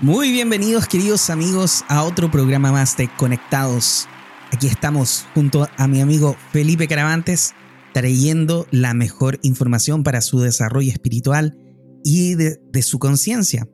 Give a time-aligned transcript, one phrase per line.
[0.00, 4.06] Muy bienvenidos queridos amigos a otro programa más de Conectados.
[4.52, 7.52] Aquí estamos junto a mi amigo Felipe Caravantes
[7.92, 11.56] trayendo la mejor información para su desarrollo espiritual
[12.04, 13.66] y de, de su conciencia.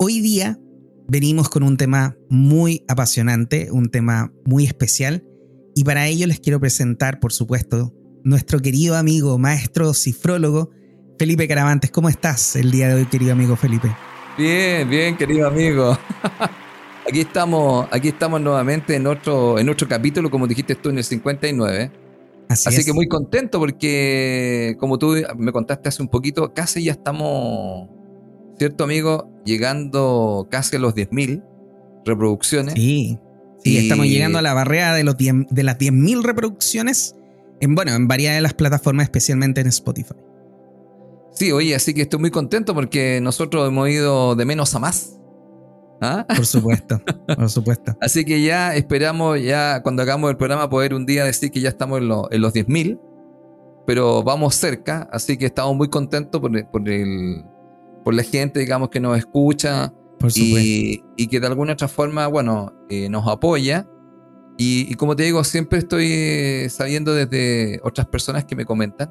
[0.00, 0.58] Hoy día
[1.06, 5.22] venimos con un tema muy apasionante, un tema muy especial
[5.76, 7.94] y para ello les quiero presentar, por supuesto,
[8.24, 10.70] nuestro querido amigo, maestro cifrólogo,
[11.20, 11.92] Felipe Caravantes.
[11.92, 13.94] ¿Cómo estás el día de hoy, querido amigo Felipe?
[14.36, 15.98] Bien, bien, querido amigo.
[17.08, 21.04] Aquí estamos, aquí estamos nuevamente en otro, en otro capítulo, como dijiste tú, en el
[21.04, 21.92] 59.
[22.48, 26.92] Así, Así que muy contento porque, como tú me contaste hace un poquito, casi ya
[26.92, 27.88] estamos,
[28.58, 29.30] ¿cierto, amigo?
[29.44, 31.44] Llegando casi a los 10.000
[32.04, 32.74] reproducciones.
[32.74, 33.20] Sí,
[33.62, 37.14] sí, estamos llegando a la barrera de, los de las 10.000 reproducciones
[37.60, 40.14] en, bueno, en varias de las plataformas, especialmente en Spotify.
[41.36, 45.20] Sí, oye, así que estoy muy contento porque nosotros hemos ido de menos a más.
[46.00, 46.26] ¿Ah?
[46.26, 47.96] Por supuesto, por supuesto.
[48.02, 51.70] Así que ya esperamos, ya cuando hagamos el programa, poder un día decir que ya
[51.70, 53.00] estamos en, en los 10.000,
[53.86, 57.44] pero vamos cerca, así que estamos muy contentos por, por, el,
[58.04, 59.94] por la gente, digamos, que nos escucha
[60.34, 63.88] y, y, que de alguna otra forma, bueno, eh, nos apoya.
[64.58, 69.10] Y, y, como te digo, siempre estoy sabiendo desde otras personas que me comentan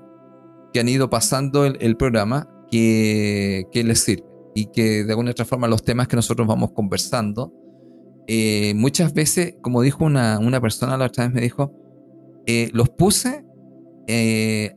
[0.75, 5.45] que han ido pasando el, programa que, que, les sirve y que de alguna otra
[5.45, 7.53] forma los temas que nosotros vamos conversando,
[8.27, 11.71] eh, muchas veces, como dijo una, una, persona la otra vez, me dijo,
[12.45, 13.45] eh, los puse
[14.07, 14.75] eh,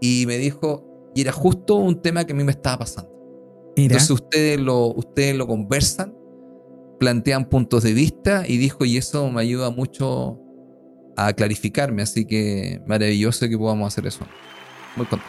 [0.00, 3.10] y me dijo, y era justo un tema que a mí me estaba pasando.
[3.74, 6.14] Entonces ustedes lo, ustedes lo conversan,
[7.00, 10.38] plantean puntos de vista y dijo, y eso me ayuda mucho
[11.16, 14.24] a clarificarme, así que maravilloso que podamos hacer eso.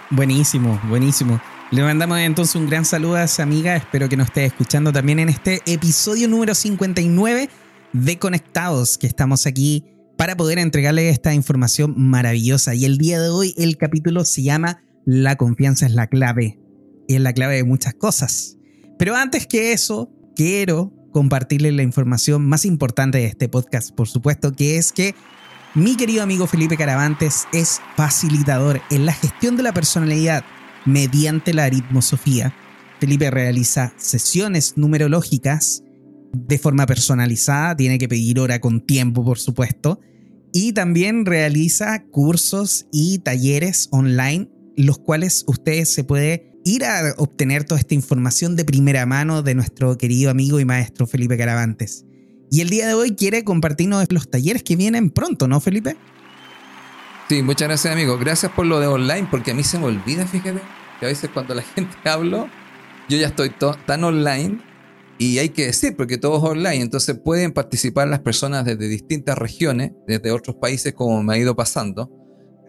[0.09, 1.41] Buenísimo, buenísimo.
[1.71, 3.75] Le mandamos entonces un gran saludo a esa amiga.
[3.75, 7.49] Espero que nos esté escuchando también en este episodio número 59
[7.93, 9.85] de Conectados, que estamos aquí
[10.17, 12.75] para poder entregarle esta información maravillosa.
[12.75, 16.59] Y el día de hoy el capítulo se llama La confianza es la clave.
[17.07, 18.57] Y es la clave de muchas cosas.
[18.99, 24.51] Pero antes que eso, quiero compartirle la información más importante de este podcast, por supuesto,
[24.53, 25.15] que es que
[25.75, 30.43] mi querido amigo Felipe Caravantes es facilitador en la gestión de la personalidad
[30.85, 32.53] mediante la aritmosofía.
[32.99, 35.83] Felipe realiza sesiones numerológicas
[36.31, 39.99] de forma personalizada, tiene que pedir hora con tiempo, por supuesto,
[40.51, 47.63] y también realiza cursos y talleres online, los cuales ustedes se puede ir a obtener
[47.63, 52.05] toda esta información de primera mano de nuestro querido amigo y maestro Felipe Caravantes.
[52.53, 55.97] Y el día de hoy quiere compartirnos los talleres que vienen pronto, ¿no, Felipe?
[57.27, 58.15] Sí, muchas gracias, amigo.
[58.19, 60.61] Gracias por lo de online, porque a mí se me olvida, fíjate,
[60.99, 62.47] que a veces cuando la gente hablo,
[63.09, 63.51] yo ya estoy
[63.87, 64.59] tan online
[65.17, 69.35] y hay que decir, porque todo es online, entonces pueden participar las personas desde distintas
[69.35, 72.11] regiones, desde otros países, como me ha ido pasando.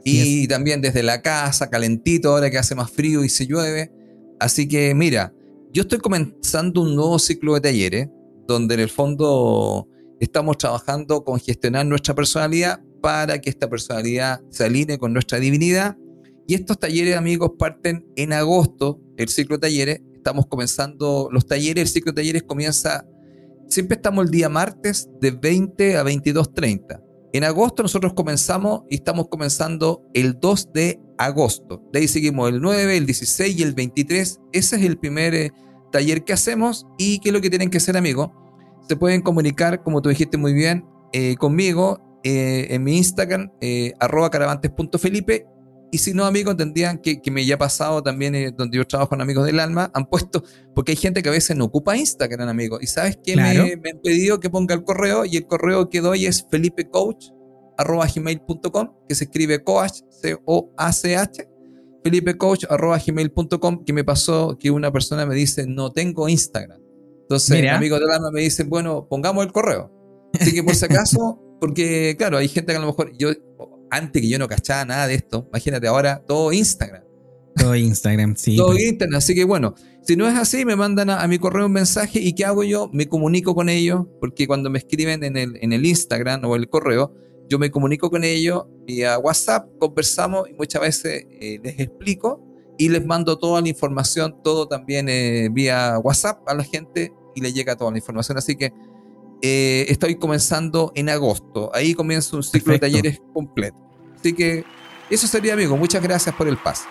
[0.03, 3.93] y también desde la casa, calentito, ahora que hace más frío y se llueve.
[4.41, 5.35] Así que mira,
[5.75, 8.09] yo estoy comenzando un nuevo ciclo de talleres
[8.47, 9.89] donde en el fondo
[10.21, 15.97] estamos trabajando con gestionar nuestra personalidad para que esta personalidad se alinee con nuestra divinidad.
[16.47, 20.01] Y estos talleres, amigos, parten en agosto, el ciclo de talleres.
[20.15, 23.07] Estamos comenzando los talleres, el ciclo de talleres comienza,
[23.69, 27.03] siempre estamos el día martes de 20 a 22.30.
[27.35, 31.83] En agosto nosotros comenzamos y estamos comenzando el 2 de agosto.
[31.93, 34.41] De ahí seguimos el 9, el 16 y el 23.
[34.53, 35.53] Ese es el primer eh,
[35.95, 38.31] taller que hacemos y qué es lo que tienen que hacer, amigos.
[38.89, 43.93] Se pueden comunicar, como tú dijiste muy bien, eh, conmigo eh, en mi Instagram, eh,
[44.01, 45.47] arroba caravantes.felipe.
[45.93, 49.21] Y si no, amigos, tendrían que, que me ya pasado también, donde yo trabajo con
[49.21, 50.43] Amigos del Alma, han puesto,
[50.75, 52.83] porque hay gente que a veces no ocupa Instagram, amigos.
[52.83, 56.01] Y sabes que me, me, han pedido que ponga el correo y el correo que
[56.01, 57.31] doy es felipecoach
[57.79, 61.49] arroba gmail.com, que se escribe coach, C-O-A-C-H,
[62.05, 66.81] felipecoach.gmail.com que me pasó que una persona me dice, no tengo Instagram.
[67.23, 69.91] Entonces, mi amigo del alma me dice, bueno, pongamos el correo.
[70.39, 73.31] Así que por si acaso, porque claro, hay gente que a lo mejor, yo,
[73.91, 77.03] antes que yo no cachaba nada de esto, imagínate ahora, todo Instagram.
[77.57, 78.57] Todo Instagram, sí.
[78.57, 81.73] Todo Instagram, así que bueno, si no es así, me mandan a, mi correo un
[81.73, 82.91] mensaje y ¿qué hago yo?
[82.93, 86.69] Me comunico con ellos, porque cuando me escriben en el, en el Instagram o el
[86.69, 87.15] correo,
[87.49, 92.43] yo me comunico con ellos vía WhatsApp, conversamos y muchas veces eh, les explico
[92.79, 97.41] y les mando toda la información, todo también eh, vía WhatsApp a la gente y
[97.41, 98.39] le llega toda la información.
[98.39, 98.73] Así que
[99.43, 101.71] eh, estoy comenzando en agosto.
[101.75, 103.77] Ahí comienza un ciclo de talleres completo.
[104.19, 104.65] Así que
[105.11, 105.77] eso sería, amigo.
[105.77, 106.85] Muchas gracias por el paso.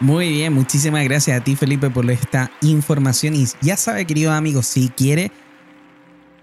[0.00, 4.60] Muy bien, muchísimas gracias a ti Felipe por esta información y ya sabe querido amigo,
[4.60, 5.30] si quiere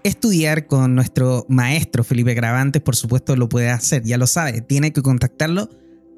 [0.04, 4.92] estudiar con nuestro maestro Felipe Gravantes, por supuesto lo puede hacer, ya lo sabe, tiene
[4.92, 5.68] que contactarlo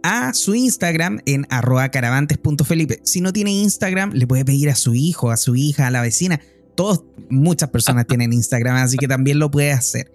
[0.02, 3.00] a su Instagram en arroba caravantes.felipe.
[3.04, 6.02] Si no tiene Instagram, le puede pedir a su hijo, a su hija, a la
[6.02, 6.40] vecina.
[6.76, 10.12] Todos, muchas personas tienen Instagram, así que también lo puede hacer.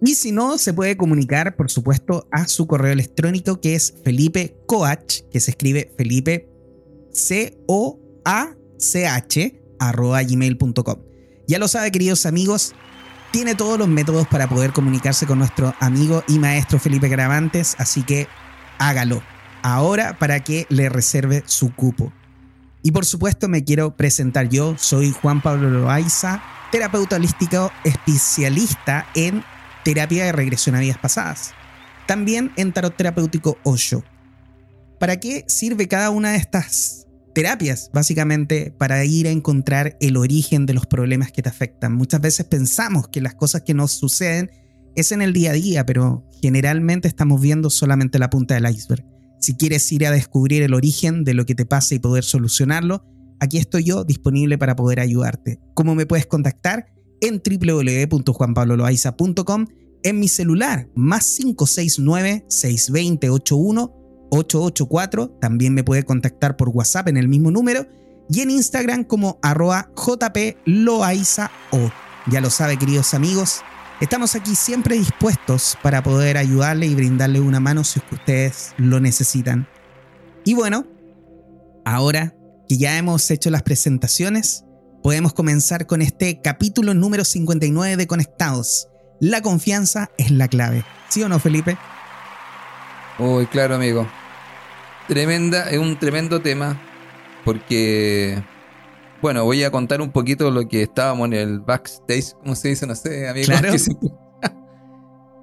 [0.00, 4.56] Y si no, se puede comunicar, por supuesto, a su correo electrónico que es Felipe
[4.66, 6.48] Coach, que se escribe Felipe
[7.12, 8.02] C-O-A-C-H
[9.78, 10.96] arroba gmail.com.
[11.48, 12.74] Ya lo sabe, queridos amigos,
[13.32, 18.02] tiene todos los métodos para poder comunicarse con nuestro amigo y maestro Felipe Gravantes, así
[18.02, 18.28] que
[18.78, 19.22] hágalo
[19.62, 22.12] ahora para que le reserve su cupo.
[22.82, 29.42] Y por supuesto me quiero presentar yo, soy Juan Pablo Loaiza, terapeuta holístico especialista en
[29.82, 31.54] terapia de regresión a vidas pasadas.
[32.06, 34.04] También en tarot terapéutico Osho.
[35.00, 37.90] ¿Para qué sirve cada una de estas terapias?
[37.92, 41.94] Básicamente para ir a encontrar el origen de los problemas que te afectan.
[41.94, 44.50] Muchas veces pensamos que las cosas que nos suceden
[44.94, 49.06] es en el día a día, pero generalmente estamos viendo solamente la punta del iceberg.
[49.40, 53.04] Si quieres ir a descubrir el origen de lo que te pasa y poder solucionarlo,
[53.40, 55.60] aquí estoy yo disponible para poder ayudarte.
[55.74, 56.86] ¿Cómo me puedes contactar?
[57.20, 59.66] En www.juanpabloloaiza.com,
[60.04, 61.26] en mi celular, más
[64.32, 65.38] 569-620-81-884.
[65.38, 67.86] También me puedes contactar por WhatsApp en el mismo número
[68.28, 71.50] y en Instagram como arroba jploaizao.
[72.30, 73.62] Ya lo sabe, queridos amigos,
[74.02, 79.68] Estamos aquí siempre dispuestos para poder ayudarle y brindarle una mano si ustedes lo necesitan.
[80.44, 80.88] Y bueno,
[81.84, 82.34] ahora
[82.68, 84.64] que ya hemos hecho las presentaciones,
[85.04, 88.88] podemos comenzar con este capítulo número 59 de Conectados.
[89.20, 90.84] La confianza es la clave.
[91.08, 91.78] ¿Sí o no, Felipe?
[93.20, 94.08] Uy, claro, amigo.
[95.08, 96.80] Tremenda, es un tremendo tema
[97.44, 98.42] porque
[99.22, 102.88] bueno, voy a contar un poquito lo que estábamos en el backstage, ¿cómo se dice?
[102.88, 103.46] No sé, amigo.
[103.46, 103.72] Claro.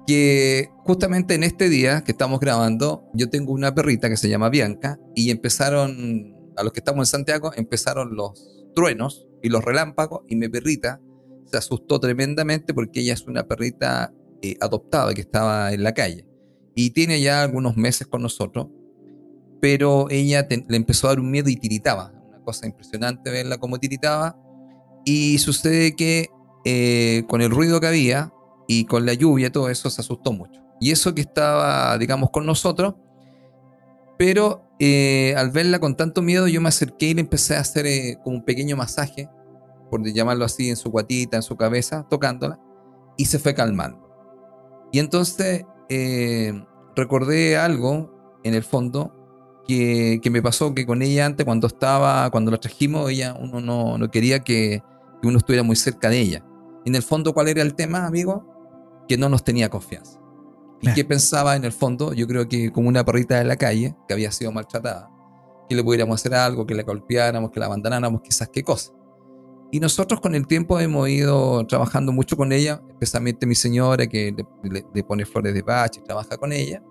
[0.06, 4.48] Que, justamente en este día que estamos grabando, yo tengo una perrita que se llama
[4.48, 10.22] Bianca y empezaron, a los que estamos en Santiago, empezaron los truenos y los relámpagos
[10.26, 11.00] y mi perrita
[11.44, 16.26] se asustó tremendamente porque ella es una perrita eh, adoptada que estaba en la calle
[16.74, 18.66] y tiene ya algunos meses con nosotros,
[19.60, 22.12] pero ella le empezó a dar un miedo y tiritaba
[22.50, 24.36] cosa impresionante verla como tiritaba.
[25.04, 26.28] Y sucede que
[26.64, 28.32] eh, con el ruido que había
[28.66, 30.60] y con la lluvia, todo eso se asustó mucho.
[30.80, 32.94] Y eso que estaba, digamos, con nosotros,
[34.18, 37.86] pero eh, al verla con tanto miedo, yo me acerqué y le empecé a hacer
[37.86, 39.28] eh, como un pequeño masaje,
[39.90, 42.58] por llamarlo así, en su guatita, en su cabeza, tocándola,
[43.16, 44.08] y se fue calmando.
[44.92, 45.64] Y entonces
[46.94, 49.19] recordé algo en el fondo
[49.66, 53.98] que, me pasó que con ella antes, cuando estaba, cuando la trajimos, ella, uno no,
[53.98, 54.82] no quería que,
[55.22, 56.44] uno estuviera muy cerca de ella.
[56.84, 59.04] en el fondo, ¿cuál era el tema, amigo?
[59.08, 60.18] Que no nos tenía confianza.
[60.80, 62.14] ¿Y qué pensaba en el fondo?
[62.14, 65.10] Yo creo que como una perrita de la calle, que había sido maltratada,
[65.68, 68.92] que le pudiéramos hacer algo, que la golpeáramos, que la abandonáramos, quizás qué cosa.
[69.70, 74.34] Y nosotros con el tiempo hemos ido trabajando mucho con ella, especialmente mi señora que
[74.62, 76.82] le, le pone flores de bache, trabaja con ella.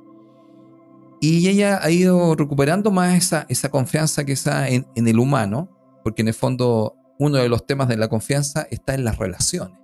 [1.21, 5.69] Y ella ha ido recuperando más esa, esa confianza que está en, el humano,
[6.03, 9.77] porque en el fondo uno de los temas de la confianza está en las relaciones.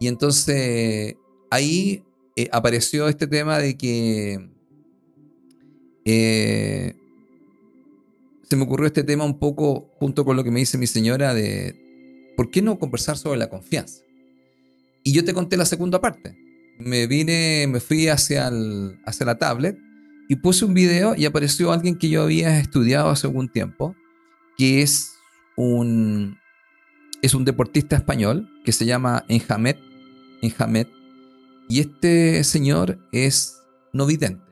[0.00, 1.16] Y entonces
[1.50, 4.50] ahí eh, apareció este tema de que
[6.04, 6.94] eh,
[8.42, 11.34] se me ocurrió este tema un poco junto con lo que me dice mi señora
[11.34, 14.02] de ¿por qué no conversar sobre la confianza?
[15.04, 16.36] Y yo te conté la segunda parte.
[16.80, 18.50] Me vine, me fui hacia,
[19.06, 19.78] hacia la tablet
[20.28, 23.94] y puse un video y apareció alguien que yo había estudiado hace algún tiempo,
[24.56, 25.14] que es
[25.56, 26.38] un,
[27.22, 29.78] es un deportista español que se llama Enjamet,
[30.42, 30.88] Enjamet
[31.68, 34.44] y este señor es no vidente.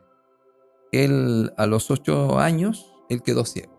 [0.92, 3.72] Él a los ocho años, él quedó ciego.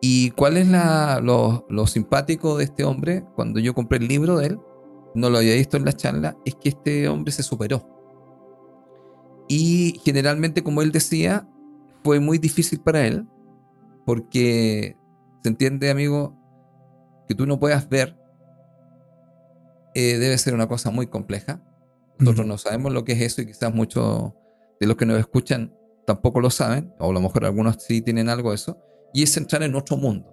[0.00, 3.24] ¿Y cuál es la, lo, lo simpático de este hombre?
[3.36, 4.58] Cuando yo compré el libro de él,
[5.14, 7.91] no lo había visto en la charla, es que este hombre se superó
[9.48, 11.48] y generalmente, como él decía,
[12.04, 13.26] fue muy difícil para él,
[14.04, 14.96] porque
[15.42, 16.36] se entiende, amigo,
[17.28, 18.18] que tú no puedas ver,
[19.94, 21.62] eh, debe ser una cosa muy compleja.
[22.18, 24.32] Nosotros no sabemos lo que es eso y quizás muchos
[24.80, 25.74] de los que nos escuchan
[26.06, 28.78] tampoco lo saben, o a lo mejor algunos sí tienen algo de eso,
[29.12, 30.28] y es entrar en otro mundo.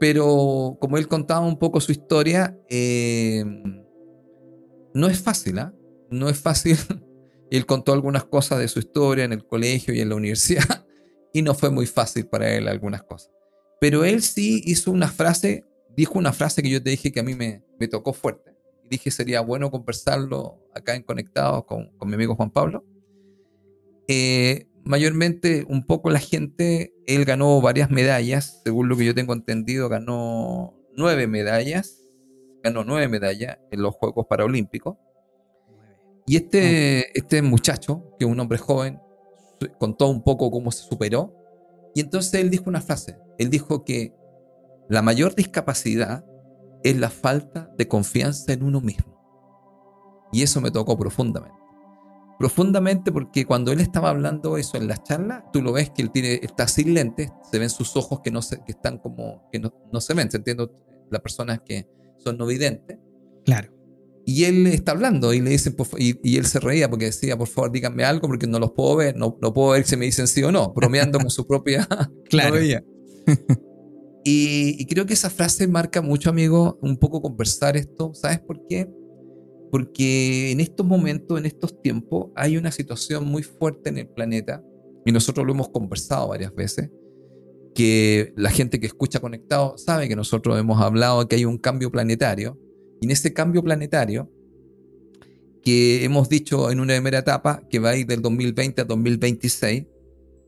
[0.00, 3.44] Pero como él contaba un poco su historia, eh,
[4.94, 5.74] no es fácil, ¿ah?
[6.10, 6.76] No es fácil
[7.56, 10.86] él contó algunas cosas de su historia en el colegio y en la universidad.
[11.32, 13.30] y no fue muy fácil para él algunas cosas.
[13.80, 15.64] Pero él sí hizo una frase,
[15.96, 18.54] dijo una frase que yo te dije que a mí me, me tocó fuerte.
[18.84, 22.84] Y dije sería bueno conversarlo acá en Conectados con, con mi amigo Juan Pablo.
[24.08, 29.34] Eh, mayormente, un poco la gente, él ganó varias medallas, según lo que yo tengo
[29.34, 32.06] entendido, ganó nueve medallas,
[32.62, 34.96] ganó nueve medallas en los Juegos Paralímpicos.
[36.28, 39.00] Y este, este muchacho, que es un hombre joven,
[39.78, 41.34] contó un poco cómo se superó.
[41.94, 43.18] Y entonces él dijo una frase.
[43.38, 44.14] Él dijo que
[44.90, 46.26] la mayor discapacidad
[46.84, 49.18] es la falta de confianza en uno mismo.
[50.30, 51.56] Y eso me tocó profundamente.
[52.38, 56.10] Profundamente porque cuando él estaba hablando eso en las charlas, tú lo ves que él
[56.10, 59.58] tiene, está sin lentes, se ven sus ojos que no se, que están como, que
[59.58, 60.68] no, no se ven, se entiende
[61.10, 62.98] las personas que son no videntes.
[63.44, 63.77] Claro.
[64.28, 67.72] Y él está hablando y le dicen, y, él se reía porque decía, por favor,
[67.72, 70.42] díganme algo porque no los puedo ver, no, no puedo ver si me dicen sí
[70.42, 71.88] o no, bromeando con su propia
[72.28, 72.62] claro.
[72.62, 72.76] y,
[74.24, 78.12] y, creo que esa frase marca mucho, amigo, un poco conversar esto.
[78.12, 78.86] ¿Sabes por qué?
[79.70, 84.62] Porque en estos momentos, en estos tiempos, hay una situación muy fuerte en el planeta,
[85.06, 86.90] y nosotros lo hemos conversado varias veces,
[87.74, 91.90] que la gente que escucha conectado sabe que nosotros hemos hablado que hay un cambio
[91.90, 92.58] planetario
[93.00, 94.30] y en ese cambio planetario,
[95.62, 99.86] que hemos dicho en una primera etapa, que va a ir del 2020 a 2026,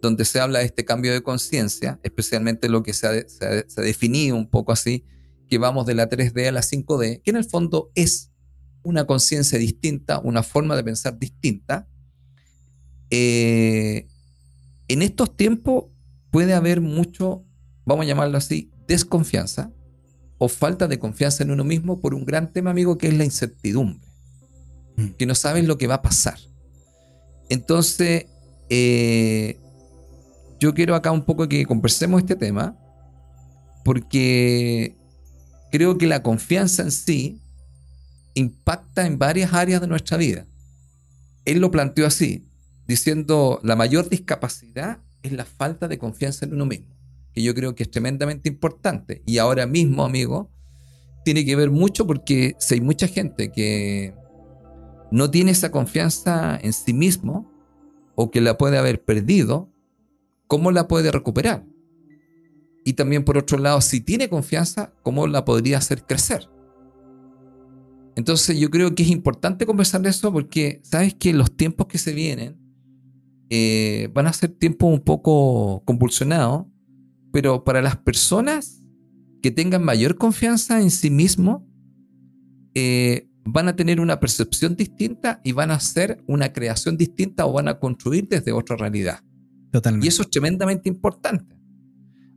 [0.01, 4.49] donde se habla de este cambio de conciencia, especialmente lo que se ha, definido un
[4.49, 5.05] poco así,
[5.49, 8.31] que vamos de la 3D a la 5D, que en el fondo es
[8.83, 11.87] una conciencia distinta, una forma de pensar distinta.
[13.11, 14.07] Eh,
[14.89, 15.87] en estos tiempos
[16.31, 17.45] puede haber mucho,
[17.85, 19.73] vamos a llamarlo así, desconfianza,
[20.43, 23.27] o falta de confianza en uno mismo por un gran tema, amigo, que es la
[23.27, 24.09] incertidumbre.
[24.97, 25.09] Mm.
[25.19, 26.39] Que no sabes lo que va a pasar.
[27.51, 28.25] Entonces,
[28.71, 29.61] eh,
[30.59, 32.75] yo quiero acá un poco que conversemos este tema,
[33.85, 34.97] porque
[35.71, 37.39] creo que la confianza en sí
[38.33, 40.47] impacta en varias áreas de nuestra vida.
[41.45, 42.49] Él lo planteó así,
[42.87, 47.00] diciendo, la mayor discapacidad es la falta de confianza en uno mismo
[47.33, 49.23] que yo creo que es tremendamente importante.
[49.27, 50.51] Y ahora mismo, amigo,
[51.25, 54.15] tiene que ver mucho porque si hay mucha gente que
[55.11, 57.51] no tiene esa confianza en sí mismo
[58.15, 59.73] o que la puede haber perdido,
[60.47, 61.67] ¿cómo la puede recuperar?
[62.85, 66.49] Y también por otro lado, si tiene confianza, ¿cómo la podría hacer crecer?
[68.17, 71.99] Entonces yo creo que es importante conversar de eso porque sabes que los tiempos que
[71.99, 72.59] se vienen
[73.51, 76.67] eh, van a ser tiempos un poco convulsionados
[77.33, 78.83] pero para las personas
[79.43, 81.67] que tengan mayor confianza en sí mismo,
[82.75, 87.53] eh, van a tener una percepción distinta y van a hacer una creación distinta o
[87.53, 89.21] van a construir desde otra realidad.
[89.73, 90.07] Totalmente.
[90.07, 91.57] Y eso es tremendamente importante.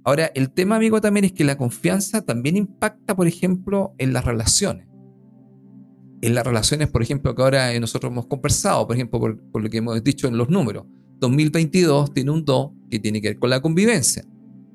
[0.05, 4.25] Ahora, el tema, amigo, también es que la confianza también impacta, por ejemplo, en las
[4.25, 4.87] relaciones.
[6.21, 9.69] En las relaciones, por ejemplo, que ahora nosotros hemos conversado, por ejemplo, por, por lo
[9.69, 10.85] que hemos dicho en los números.
[11.19, 14.25] 2022 tiene un 2 que tiene que ver con la convivencia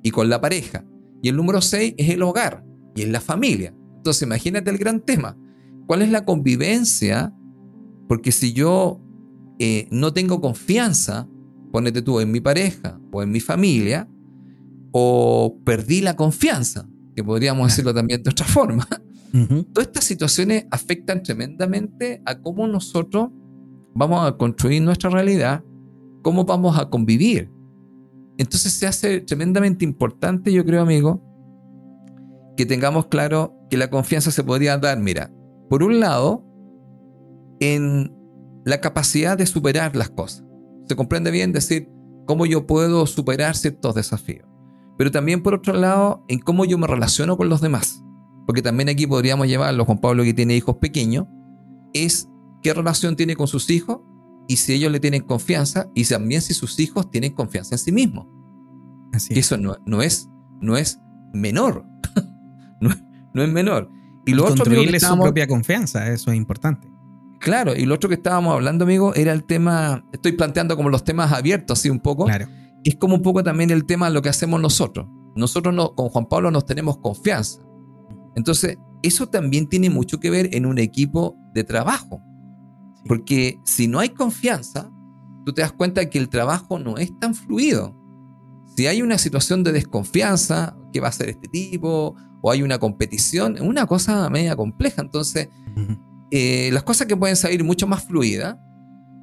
[0.03, 0.85] y con la pareja.
[1.23, 2.65] Y el número 6 es el hogar
[2.95, 3.75] y es la familia.
[3.97, 5.37] Entonces imagínate el gran tema.
[5.87, 7.35] ¿Cuál es la convivencia?
[8.09, 9.01] Porque si yo
[9.59, 11.29] eh, no tengo confianza,
[11.73, 14.09] ponete tú en mi pareja o en mi familia,
[14.93, 18.87] o perdí la confianza, que podríamos decirlo también de otra forma.
[19.73, 23.29] Todas estas situaciones afectan tremendamente a cómo nosotros
[23.95, 25.63] vamos a construir nuestra realidad,
[26.23, 27.51] cómo vamos a convivir.
[28.39, 31.23] Entonces se hace tremendamente importante, yo creo, amigo,
[32.57, 35.31] que tengamos claro que la confianza se podría dar, mira,
[35.69, 36.45] por un lado,
[37.61, 38.15] en
[38.65, 40.45] la capacidad de superar las cosas.
[40.89, 41.91] Se comprende bien decir
[42.27, 44.47] cómo yo puedo superar ciertos desafíos.
[44.97, 48.03] Pero también, por otro lado, en cómo yo me relaciono con los demás.
[48.47, 51.27] Porque también aquí podríamos llevarlo, Juan Pablo que tiene hijos pequeños,
[51.93, 52.29] es
[52.63, 54.01] qué relación tiene con sus hijos
[54.49, 57.93] y si ellos le tienen confianza y también si sus hijos tienen confianza en sí
[57.93, 58.27] mismos.
[59.13, 60.29] Así que eso no, no, es,
[60.61, 60.99] no es
[61.33, 61.85] menor.
[62.81, 63.91] no, es menor.
[64.27, 66.91] Y lo otro que su propia confianza, eso es importante.
[67.41, 71.05] Claro, y lo otro que estábamos hablando, amigo, era el tema, estoy planteando como los
[71.05, 72.25] temas abiertos, así un poco.
[72.25, 72.49] Claro.
[72.85, 75.07] Es como un poco también el tema de lo que hacemos nosotros.
[75.37, 77.61] Nosotros no, con Juan Pablo nos tenemos confianza.
[78.35, 82.23] Entonces, eso también tiene mucho que ver en un equipo de trabajo.
[83.07, 84.91] Porque si no hay confianza,
[85.45, 87.95] tú te das cuenta que el trabajo no es tan fluido.
[88.77, 92.15] Si hay una situación de desconfianza, ¿qué va a hacer este tipo?
[92.43, 95.03] O hay una competición, es una cosa media compleja.
[95.03, 95.49] Entonces,
[96.31, 98.57] eh, las cosas que pueden salir mucho más fluidas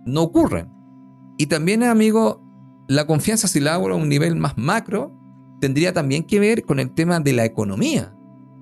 [0.06, 0.72] no ocurren.
[1.38, 2.42] Y también, amigo,
[2.88, 5.14] la confianza, si la hago a un nivel más macro,
[5.60, 8.16] tendría también que ver con el tema de la economía.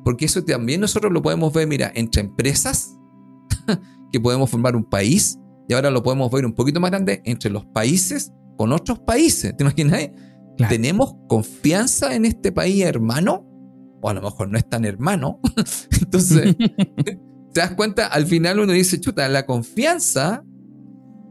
[0.04, 2.98] Porque eso también nosotros lo podemos ver, mira, entre empresas,
[4.14, 7.50] que podemos formar un país, y ahora lo podemos ver un poquito más grande, entre
[7.50, 9.58] los países con otros países.
[9.58, 10.12] ¿Te imaginas?
[10.70, 13.44] ¿Tenemos confianza en este país hermano?
[14.02, 15.40] O a lo mejor no es tan hermano.
[16.02, 16.56] Entonces,
[17.54, 20.44] te das cuenta, al final uno dice, chuta, la confianza,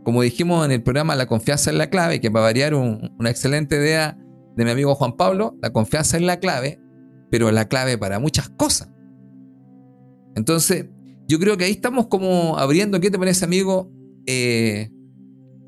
[0.02, 3.30] como dijimos en el programa, la confianza es la clave, que va a variar una
[3.30, 4.18] excelente idea
[4.56, 6.80] de mi amigo Juan Pablo, la confianza es la clave,
[7.30, 8.90] pero la clave para muchas cosas.
[10.34, 10.86] Entonces,
[11.32, 13.90] yo creo que ahí estamos como abriendo, ¿qué te parece, amigo?
[14.26, 14.90] Eh,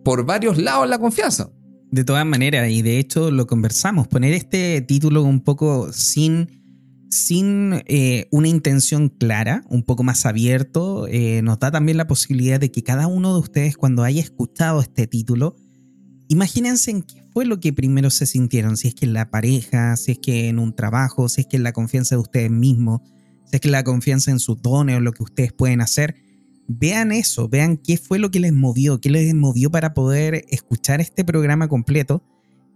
[0.04, 1.50] por varios lados la confianza.
[1.90, 7.82] De todas maneras, y de hecho lo conversamos, poner este título un poco sin, sin
[7.86, 12.70] eh, una intención clara, un poco más abierto, eh, nos da también la posibilidad de
[12.70, 15.56] que cada uno de ustedes cuando haya escuchado este título,
[16.28, 19.96] imagínense en qué fue lo que primero se sintieron, si es que en la pareja,
[19.96, 23.00] si es que en un trabajo, si es que en la confianza de ustedes mismos,
[23.56, 26.16] es que la confianza en sus dones o lo que ustedes pueden hacer
[26.66, 31.00] vean eso, vean qué fue lo que les movió, qué les movió para poder escuchar
[31.00, 32.22] este programa completo.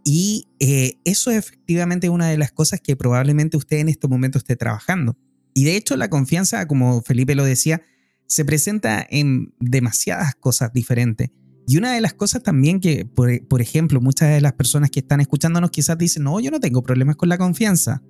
[0.04, 4.38] Y eh, eso es efectivamente una de las cosas que probablemente usted en este momento
[4.38, 5.16] esté trabajando.
[5.54, 7.82] Y de hecho la confianza, como Felipe lo decía,
[8.26, 11.30] se presenta en demasiadas cosas diferentes.
[11.66, 15.20] Y una de las cosas también que, por, ejemplo, muchas de las personas que están
[15.20, 18.02] escuchándonos quizás dicen, no, yo no tengo problemas con la confianza.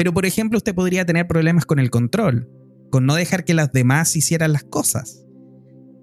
[0.00, 2.48] Pero, por ejemplo, usted podría tener problemas con el control
[2.88, 5.26] con no dejar que las demás hicieran las cosas.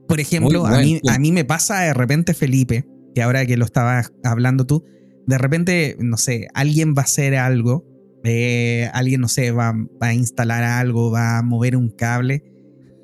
[0.08, 3.66] Por ejemplo, a, mí, a mí me pasa de repente, Felipe, que ahora que lo
[3.66, 4.86] estabas hablando tú,
[5.26, 7.88] de repente, no sé, alguien va a hacer algo,
[8.24, 12.44] eh, alguien, no sé, va, va, a instalar algo, va a mover un cable,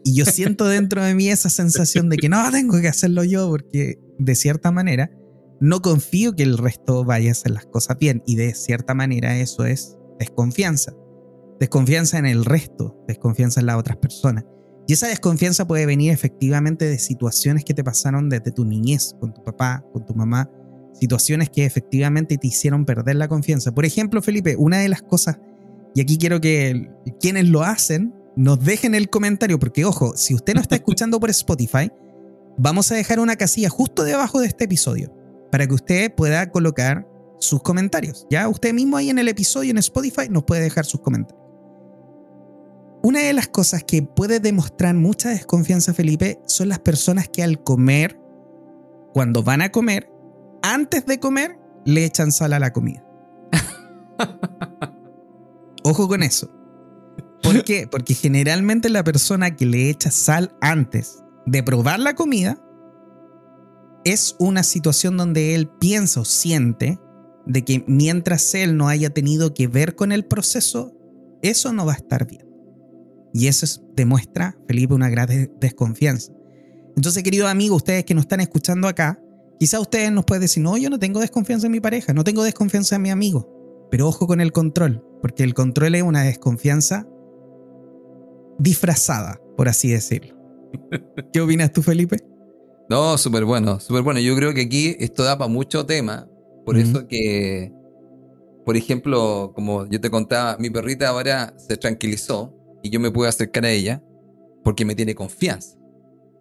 [0.03, 3.49] y yo siento dentro de mí esa sensación de que no, tengo que hacerlo yo,
[3.49, 5.09] porque de cierta manera
[5.59, 9.39] no confío que el resto vaya a hacer las cosas bien, y de cierta manera
[9.39, 10.93] eso es desconfianza
[11.63, 14.45] desconfianza en el resto, desconfianza en las otras personas.
[14.85, 19.33] Y esa desconfianza puede venir efectivamente de situaciones que te pasaron desde tu niñez, con
[19.33, 20.49] tu papá, con tu mamá,
[20.93, 23.73] situaciones que efectivamente te hicieron perder la confianza.
[23.73, 25.39] Por ejemplo, Felipe, una de las cosas,
[25.95, 26.89] y aquí quiero que
[27.21, 31.29] quienes lo hacen nos dejen el comentario, porque ojo, si usted no está escuchando por
[31.29, 31.89] Spotify,
[32.57, 35.15] vamos a dejar una casilla justo debajo de este episodio
[35.49, 37.07] para que usted pueda colocar
[37.43, 38.25] sus comentarios.
[38.29, 41.43] Ya usted mismo ahí en el episodio en Spotify nos puede dejar sus comentarios.
[43.03, 47.61] Una de las cosas que puede demostrar mucha desconfianza, Felipe, son las personas que al
[47.61, 48.17] comer,
[49.13, 50.09] cuando van a comer,
[50.61, 53.05] antes de comer, le echan sal a la comida.
[55.83, 56.49] Ojo con eso.
[57.41, 57.87] ¿Por qué?
[57.91, 62.57] Porque generalmente la persona que le echa sal antes de probar la comida
[64.05, 66.99] es una situación donde él piensa o siente
[67.45, 70.93] de que mientras él no haya tenido que ver con el proceso,
[71.41, 72.47] eso no va a estar bien.
[73.33, 75.27] Y eso demuestra, Felipe, una gran
[75.59, 76.31] desconfianza.
[76.95, 79.19] Entonces, querido amigo, ustedes que nos están escuchando acá,
[79.59, 82.43] quizá ustedes nos pueden decir, no, yo no tengo desconfianza en mi pareja, no tengo
[82.43, 83.87] desconfianza en mi amigo.
[83.89, 87.07] Pero ojo con el control, porque el control es una desconfianza
[88.59, 90.35] disfrazada, por así decirlo.
[91.33, 92.17] ¿Qué opinas tú, Felipe?
[92.89, 94.19] No, súper bueno, súper bueno.
[94.19, 96.27] Yo creo que aquí esto da para mucho tema.
[96.65, 97.71] Por eso que,
[98.65, 103.27] por ejemplo, como yo te contaba, mi perrita ahora se tranquilizó y yo me puedo
[103.27, 104.01] acercar a ella
[104.63, 105.77] porque me tiene confianza.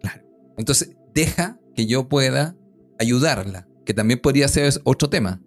[0.01, 0.23] Claro.
[0.57, 2.55] Entonces, deja que yo pueda
[2.99, 5.41] ayudarla, que también podría ser otro tema.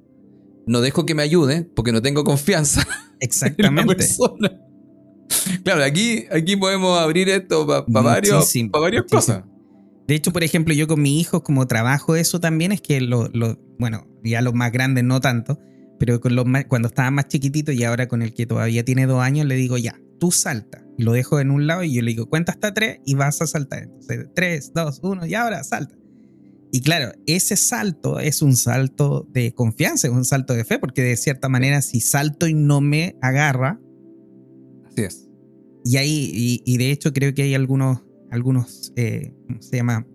[0.67, 2.87] No dejo que me ayude porque no tengo confianza.
[3.21, 4.07] Exactamente.
[5.63, 9.45] Claro, aquí, aquí podemos abrir esto para varias cosas.
[10.07, 13.29] De hecho, por ejemplo, yo con mi hijo, como trabajo eso también, es que lo,
[13.79, 15.59] bueno, ya los más grandes no tanto,
[15.99, 19.21] pero con los cuando estaba más chiquitito y ahora con el que todavía tiene dos
[19.23, 20.85] años, le digo ya, tú salta.
[20.99, 23.43] Y lo dejo en un lado y yo le digo, cuenta hasta tres y vas
[23.43, 23.83] a saltar.
[23.83, 25.95] Entonces, tres, dos, uno y ahora salta.
[26.73, 31.03] Y claro, ese salto es un salto de confianza, es un salto de fe, porque
[31.03, 33.81] de cierta manera, si salto y no me agarra.
[34.85, 35.29] Así es.
[35.85, 40.07] Y ahí, y, de hecho, creo que hay algunos, algunos, eh, ¿cómo se llama?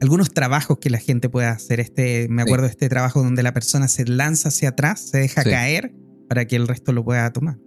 [0.00, 1.80] Algunos trabajos que la gente puede hacer.
[1.80, 5.44] Este, me acuerdo de este trabajo donde la persona se lanza hacia atrás, se deja
[5.44, 5.94] caer
[6.28, 7.58] para que el resto lo pueda tomar.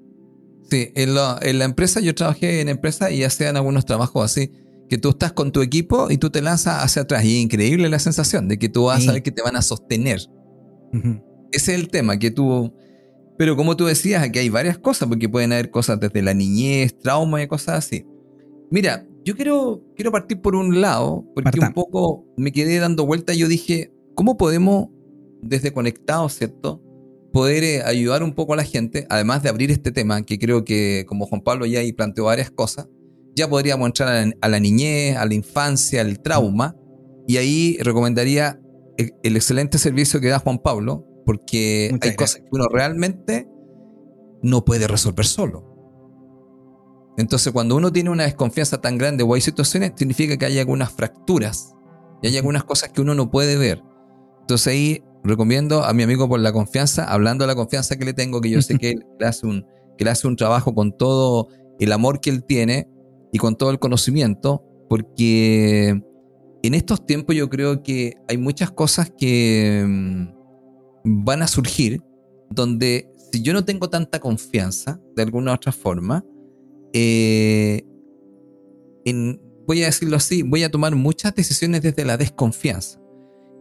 [0.70, 4.52] Sí, en la, en la empresa yo trabajé en empresa y hacían algunos trabajos así,
[4.90, 7.24] que tú estás con tu equipo y tú te lanzas hacia atrás.
[7.24, 9.62] Y es increíble la sensación de que tú vas a saber que te van a
[9.62, 10.20] sostener.
[11.52, 12.74] Ese es el tema, que tú...
[13.38, 16.98] Pero como tú decías, aquí hay varias cosas, porque pueden haber cosas desde la niñez,
[16.98, 18.06] trauma y cosas así.
[18.72, 23.34] Mira, yo quiero, quiero partir por un lado, porque un poco me quedé dando vuelta
[23.34, 24.90] y yo dije, ¿cómo podemos
[25.42, 26.82] desde Conectados, ¿cierto?
[27.34, 30.64] Poder eh, ayudar un poco a la gente, además de abrir este tema, que creo
[30.64, 32.88] que como Juan Pablo ya ahí planteó varias cosas,
[33.36, 36.76] ya podríamos entrar a la, a la niñez, a la infancia, al trauma,
[37.28, 38.62] y ahí recomendaría
[38.98, 43.50] el, el excelente servicio que da Juan Pablo, porque Muchas hay cosas que uno realmente
[44.44, 45.75] no puede resolver solo.
[47.18, 50.92] Entonces, cuando uno tiene una desconfianza tan grande o hay situaciones, significa que hay algunas
[50.92, 51.74] fracturas
[52.22, 53.82] y hay algunas cosas que uno no puede ver.
[54.42, 58.14] Entonces, ahí recomiendo a mi amigo por la confianza, hablando de la confianza que le
[58.14, 59.66] tengo, que yo sé que él hace un,
[59.98, 61.48] que le hace un trabajo con todo
[61.80, 62.90] el amor que él tiene
[63.32, 66.02] y con todo el conocimiento, porque
[66.64, 72.02] en estos tiempos yo creo que hay muchas cosas que mm, van a surgir
[72.50, 76.24] donde si yo no tengo tanta confianza de alguna u otra forma,
[76.98, 77.84] eh,
[79.04, 83.02] en, voy a decirlo así, voy a tomar muchas decisiones desde la desconfianza.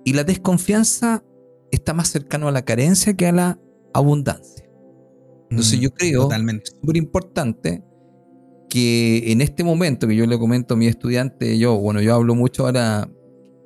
[0.05, 1.25] Y la desconfianza
[1.73, 3.61] está más cercano a la carencia que a la
[3.93, 4.65] abundancia.
[5.51, 6.71] Entonces Mm, yo creo Totalmente.
[6.71, 7.83] súper importante
[8.71, 12.37] que en este momento que yo le comento a mi estudiante, yo, bueno, yo hablo
[12.37, 13.11] mucho ahora,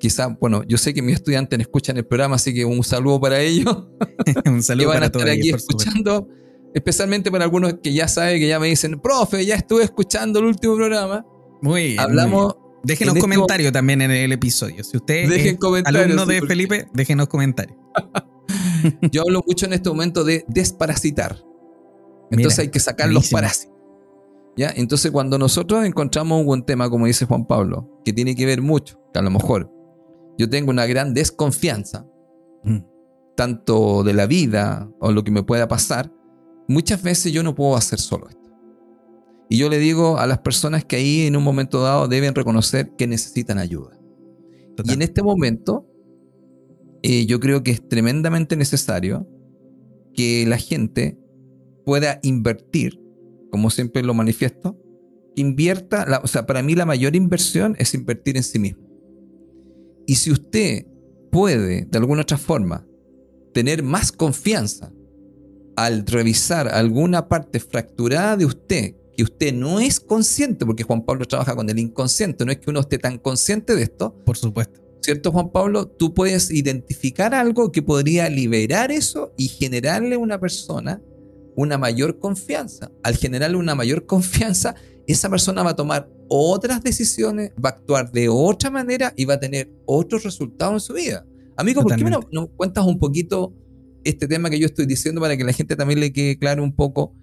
[0.01, 3.41] quizá, bueno, yo sé que mis estudiantes escuchan el programa, así que un saludo para
[3.41, 3.89] ellos,
[4.47, 5.29] Un que saludo van a para estar todos.
[5.29, 6.29] aquí ellos, por supuesto.
[6.75, 10.47] Especialmente para algunos que ya saben, que ya me dicen, profe, ya estuve escuchando el
[10.47, 11.25] último programa,
[11.63, 11.97] Muy bien.
[11.97, 12.69] muy hablamos, bien.
[12.85, 14.85] Déjenos en este comentarios también en el episodio.
[14.85, 17.77] Si usted Dejen es comentarios, alumno sí, de porque- Felipe, déjenos comentarios.
[19.13, 21.37] yo hablo mucho en este momento de desparasitar.
[22.31, 23.75] Entonces Mira, hay que sacar los parásitos.
[24.57, 24.73] ¿Ya?
[24.75, 28.61] Entonces cuando nosotros encontramos un buen tema, como dice Juan Pablo, que tiene que ver
[28.61, 29.71] mucho, que a lo mejor
[30.37, 32.07] yo tengo una gran desconfianza,
[32.65, 32.79] Mm.
[33.37, 36.13] tanto de la vida o lo que me pueda pasar,
[36.69, 38.39] muchas veces yo no puedo hacer solo esto.
[39.51, 42.95] Y yo le digo a las personas que ahí en un momento dado deben reconocer
[42.97, 43.99] que necesitan ayuda.
[44.77, 44.91] Total.
[44.91, 45.87] Y en este momento,
[47.03, 49.27] eh, yo creo que es tremendamente necesario
[50.15, 51.19] que la gente
[51.87, 53.01] pueda invertir,
[53.51, 54.77] como siempre lo manifiesto,
[55.35, 58.87] que invierta, la- o sea, para mí la mayor inversión es invertir en sí mismo.
[60.07, 60.87] Y si usted
[61.31, 62.87] puede, de alguna otra forma,
[63.55, 64.93] tener más confianza
[65.79, 71.25] al revisar alguna parte fracturada de usted, que usted no es consciente, porque Juan Pablo
[71.25, 74.81] trabaja con el inconsciente, no es que uno esté tan consciente de esto, Por supuesto.
[75.01, 75.87] ¿cierto Juan Pablo?
[75.87, 81.01] Tú puedes identificar algo que podría liberar eso y generarle a una persona
[81.55, 82.91] una mayor confianza.
[83.05, 84.75] Al generarle una mayor confianza,
[85.07, 89.35] esa persona va a tomar otras decisiones, va a actuar de otra manera y va
[89.35, 91.25] a tener otros resultados en su vida.
[91.57, 93.55] Amigo, ¿por qué no, no cuentas un poquito
[94.05, 96.73] este tema que yo estoy diciendo para que la gente también le quede claro un
[96.73, 97.15] poco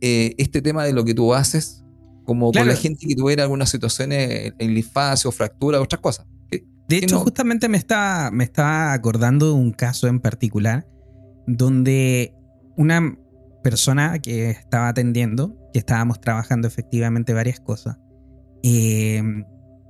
[0.00, 1.82] eh, este tema de lo que tú haces?
[2.24, 2.66] Como Claro.
[2.66, 6.26] con la gente que tuviera algunas situaciones en la infancia o fractura, otras cosas.
[6.50, 7.20] ¿Qué- De hecho, no?
[7.22, 10.86] justamente me estaba, me estaba acordando de un caso en particular
[11.46, 12.34] donde
[12.76, 13.16] una
[13.62, 17.96] persona que estaba atendiendo, que estábamos trabajando efectivamente varias cosas,
[18.62, 19.22] eh,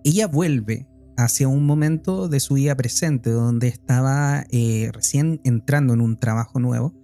[0.05, 6.01] ella vuelve hacia un momento de su vida presente donde estaba eh, recién entrando en
[6.01, 6.95] un trabajo nuevo.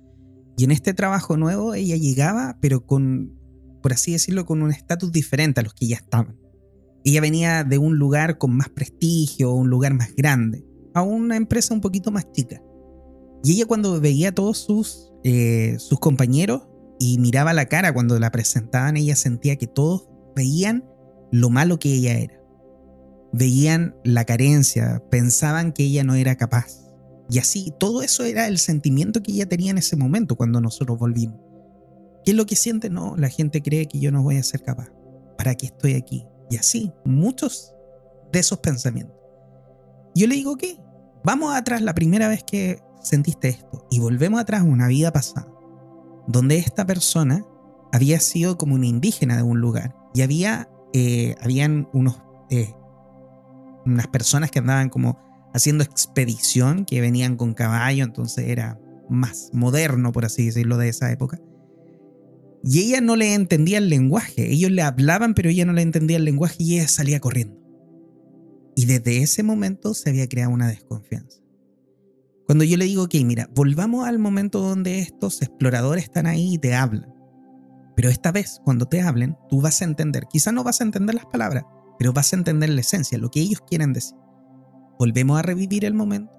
[0.56, 3.38] Y en este trabajo nuevo ella llegaba, pero con,
[3.82, 6.38] por así decirlo, con un estatus diferente a los que ya estaban.
[7.04, 11.74] Ella venía de un lugar con más prestigio, un lugar más grande, a una empresa
[11.74, 12.62] un poquito más chica.
[13.42, 16.68] Y ella cuando veía a todos sus, eh, sus compañeros
[17.00, 20.84] y miraba la cara cuando la presentaban, ella sentía que todos veían
[21.32, 22.41] lo malo que ella era.
[23.32, 26.82] Veían la carencia, pensaban que ella no era capaz.
[27.30, 30.98] Y así, todo eso era el sentimiento que ella tenía en ese momento cuando nosotros
[30.98, 31.40] volvimos.
[32.24, 32.90] ¿Qué es lo que siente?
[32.90, 34.90] No, la gente cree que yo no voy a ser capaz.
[35.36, 36.26] ¿Para qué estoy aquí?
[36.50, 37.74] Y así, muchos
[38.32, 39.16] de esos pensamientos.
[40.14, 40.78] Yo le digo, ¿qué?
[41.24, 45.48] Vamos atrás la primera vez que sentiste esto y volvemos atrás a una vida pasada,
[46.26, 47.44] donde esta persona
[47.92, 52.74] había sido como una indígena de un lugar y había, eh, habían unos, eh,
[53.84, 55.18] unas personas que andaban como
[55.54, 61.10] haciendo expedición, que venían con caballo, entonces era más moderno, por así decirlo, de esa
[61.12, 61.38] época.
[62.64, 64.50] Y ella no le entendía el lenguaje.
[64.52, 67.58] Ellos le hablaban, pero ella no le entendía el lenguaje y ella salía corriendo.
[68.76, 71.40] Y desde ese momento se había creado una desconfianza.
[72.46, 76.58] Cuando yo le digo, ok, mira, volvamos al momento donde estos exploradores están ahí y
[76.58, 77.12] te hablan.
[77.96, 80.26] Pero esta vez, cuando te hablen, tú vas a entender.
[80.30, 81.64] Quizás no vas a entender las palabras,
[82.02, 84.18] pero vas a entender la esencia, lo que ellos quieren decir.
[84.98, 86.32] Volvemos a revivir el momento.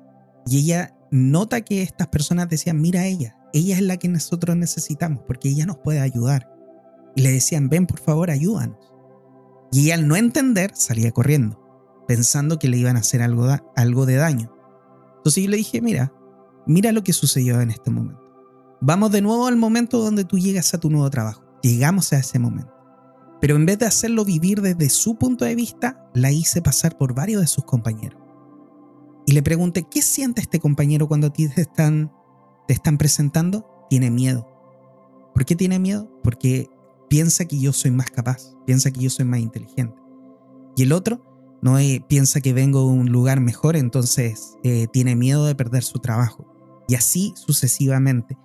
[0.46, 5.24] Y ella nota que estas personas decían, mira ella, ella es la que nosotros necesitamos
[5.26, 6.54] porque ella nos puede ayudar.
[7.16, 8.78] Y le decían, ven por favor, ayúdanos.
[9.72, 11.58] Y ella al no entender salía corriendo,
[12.10, 13.48] pensando que le iban a hacer algo,
[13.78, 14.54] algo de daño.
[15.16, 16.12] Entonces yo le dije, mira,
[16.68, 18.22] mira lo que sucedió en este momento.
[18.82, 21.42] Vamos de nuevo al momento donde tú llegas a tu nuevo trabajo.
[21.62, 22.73] Llegamos a ese momento.
[23.44, 27.14] Pero en vez de hacerlo vivir desde su punto de vista, la hice pasar por
[27.14, 28.18] varios de sus compañeros.
[29.26, 32.10] Y le pregunté, ¿qué siente este compañero cuando te están,
[32.70, 33.68] te están presentando?
[33.90, 34.48] Tiene miedo.
[35.34, 36.10] ¿Por qué tiene miedo?
[36.24, 36.70] Porque
[37.10, 39.98] piensa que yo soy más capaz, piensa que yo soy más inteligente.
[40.78, 41.76] Y el otro no
[42.08, 46.48] piensa que vengo de un lugar mejor, entonces eh, tiene miedo de perder su trabajo.
[46.88, 48.38] Y así sucesivamente.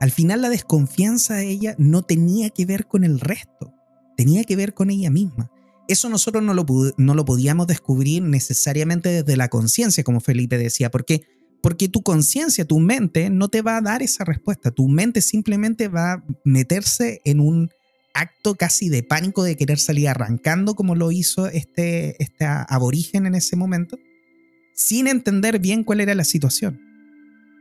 [0.00, 3.74] Al final la desconfianza de ella no tenía que ver con el resto,
[4.18, 5.48] tenía que ver con ella misma.
[5.86, 10.90] Eso nosotros no lo, no lo podíamos descubrir necesariamente desde la conciencia, como Felipe decía.
[10.90, 11.22] ¿Por qué?
[11.62, 14.72] Porque tu conciencia, tu mente, no te va a dar esa respuesta.
[14.72, 17.70] Tu mente simplemente va a meterse en un
[18.12, 23.36] acto casi de pánico de querer salir arrancando como lo hizo este, este aborigen en
[23.36, 23.98] ese momento,
[24.74, 26.80] sin entender bien cuál era la situación.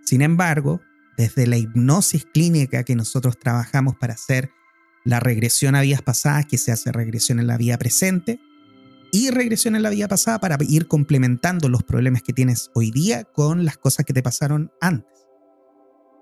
[0.06, 0.82] Sin embargo,
[1.20, 4.50] desde la hipnosis clínica que nosotros trabajamos para hacer
[5.08, 8.42] la regresión a vidas pasadas, que se hace regresión en la vida presente,
[9.14, 13.24] y regresión en la vida pasada para ir complementando los problemas que tienes hoy día
[13.24, 15.26] con las cosas que te pasaron antes.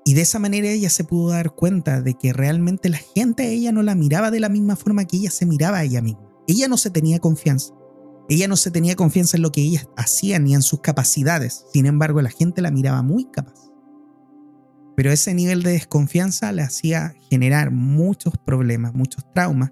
[0.05, 3.47] Y de esa manera ella se pudo dar cuenta de que realmente la gente a
[3.47, 6.29] ella no la miraba de la misma forma que ella se miraba a ella misma.
[6.47, 7.73] Ella no se tenía confianza.
[8.29, 11.65] Ella no se tenía confianza en lo que ella hacía ni en sus capacidades.
[11.73, 13.71] Sin embargo, la gente la miraba muy capaz.
[14.95, 19.71] Pero ese nivel de desconfianza le hacía generar muchos problemas, muchos traumas,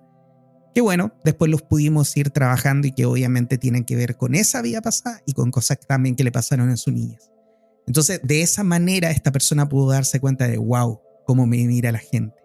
[0.73, 4.61] que bueno, después los pudimos ir trabajando y que obviamente tienen que ver con esa
[4.61, 7.31] vida pasada y con cosas también que le pasaron en su niñez.
[7.85, 11.99] Entonces, de esa manera, esta persona pudo darse cuenta de, wow, cómo me mira la
[11.99, 12.35] gente.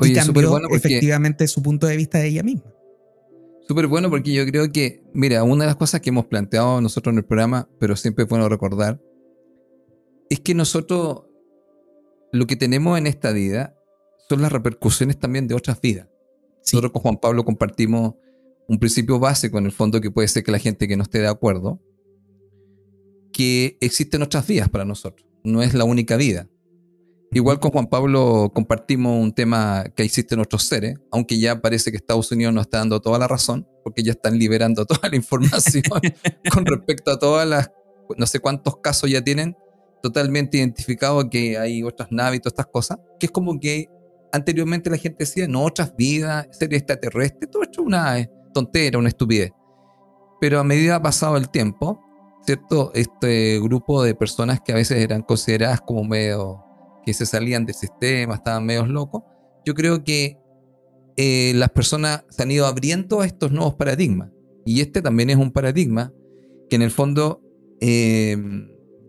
[0.00, 2.72] y cambió efectivamente su punto de vista de ella misma.
[3.66, 7.12] Súper bueno porque yo creo que, mira, una de las cosas que hemos planteado nosotros
[7.12, 9.00] en el programa, pero siempre es bueno recordar,
[10.32, 11.24] es que nosotros
[12.32, 13.76] lo que tenemos en esta vida
[14.30, 16.08] son las repercusiones también de otras vidas.
[16.60, 18.14] Nosotros con Juan Pablo compartimos
[18.66, 21.18] un principio básico en el fondo que puede ser que la gente que no esté
[21.18, 21.82] de acuerdo,
[23.30, 26.48] que existen otras vidas para nosotros, no es la única vida.
[27.32, 31.90] Igual con Juan Pablo compartimos un tema que existe en nuestros seres, aunque ya parece
[31.90, 35.16] que Estados Unidos nos está dando toda la razón, porque ya están liberando toda la
[35.16, 35.82] información
[36.54, 37.70] con respecto a todas las,
[38.16, 39.56] no sé cuántos casos ya tienen
[40.02, 43.88] totalmente identificados que hay otras naves y todas estas cosas, que es como que
[44.32, 49.08] anteriormente la gente decía, no, otras vidas, seres extraterrestres, todo esto es una tontera, una
[49.08, 49.52] estupidez.
[50.40, 52.00] Pero a medida ha pasado el tiempo,
[52.44, 52.90] ¿cierto?
[52.94, 56.64] Este grupo de personas que a veces eran consideradas como medio
[57.04, 59.22] que se salían del sistema, estaban medio locos,
[59.64, 60.38] yo creo que
[61.16, 64.30] eh, las personas se han ido abriendo a estos nuevos paradigmas.
[64.64, 66.12] Y este también es un paradigma
[66.68, 67.42] que en el fondo
[67.80, 68.36] eh,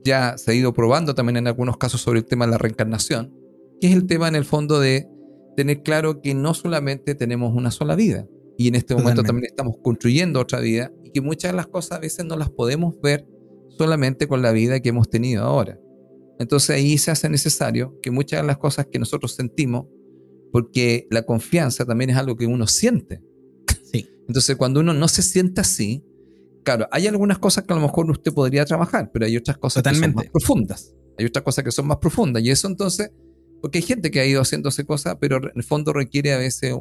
[0.03, 3.33] ya se ha ido probando también en algunos casos sobre el tema de la reencarnación,
[3.79, 5.07] que es el tema en el fondo de
[5.55, 9.77] tener claro que no solamente tenemos una sola vida, y en este momento también estamos
[9.81, 13.27] construyendo otra vida y que muchas de las cosas a veces no las podemos ver
[13.77, 15.79] solamente con la vida que hemos tenido ahora.
[16.39, 19.87] Entonces ahí se hace necesario que muchas de las cosas que nosotros sentimos,
[20.51, 23.21] porque la confianza también es algo que uno siente.
[23.91, 24.07] Sí.
[24.27, 26.03] Entonces cuando uno no se siente así,
[26.63, 29.83] claro, hay algunas cosas que a lo mejor usted podría trabajar, pero hay otras cosas
[29.83, 30.93] que son más profundas.
[31.17, 33.11] Hay otras cosas que son más profundas y eso entonces,
[33.61, 36.75] porque hay gente que ha ido haciéndose cosas, pero en el fondo requiere a veces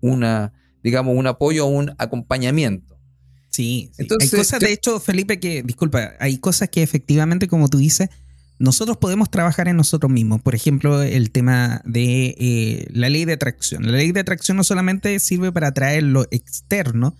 [0.00, 0.52] una
[0.82, 2.98] digamos, un apoyo o un acompañamiento.
[3.50, 7.78] Sí, Entonces, hay cosas, de hecho, Felipe, que, disculpa, hay cosas que efectivamente, como tú
[7.78, 8.08] dices,
[8.58, 10.42] nosotros podemos trabajar en nosotros mismos.
[10.42, 13.84] Por ejemplo, el tema de eh, la ley de atracción.
[13.84, 17.16] La ley de atracción no solamente sirve para atraer lo externo,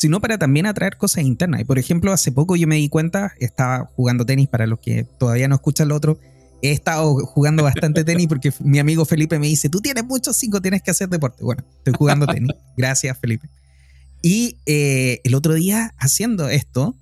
[0.00, 1.60] sino para también atraer cosas internas.
[1.60, 5.04] Y por ejemplo, hace poco yo me di cuenta, estaba jugando tenis para los que
[5.04, 6.18] todavía no escuchan lo otro,
[6.62, 10.62] he estado jugando bastante tenis porque mi amigo Felipe me dice, tú tienes muchos cinco,
[10.62, 11.44] tienes que hacer deporte.
[11.44, 12.50] Bueno, estoy jugando tenis.
[12.78, 13.50] Gracias, Felipe.
[14.22, 16.96] Y eh, el otro día, haciendo esto,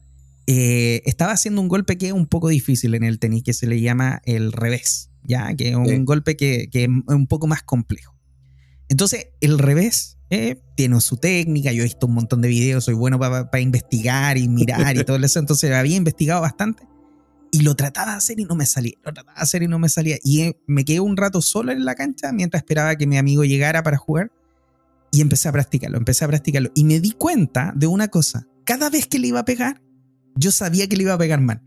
[0.48, 3.68] eh, estaba haciendo un golpe que es un poco difícil en el tenis, que se
[3.68, 5.54] le llama el revés, ¿ya?
[5.54, 8.16] Que es un golpe que, es un poco más complejo.
[8.88, 12.94] Entonces, el revés eh, tiene su técnica, yo he visto un montón de videos, soy
[12.94, 16.84] bueno para investigar y mirar y todo eso, entonces había investigado bastante.
[17.50, 19.78] Y lo trataba de hacer y no me salía, lo trataba de hacer y no
[19.78, 20.18] me salía.
[20.22, 23.44] Y eh, me quedé un rato solo en la cancha mientras esperaba que mi amigo
[23.44, 24.30] llegara para jugar.
[25.10, 26.70] Y empecé a practicarlo, empecé a practicarlo.
[26.74, 28.46] Y me di cuenta de una cosa.
[28.64, 29.80] Cada vez que le iba a pegar,
[30.34, 31.62] yo sabía que le iba a pegar mal.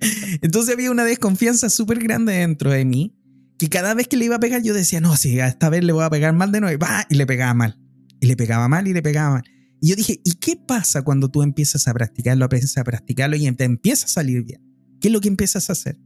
[0.42, 3.15] Entonces había una desconfianza súper grande dentro de mí.
[3.58, 5.92] Que cada vez que le iba a pegar, yo decía, no, si esta vez le
[5.92, 6.86] voy a pegar mal de nuevo.
[7.08, 7.78] Y le pegaba mal.
[8.20, 9.44] Y le pegaba mal y le pegaba mal.
[9.80, 13.50] Y yo dije, ¿y qué pasa cuando tú empiezas a practicarlo, empiezas a practicarlo y
[13.52, 14.66] te empieza a salir bien?
[15.00, 15.98] ¿qué es lo que empiezas a hacer?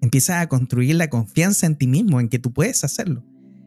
[0.00, 3.24] Empiezas a construir la confianza en ti mismo, en que tú puedes hacerlo.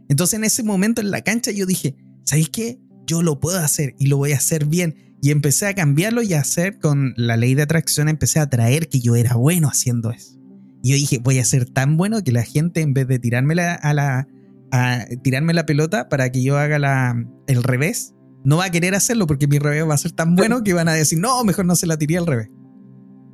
[0.10, 2.80] Entonces en ese momento en la cancha yo dije, ¿sabéis qué?
[3.08, 5.18] Yo lo puedo hacer y lo voy a hacer bien.
[5.22, 8.90] Y empecé a cambiarlo y a hacer con la ley de atracción, empecé a atraer
[8.90, 10.38] que yo era bueno haciendo eso.
[10.86, 13.56] Y yo dije, voy a ser tan bueno que la gente en vez de tirarme
[13.56, 14.28] la, a la,
[14.72, 18.94] a tirarme la pelota para que yo haga la, el revés, no va a querer
[18.94, 21.66] hacerlo porque mi revés va a ser tan bueno que van a decir, no, mejor
[21.66, 22.52] no se la tiré al revés.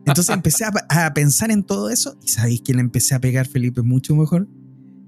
[0.06, 3.82] Entonces empecé a, pensar en todo eso y sabéis que le empecé a pegar Felipe
[3.82, 4.48] mucho mejor.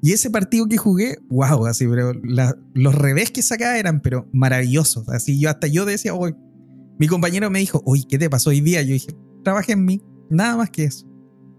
[0.01, 2.11] Y ese partido que jugué, wow, así, pero
[2.73, 5.07] los revés que sacaba eran, pero maravillosos.
[5.07, 6.35] Así yo hasta yo decía, hoy,
[6.99, 8.81] mi compañero me dijo, oye, ¿qué te pasó hoy día?
[8.81, 11.12] Yo dije, trabajé en mí, nada más que eso.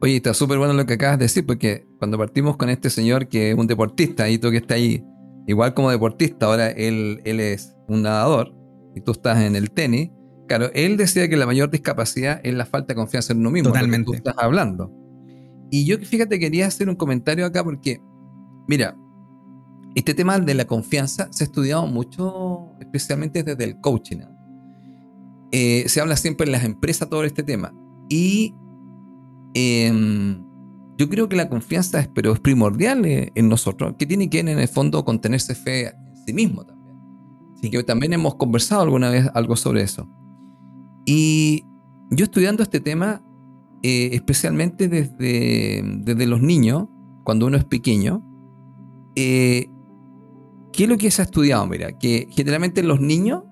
[0.05, 3.27] Oye, está súper bueno lo que acabas de decir, porque cuando partimos con este señor
[3.27, 5.03] que es un deportista, y tú que estás ahí,
[5.47, 8.55] igual como deportista, ahora él, él es un nadador,
[8.95, 10.11] y tú estás en el tenis,
[10.47, 13.71] claro, él decía que la mayor discapacidad es la falta de confianza en uno mismo,
[13.71, 14.05] Totalmente.
[14.05, 14.93] tú estás hablando.
[15.71, 17.99] Y yo, fíjate, quería hacer un comentario acá porque,
[18.69, 18.95] mira,
[19.95, 24.19] este tema de la confianza se ha estudiado mucho, especialmente desde el coaching.
[25.51, 27.73] Eh, se habla siempre en las empresas todo este tema.
[28.11, 28.55] Y
[29.55, 30.45] Em,
[30.99, 34.41] yo creo que la confianza es, pero es primordial eh, en nosotros, que tiene que
[34.41, 36.97] en el fondo contenerse fe en sí mismo también.
[37.61, 37.71] Sí.
[37.71, 40.09] Que también hemos conversado alguna vez algo sobre eso.
[41.07, 41.65] Y
[42.11, 43.23] yo estudiando este tema,
[43.83, 46.87] eh, especialmente desde, desde los niños,
[47.25, 48.23] cuando uno es pequeño,
[49.17, 49.69] eh,
[50.73, 51.67] ¿qué es lo que se ha estudiado?
[51.67, 53.45] Mira, que generalmente los niños,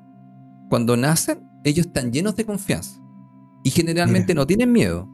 [0.68, 3.00] cuando nacen, ellos están llenos de confianza
[3.62, 5.08] y generalmente no tienen miedo.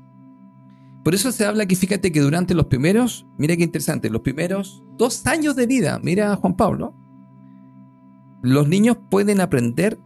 [1.05, 4.83] Por eso se habla que fíjate que durante los primeros, mira qué interesante, los primeros
[4.99, 6.95] dos años de vida, mira Juan Pablo,
[8.43, 9.99] los niños pueden aprender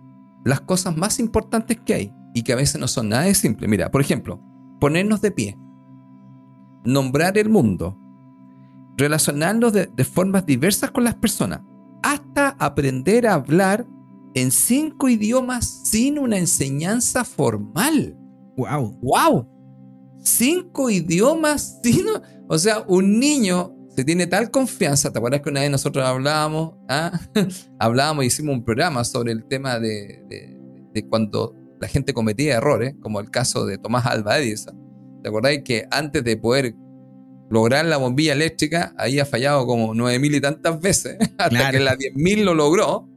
[0.44, 3.68] las cosas más importantes que hay y que a veces no son nada de simple.
[3.68, 4.40] Mira, por ejemplo,
[4.80, 5.58] ponernos de pie,
[6.84, 7.98] nombrar el mundo,
[8.96, 11.60] relacionarnos de, de formas diversas con las personas,
[12.02, 13.86] hasta aprender a hablar
[14.34, 18.16] en cinco idiomas sin una enseñanza formal.
[18.56, 18.98] ¡Wow!
[19.02, 19.51] ¡Wow!
[20.22, 21.80] Cinco idiomas.
[22.48, 25.10] O sea, un niño se tiene tal confianza.
[25.10, 26.74] ¿Te acuerdas que una vez nosotros hablábamos?
[26.88, 27.18] Ah?
[27.78, 30.22] hablábamos, hicimos un programa sobre el tema de,
[30.92, 34.78] de, cuando la gente cometía errores, como el caso de Tomás Alba Edison.
[35.22, 36.74] ¿Te acordáis que antes de poder
[37.48, 41.96] lograr la bombilla eléctrica, había fallado como nueve mil y tantas veces, hasta que la
[41.96, 43.08] diez mil lo logró?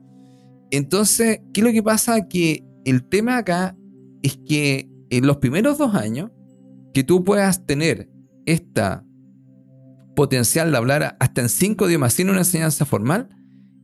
[0.72, 2.28] Entonces, ¿qué es lo que pasa?
[2.28, 3.76] Que el tema acá
[4.24, 6.32] es que en los primeros dos años,
[6.96, 8.10] que tú puedas tener
[8.46, 9.06] esta
[10.16, 13.28] potencial de hablar hasta en cinco idiomas sin una enseñanza formal,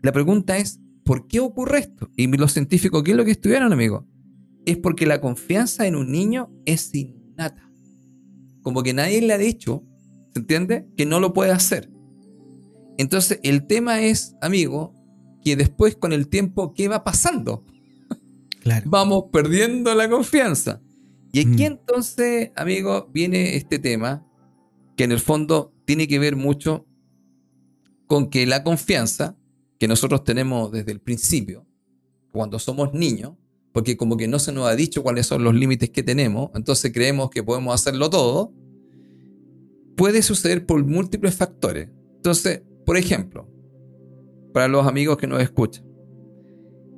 [0.02, 2.10] la pregunta es, ¿por qué ocurre esto?
[2.15, 4.08] Y los científicos, ¿qué es lo que estudiaron, amigo?
[4.65, 7.69] Es porque la confianza en un niño es innata.
[8.62, 9.84] Como que nadie le ha dicho,
[10.34, 10.88] ¿se entiende?
[10.95, 11.91] Que no lo puede hacer.
[12.97, 14.95] Entonces, el tema es, amigo,
[15.43, 17.65] que después con el tiempo, ¿qué va pasando?
[18.62, 18.89] Claro.
[18.89, 20.82] Vamos perdiendo la confianza.
[21.32, 21.74] Y aquí mm.
[21.74, 24.28] entonces, amigo, viene este tema
[24.96, 26.86] que en el fondo tiene que ver mucho
[28.08, 29.38] con que la confianza
[29.80, 31.65] que nosotros tenemos desde el principio,
[32.32, 33.34] cuando somos niños,
[33.72, 36.91] porque como que no se nos ha dicho cuáles son los límites que tenemos, entonces
[36.94, 38.54] creemos que podemos hacerlo todo,
[39.96, 41.89] puede suceder por múltiples factores.
[42.17, 43.50] Entonces, por ejemplo,
[44.54, 45.86] para los amigos que nos escuchan,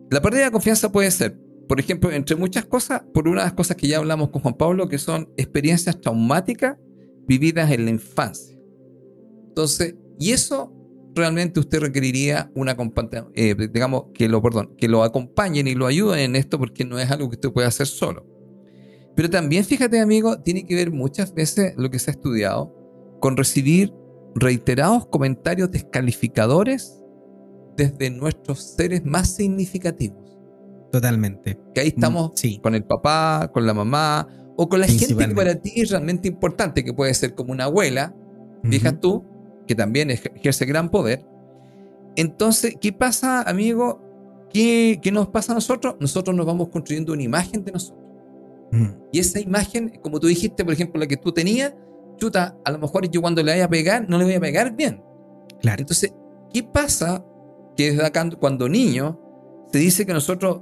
[0.10, 3.54] la pérdida de confianza puede ser por ejemplo, entre muchas cosas, por una de las
[3.54, 6.78] cosas que ya hablamos con Juan Pablo, que son experiencias traumáticas
[7.28, 8.58] vividas en la infancia.
[9.48, 10.74] Entonces, y eso
[11.16, 12.76] realmente usted requeriría una
[13.36, 17.00] eh, digamos que lo perdón, que lo acompañen y lo ayuden en esto porque no
[17.00, 18.26] es algo que usted pueda hacer solo.
[19.16, 22.76] Pero también fíjate, amigo, tiene que ver muchas veces lo que se ha estudiado
[23.20, 23.94] con recibir
[24.36, 27.00] reiterados comentarios descalificadores
[27.78, 30.23] desde nuestros seres más significativos.
[30.94, 31.58] Totalmente.
[31.74, 32.60] Que ahí estamos mm, sí.
[32.62, 36.28] con el papá, con la mamá, o con la gente que para ti es realmente
[36.28, 38.16] importante, que puede ser como una abuela,
[38.62, 39.26] fijas tú,
[39.66, 41.26] que también ejerce gran poder.
[42.16, 44.04] Entonces, ¿qué pasa, amigo?
[44.52, 45.96] ¿Qué, ¿Qué, nos pasa a nosotros?
[46.00, 48.06] Nosotros nos vamos construyendo una imagen de nosotros.
[49.12, 51.74] Y esa imagen, como tú dijiste, por ejemplo, la que tú tenías,
[52.18, 54.76] chuta, a lo mejor yo cuando le vaya a pegar, no le voy a pegar
[54.76, 55.02] bien.
[55.60, 55.82] Claro.
[55.82, 56.14] Entonces,
[56.54, 57.26] ¿qué pasa?
[57.76, 59.20] Que desde acá, cuando niño,
[59.72, 60.62] se dice que nosotros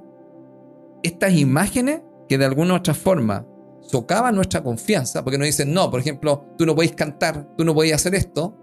[1.03, 3.45] estas imágenes que de alguna u otra forma
[3.81, 7.73] socavan nuestra confianza, porque nos dicen, no, por ejemplo, tú no podéis cantar, tú no
[7.73, 8.57] podéis hacer esto,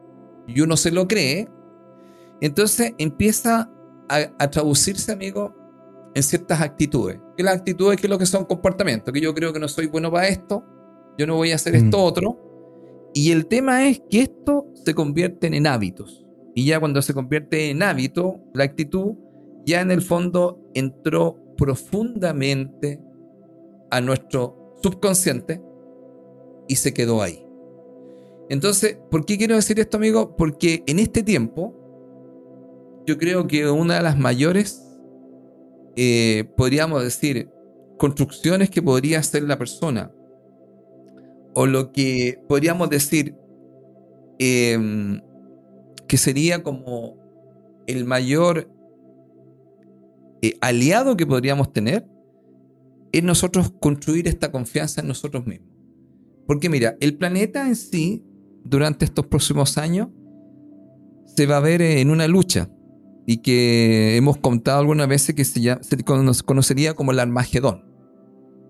[0.46, 1.48] y uno se lo cree,
[2.40, 3.70] entonces empieza
[4.08, 5.54] a, traducirse, amigo,
[6.14, 7.20] en ciertas actitudes.
[7.36, 10.10] Que las actitudes que lo que son comportamientos, que yo creo que no soy bueno
[10.10, 10.64] para esto,
[11.18, 12.02] yo no voy a hacer esto mm.
[12.02, 12.44] otro,
[13.14, 16.26] Y el tema es que esto se convierte en hábitos.
[16.54, 19.14] Y ya cuando se convierte en hábito, la actitud
[19.66, 23.00] ya en el fondo entró profundamente
[23.90, 25.60] a nuestro subconsciente
[26.68, 27.44] y se quedó ahí.
[28.48, 30.36] Entonces, ¿por qué quiero decir esto, amigo?
[30.36, 31.74] Porque en este tiempo,
[33.06, 34.82] yo creo que una de las mayores,
[35.96, 37.50] eh, podríamos decir,
[37.98, 40.12] construcciones que podría hacer la persona,
[41.54, 43.34] o lo que podríamos decir
[44.38, 45.20] em,
[46.06, 47.16] que sería como
[47.88, 48.70] el mayor
[50.42, 52.06] eh, aliado que podríamos tener,
[53.12, 55.68] es nosotros construir esta confianza en nosotros mismos.
[56.46, 58.24] Porque mira, el planeta en sí,
[58.64, 60.08] durante estos próximos años,
[61.26, 62.70] se va a ver en una lucha
[63.26, 66.04] y que hemos contado algunas veces que se, se
[66.44, 67.84] conocería como el Armagedón,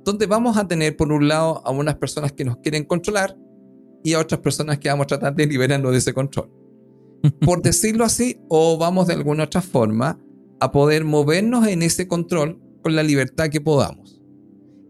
[0.05, 3.37] donde vamos a tener por un lado a unas personas que nos quieren controlar
[4.03, 6.51] y a otras personas que vamos a tratar de liberarnos de ese control.
[7.41, 10.19] Por decirlo así, o vamos de alguna otra forma
[10.61, 14.21] a poder movernos en ese control con la libertad que podamos.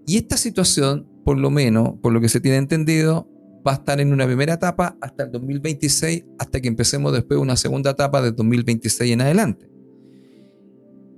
[0.07, 3.29] Y esta situación por lo menos, por lo que se tiene entendido,
[3.67, 7.55] va a estar en una primera etapa hasta el 2026, hasta que empecemos después una
[7.55, 9.71] segunda etapa de 2026 en adelante.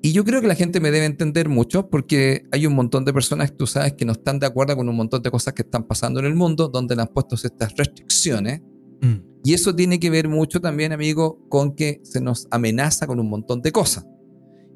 [0.03, 3.13] Y yo creo que la gente me debe entender mucho porque hay un montón de
[3.13, 5.85] personas, tú sabes, que no están de acuerdo con un montón de cosas que están
[5.85, 8.63] pasando en el mundo, donde le han puesto estas restricciones.
[9.01, 9.15] Mm.
[9.45, 13.31] Y eso tiene que ver mucho también, amigo, con que se nos amenaza con un
[13.31, 14.05] montón de cosas.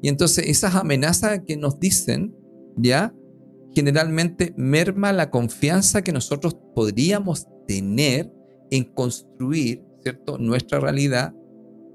[0.05, 2.37] Y entonces esas amenazas que nos dicen,
[2.77, 3.11] ¿ya?
[3.73, 8.31] generalmente merma la confianza que nosotros podríamos tener
[8.69, 10.37] en construir ¿cierto?
[10.37, 11.33] nuestra realidad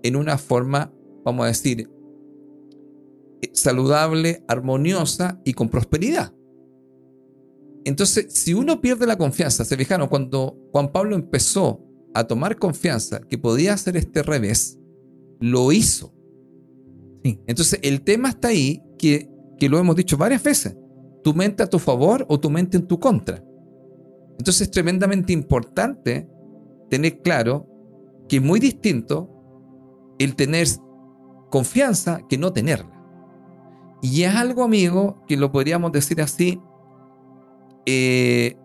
[0.03, 0.93] en una forma,
[1.25, 1.89] vamos a decir,
[3.53, 6.35] saludable, armoniosa y con prosperidad.
[7.85, 13.21] Entonces, si uno pierde la confianza, se fijaron, cuando Juan Pablo empezó a tomar confianza
[13.21, 14.81] que podía hacer este revés,
[15.39, 16.20] lo hizo.
[17.23, 20.77] Entonces, el tema está ahí que, que lo hemos dicho varias veces
[21.23, 23.43] tu mente a tu favor o tu mente en tu contra.
[24.39, 26.29] Entonces es tremendamente importante
[26.89, 27.67] tener claro
[28.29, 29.29] que es muy distinto
[30.19, 30.67] el tener
[31.51, 32.97] confianza que no tenerla.
[34.03, 36.61] Y es algo, amigo, que lo podríamos decir así,
[37.85, 38.57] eh,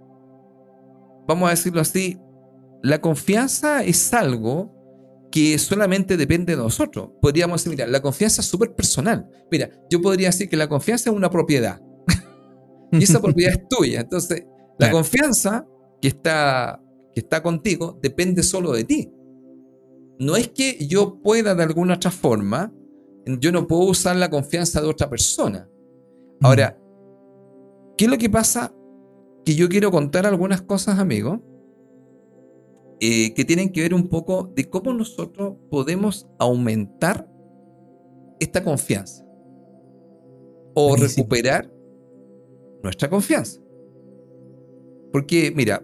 [1.28, 2.20] vamos a decirlo así,
[2.82, 4.74] la confianza es algo
[5.36, 7.10] que solamente depende de nosotros.
[7.22, 9.30] Podríamos decir, mira, la confianza es súper personal.
[9.52, 11.82] Mira, yo podría decir que la confianza es una propiedad
[12.94, 14.00] y esa propiedad es tuya.
[14.00, 14.46] Entonces,
[14.80, 15.68] la confianza
[16.02, 16.82] que está,
[17.14, 19.12] que está contigo depende solo de ti.
[20.20, 22.74] No es que yo pueda de alguna otra forma,
[23.26, 25.70] yo no puedo usar la confianza de otra persona.
[26.44, 26.80] Ahora,
[27.98, 28.74] ¿qué es lo que pasa?
[29.44, 31.42] Que yo quiero contar algunas cosas, amigos,
[33.00, 37.30] eh, que tienen que ver un poco de cómo nosotros podemos aumentar
[38.40, 39.26] esta confianza
[40.74, 41.72] o recuperar
[42.84, 43.60] nuestra confianza.
[45.12, 45.84] Porque, mira,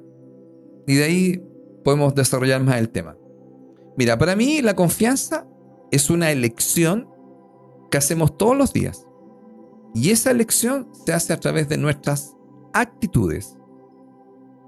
[0.88, 1.44] y de ahí
[1.84, 3.18] podemos desarrollar más el tema.
[3.98, 5.48] Mira, para mí la confianza
[5.92, 7.10] es una elección
[7.90, 9.06] que hacemos todos los días.
[9.94, 12.36] Y esa elección se hace a través de nuestras
[12.74, 13.58] actitudes,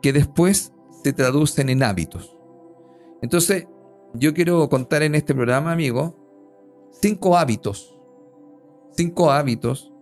[0.02, 0.74] que después
[1.04, 2.38] se traducen en hábitos.
[3.22, 3.68] Entonces,
[4.14, 7.95] yo quiero contar en este programa, amigo, cinco hábitos.
[8.95, 9.93] Cinco hábitos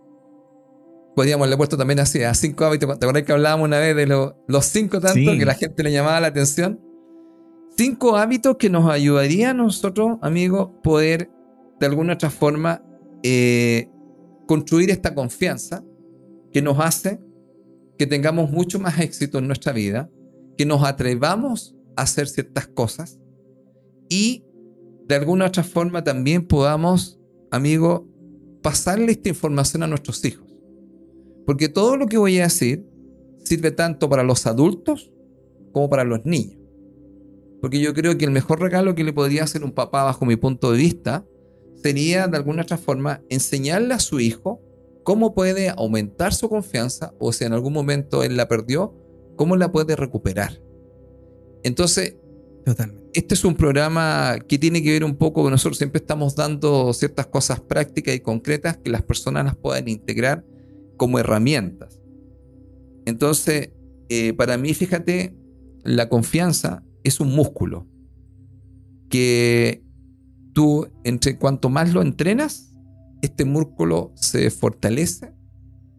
[1.14, 2.98] podríamos haberle puesto también así, a cinco hábitos.
[2.98, 6.20] ¿Te acuerdas que hablábamos una vez de los cinco tantos que la gente le llamaba
[6.20, 6.80] la atención?
[7.76, 11.30] Cinco hábitos que nos ayudarían a nosotros, amigos, poder
[11.80, 12.82] de alguna otra forma
[13.22, 13.88] eh,
[14.46, 15.82] construir esta confianza
[16.52, 17.20] que nos hace
[17.98, 20.10] que tengamos mucho más éxito en nuestra vida,
[20.62, 23.18] que nos atrevamos a hacer ciertas cosas
[24.08, 24.44] y
[25.08, 27.18] de alguna otra forma también podamos,
[27.50, 28.06] amigo,
[28.62, 30.46] pasarle esta información a nuestros hijos.
[31.46, 32.86] Porque todo lo que voy a decir
[33.42, 35.12] sirve tanto para los adultos
[35.72, 36.60] como para los niños.
[37.60, 40.36] Porque yo creo que el mejor regalo que le podría hacer un papá, bajo mi
[40.36, 41.26] punto de vista,
[41.74, 44.60] sería de alguna otra forma enseñarle a su hijo
[45.02, 48.94] cómo puede aumentar su confianza o si en algún momento él la perdió,
[49.42, 50.62] cómo la puede recuperar.
[51.64, 52.16] Entonces,
[53.12, 57.26] este es un programa que tiene que ver un poco, nosotros siempre estamos dando ciertas
[57.26, 60.46] cosas prácticas y concretas que las personas las puedan integrar
[60.96, 62.00] como herramientas.
[63.04, 63.70] Entonces,
[64.08, 65.36] eh, para mí, fíjate,
[65.82, 67.88] la confianza es un músculo
[69.08, 69.82] que
[70.52, 72.76] tú, entre cuanto más lo entrenas,
[73.22, 75.32] este músculo se fortalece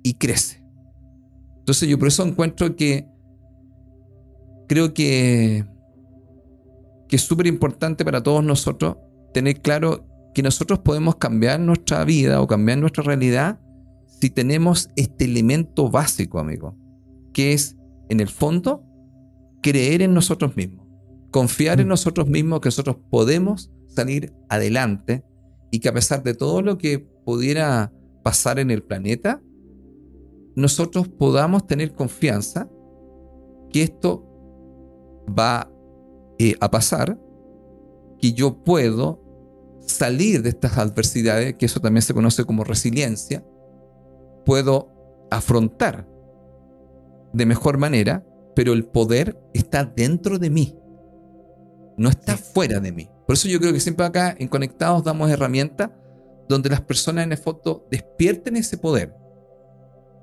[0.01, 0.63] y crece.
[1.57, 3.11] Entonces yo por eso encuentro que
[4.73, 5.65] creo que
[7.07, 8.97] que es súper importante para todos nosotros
[9.31, 13.59] tener claro que nosotros podemos cambiar nuestra vida o cambiar nuestra realidad
[14.19, 16.75] si tenemos este elemento básico, amigo,
[17.33, 17.77] que es,
[18.09, 18.83] en el fondo,
[19.61, 20.87] creer en nosotros mismos,
[21.29, 21.89] confiar en mm.
[21.89, 25.23] nosotros mismos que nosotros podemos salir adelante
[25.69, 27.93] y que a pesar de todo lo que pudiera
[28.23, 29.39] pasar en el planeta,
[30.55, 32.67] nosotros podamos tener confianza
[33.71, 34.32] que esto
[35.27, 35.69] va
[36.39, 37.17] eh, a pasar,
[38.19, 39.21] que yo puedo
[39.85, 43.43] salir de estas adversidades, que eso también se conoce como resiliencia,
[44.45, 44.89] puedo
[45.29, 46.07] afrontar
[47.33, 50.77] de mejor manera, pero el poder está dentro de mí,
[51.97, 53.09] no está fuera de mí.
[53.25, 55.89] Por eso yo creo que siempre acá en Conectados damos herramientas
[56.47, 59.15] donde las personas en el foto despierten ese poder.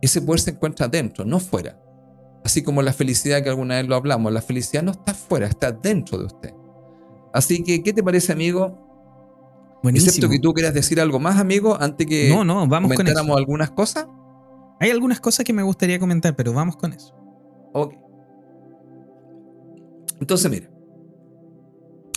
[0.00, 1.78] Ese poder se encuentra dentro, no fuera.
[2.44, 5.72] Así como la felicidad que alguna vez lo hablamos, la felicidad no está fuera, está
[5.72, 6.54] dentro de usted.
[7.32, 8.90] Así que, ¿qué te parece, amigo?
[9.82, 10.08] Buenísimo.
[10.08, 13.70] Excepto que tú quieras decir algo más, amigo, antes que no, no, vamos comentáramos algunas
[13.70, 14.06] cosas.
[14.80, 17.14] Hay algunas cosas que me gustaría comentar, pero vamos con eso.
[17.72, 17.94] Ok.
[20.20, 20.70] Entonces, mira.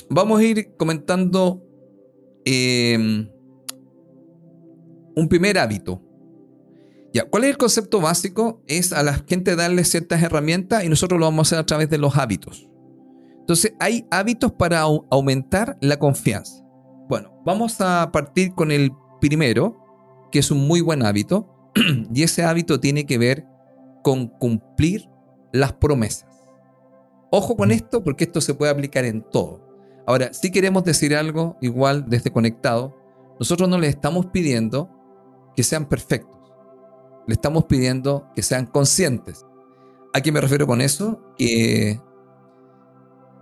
[0.10, 1.66] Vamos a ir comentando
[2.46, 3.30] em,
[5.16, 6.02] un primer hábito.
[7.14, 8.64] Ya, ¿cuál es el concepto básico?
[8.68, 11.90] Es a la gente darle ciertas herramientas y nosotros lo vamos a hacer a través
[11.90, 12.68] de los hábitos.
[13.40, 16.64] Entonces, hay hábitos para aumentar la confianza.
[17.08, 18.92] Bueno, vamos a partir con el
[19.22, 19.78] primero,
[20.32, 21.72] que es un muy buen hábito,
[22.14, 23.46] y ese hábito tiene que ver
[24.04, 25.08] con cumplir
[25.52, 26.30] las promesas.
[27.32, 29.62] Ojo con esto porque esto se puede aplicar en todo.
[30.08, 32.98] Ahora, si queremos decir algo igual desde conectado,
[33.40, 34.90] nosotros no le estamos pidiendo
[35.56, 36.43] que sean perfectos.
[37.28, 39.46] Le estamos pidiendo que sean conscientes.
[40.14, 41.22] ¿A qué me refiero con eso?
[41.38, 42.00] Que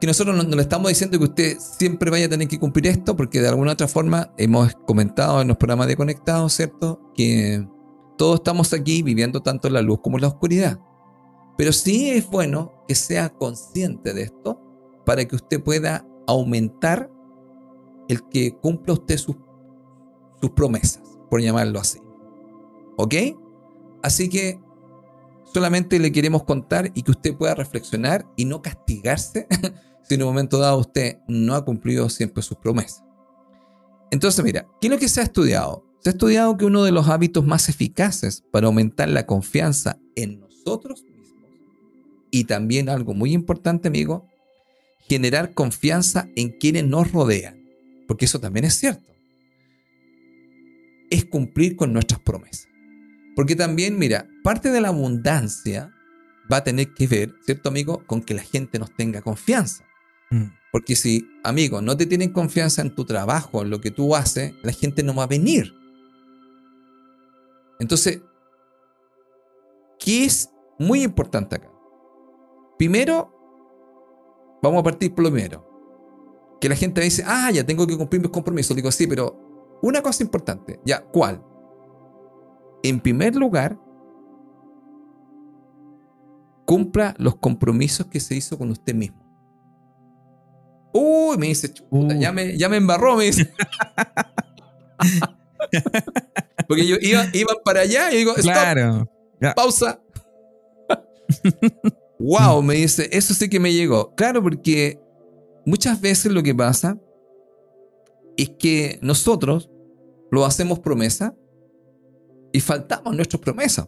[0.08, 3.42] nosotros no, le estamos diciendo que usted siempre vaya a tener que cumplir esto, porque
[3.42, 7.12] de alguna otra forma hemos comentado en los programas de Conectados, ¿cierto?
[7.14, 7.68] Que
[8.18, 10.80] todos estamos aquí viviendo tanto la luz como la oscuridad.
[11.58, 14.60] Pero sí es bueno que sea consciente de esto
[15.06, 17.12] para que usted pueda aumentar
[18.08, 19.36] el que cumpla usted sus,
[20.40, 22.00] sus promesas, por llamarlo así.
[22.98, 23.14] ¿Ok?
[24.02, 24.60] Así que
[25.54, 29.48] solamente le queremos contar y que usted pueda reflexionar y no castigarse
[30.04, 33.04] si en un momento dado usted no ha cumplido siempre sus promesas.
[34.12, 35.86] Entonces, mira, ¿qué es lo que se ha estudiado?
[36.00, 40.40] Se ha estudiado que uno de los hábitos más eficaces para aumentar la confianza en
[40.40, 41.12] nosotros mismos
[42.32, 44.26] y también algo muy importante, amigo,
[45.08, 47.62] generar confianza en quienes nos rodean,
[48.08, 49.14] porque eso también es cierto,
[51.10, 52.71] es cumplir con nuestras promesas.
[53.36, 55.94] Porque también, mira, parte de la abundancia
[56.52, 59.86] va a tener que ver, ¿cierto, amigo?, con que la gente nos tenga confianza.
[60.30, 60.46] Mm.
[60.72, 64.54] Porque si, amigo, no te tienen confianza en tu trabajo, en lo que tú haces,
[64.64, 65.74] la gente no va a venir.
[67.80, 68.22] Entonces,
[70.00, 71.72] ¿qué es muy importante acá?
[72.78, 73.34] Primero,
[74.62, 75.68] vamos a partir por lo primero.
[76.60, 78.76] Que la gente me dice, ah, ya tengo que cumplir mis compromisos.
[78.76, 80.80] Digo, sí, pero una cosa importante.
[80.86, 81.44] Ya, ¿cuál?
[82.84, 83.78] En primer lugar,
[86.66, 89.22] cumpla los compromisos que se hizo con usted mismo.
[90.94, 92.34] Uy, me dice, chuta, ya, uh.
[92.34, 93.52] me, ya me embarró, me dice.
[96.68, 99.10] Porque yo iba, iba, para allá y digo, claro.
[99.56, 100.02] pausa.
[102.20, 104.14] wow, me dice, eso sí que me llegó.
[104.16, 105.00] Claro, porque
[105.66, 106.98] muchas veces lo que pasa
[108.38, 109.70] es que nosotros
[110.30, 111.36] lo hacemos promesa
[112.52, 113.88] y faltamos nuestras promesas.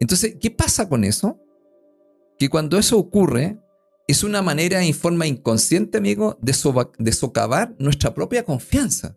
[0.00, 1.40] Entonces, ¿qué pasa con eso?
[2.38, 3.60] Que cuando eso ocurre,
[4.08, 6.54] es una manera en forma inconsciente, amigo, de,
[6.98, 9.16] de socavar nuestra propia confianza.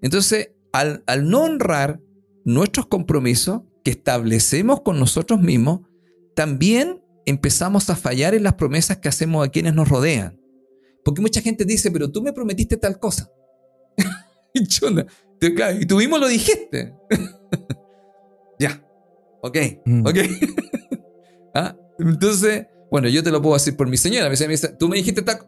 [0.00, 2.00] Entonces, al, al no honrar
[2.44, 5.80] nuestros compromisos que establecemos con nosotros mismos,
[6.34, 10.40] también empezamos a fallar en las promesas que hacemos a quienes nos rodean.
[11.04, 13.30] Porque mucha gente dice, pero tú me prometiste tal cosa.
[14.54, 14.66] y
[15.88, 16.94] tú mismo lo dijiste.
[18.58, 18.82] ya.
[19.42, 19.58] Ok.
[19.84, 20.06] Mm.
[20.06, 20.16] Ok.
[21.54, 21.76] ¿Ah?
[21.98, 24.28] Entonces, bueno, yo te lo puedo decir por mi señora.
[24.28, 25.46] Me dice, tú me dijiste taco.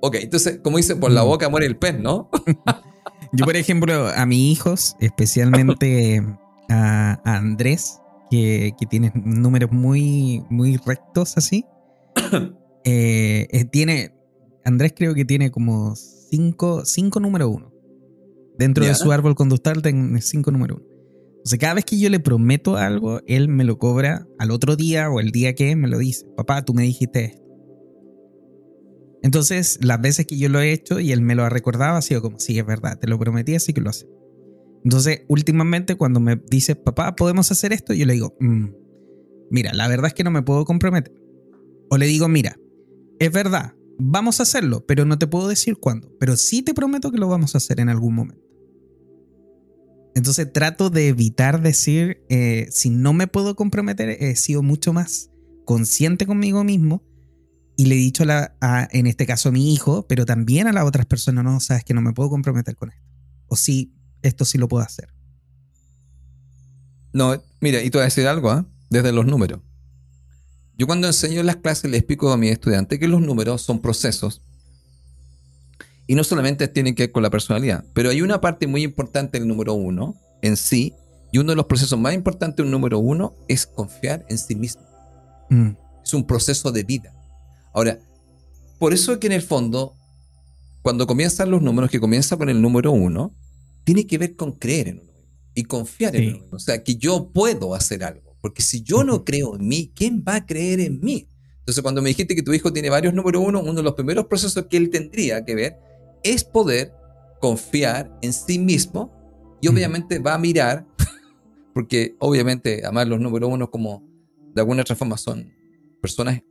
[0.00, 1.26] Ok, entonces, como dice, por la mm.
[1.26, 2.30] boca muere el pez, ¿no?
[3.32, 6.22] yo, por ejemplo, a mis hijos, especialmente
[6.68, 11.64] a, Andrés, que, tiene números muy, muy rectos así,
[12.84, 14.14] eh, eh, tiene,
[14.64, 17.73] Andrés creo que tiene como cinco, cinco número uno.
[18.58, 20.86] Dentro de su árbol conductal tiene cinco número uno.
[21.44, 24.76] O sea, cada vez que yo le prometo algo, él me lo cobra al otro
[24.76, 26.26] día o el día que me lo dice.
[26.36, 27.42] Papá, tú me dijiste esto.
[29.22, 32.02] Entonces, las veces que yo lo he hecho y él me lo ha recordado, ha
[32.02, 34.06] sido como, sí, es verdad, te lo prometí, así que lo hace.
[34.84, 37.94] Entonces, últimamente, cuando me dice, papá, ¿podemos hacer esto?
[37.94, 38.66] Yo le digo, mm,
[39.50, 41.12] mira, la verdad es que no me puedo comprometer.
[41.90, 42.56] O le digo, mira,
[43.18, 46.10] es verdad, vamos a hacerlo, pero no te puedo decir cuándo.
[46.18, 48.44] Pero sí te prometo que lo vamos a hacer en algún momento.
[50.14, 55.30] Entonces trato de evitar decir, eh, si no me puedo comprometer, he sido mucho más
[55.64, 57.02] consciente conmigo mismo
[57.76, 60.84] y le he dicho a, en este caso a mi hijo, pero también a las
[60.84, 63.02] otras personas, no, sabes que no me puedo comprometer con esto.
[63.48, 63.92] O sí,
[64.22, 65.12] esto sí lo puedo hacer.
[67.12, 68.66] No, mira, y te voy a decir algo, ¿ah?
[68.90, 69.60] desde los números.
[70.76, 73.80] Yo cuando enseño en las clases le explico a mis estudiantes que los números son
[73.80, 74.42] procesos
[76.06, 79.38] y no solamente tienen que ver con la personalidad, pero hay una parte muy importante
[79.38, 80.94] del número uno en sí,
[81.32, 84.82] y uno de los procesos más importantes del número uno es confiar en sí mismo.
[85.50, 85.70] Mm.
[86.04, 87.12] Es un proceso de vida.
[87.72, 87.98] Ahora,
[88.78, 89.96] por eso es que en el fondo,
[90.82, 93.34] cuando comienzan los números, que comienza con el número uno,
[93.82, 95.12] tiene que ver con creer en uno
[95.54, 96.46] y confiar en uno.
[96.52, 98.33] O sea, que yo puedo hacer algo.
[98.44, 101.26] Porque si yo no creo en mí, ¿quién va a creer en mí?
[101.60, 104.26] Entonces, cuando me dijiste que tu hijo tiene varios número uno, uno de los primeros
[104.26, 105.78] procesos que él tendría que ver
[106.22, 106.92] es poder
[107.40, 109.10] confiar en sí mismo
[109.62, 110.86] y obviamente va a mirar,
[111.72, 114.06] porque obviamente además los números uno como
[114.54, 115.50] de alguna otra forma son
[116.02, 116.42] personas,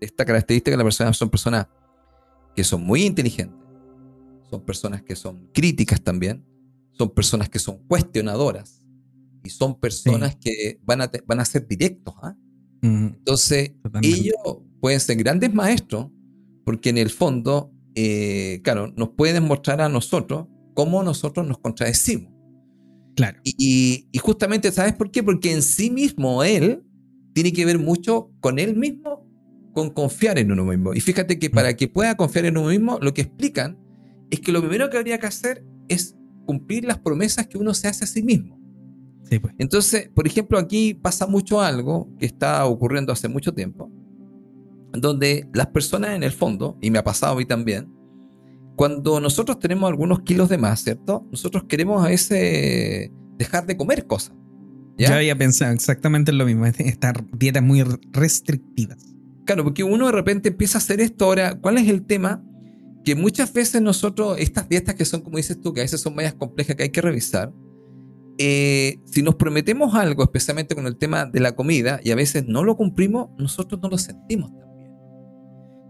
[0.00, 1.66] esta característica de la persona son personas
[2.56, 3.60] que son muy inteligentes,
[4.48, 6.42] son personas que son críticas también,
[6.92, 8.83] son personas que son cuestionadoras
[9.44, 12.14] y son personas que van a, van a ser directos.
[12.22, 12.36] ¿ah?
[12.82, 13.72] Entonces,
[14.02, 14.34] ellos
[14.80, 16.10] pueden ser grandes maestros
[16.64, 22.32] porque en el fondo eh, claro, nos puede mostrar a nosotros cómo nosotros nos contradecimos.
[23.14, 23.40] Claro.
[23.44, 25.22] Y, justamente, ¿sabes por qué?
[25.22, 26.82] Porque en sí mismo él
[27.32, 29.24] tiene que ver mucho con él mismo,
[29.72, 30.94] con confiar en uno mismo.
[30.94, 31.76] Y fíjate que para mm.
[31.76, 33.78] que pueda confiar en uno mismo, lo que explican
[34.30, 36.16] es que lo primero que habría que hacer es
[36.46, 38.60] cumplir las promesas que uno se hace a sí mismo.
[39.28, 39.54] Sí, pues.
[39.58, 43.90] Entonces, por ejemplo, aquí pasa mucho algo que está ocurriendo hace mucho tiempo,
[44.92, 47.92] donde las personas en el fondo, y me ha pasado a mí también,
[48.76, 51.26] cuando nosotros tenemos algunos kilos de más, ¿cierto?
[51.30, 54.34] Nosotros queremos a veces dejar de comer cosas.
[54.98, 55.08] ¿ya?
[55.08, 59.14] Yo había pensado exactamente lo mismo, estar dietas muy restrictivas.
[59.44, 61.26] Claro, porque uno de repente empieza a hacer esto.
[61.26, 62.42] Ahora, ¿cuál es el tema?
[63.04, 66.14] Que muchas veces nosotros, estas dietas que son, como dices tú, que a veces son
[66.14, 67.52] medias complejas que hay que revisar,
[68.38, 72.46] eh, si nos prometemos algo, especialmente con el tema de la comida, y a veces
[72.46, 74.50] no lo cumplimos, nosotros no lo sentimos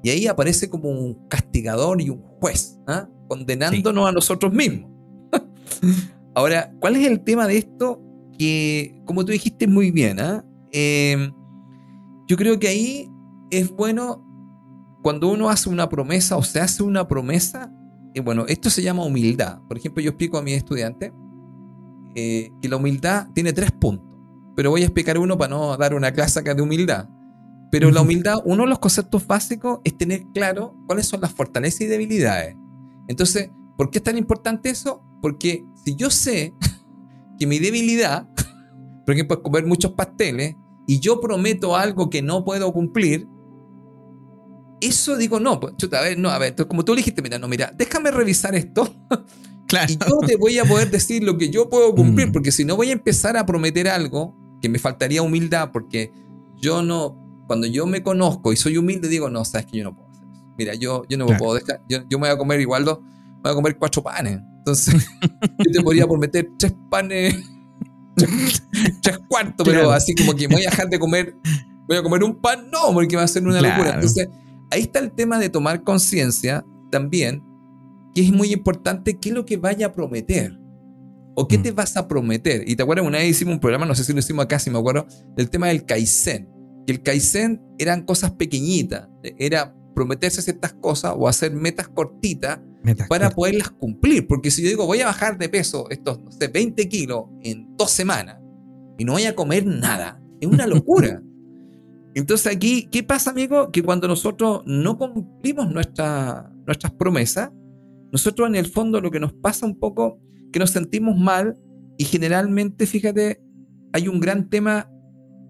[0.04, 3.08] y ahí aparece como un castigador y un juez, ¿ah?
[3.26, 4.90] condenándonos a nosotros mismos.
[6.34, 8.02] Ahora, ¿cuál es el tema de esto?
[8.38, 10.18] Que, como tú dijiste muy bien,
[10.72, 11.32] em,
[12.28, 13.08] yo creo que ahí
[13.50, 14.22] es bueno
[15.02, 17.72] cuando uno hace una promesa o se hace una promesa,
[18.12, 19.60] y bueno, esto se llama humildad.
[19.68, 21.12] Por ejemplo, yo explico a mis estudiantes
[22.14, 24.06] eh, que la humildad tiene tres puntos,
[24.56, 27.08] pero voy a explicar uno para no dar una clase acá de humildad.
[27.70, 31.80] Pero la humildad, uno de los conceptos básicos es tener claro cuáles son las fortalezas
[31.80, 32.54] y debilidades.
[33.08, 35.02] Entonces, ¿por qué es tan importante eso?
[35.20, 36.54] Porque si yo sé
[37.38, 38.28] que mi debilidad,
[39.04, 40.54] por ejemplo, es comer muchos pasteles,
[40.86, 43.26] y yo prometo algo que no puedo cumplir,
[44.80, 47.48] eso digo, no, pues, chuta, a ver, no, a ver, como tú dijiste, mira, no,
[47.48, 48.94] mira, déjame revisar esto.
[49.66, 49.92] Claro.
[49.92, 52.32] Y yo te voy a poder decir lo que yo puedo cumplir, mm.
[52.32, 56.12] porque si no voy a empezar a prometer algo que me faltaría humildad, porque
[56.56, 59.94] yo no, cuando yo me conozco y soy humilde, digo, no, sabes que yo no
[59.94, 60.46] puedo hacer eso.
[60.56, 63.00] Mira, yo, yo no me puedo dejar, yo, yo, me voy a comer igual dos,
[63.00, 64.40] me voy a comer cuatro panes.
[64.58, 64.94] Entonces,
[65.58, 67.36] yo te podría prometer tres panes,
[68.16, 71.36] tres, cuartos, pero así como que me voy a dejar de comer,
[71.86, 73.94] voy a comer un pan, no, porque va a ser una locura.
[73.94, 74.28] Entonces,
[74.70, 77.42] ahí está el tema de tomar conciencia también,
[78.14, 80.58] que es muy importante qué es lo que vaya a prometer.
[81.36, 81.62] ¿O qué mm.
[81.62, 82.62] te vas a prometer?
[82.68, 84.70] Y te acuerdas, una vez hicimos un programa, no sé si lo hicimos acá, si
[84.70, 85.06] me acuerdo,
[85.36, 86.54] del tema del Kaizen
[86.86, 89.08] que el Kaizen eran cosas pequeñitas,
[89.38, 92.60] era prometerse ciertas cosas o hacer metas cortitas
[93.08, 94.26] para poderlas cumplir.
[94.26, 97.76] Porque si yo digo, voy a bajar de peso estos, no sé, 20 kilos en
[97.76, 98.38] dos semanas
[98.98, 101.22] y no voy a comer nada, es una locura.
[102.14, 103.72] Entonces aquí, ¿qué pasa, amigo?
[103.72, 107.50] Que cuando nosotros no cumplimos nuestra, nuestras promesas,
[108.14, 110.20] nosotros en el fondo lo que nos pasa un poco,
[110.52, 111.58] que nos sentimos mal
[111.98, 113.42] y generalmente, fíjate,
[113.92, 114.88] hay un gran tema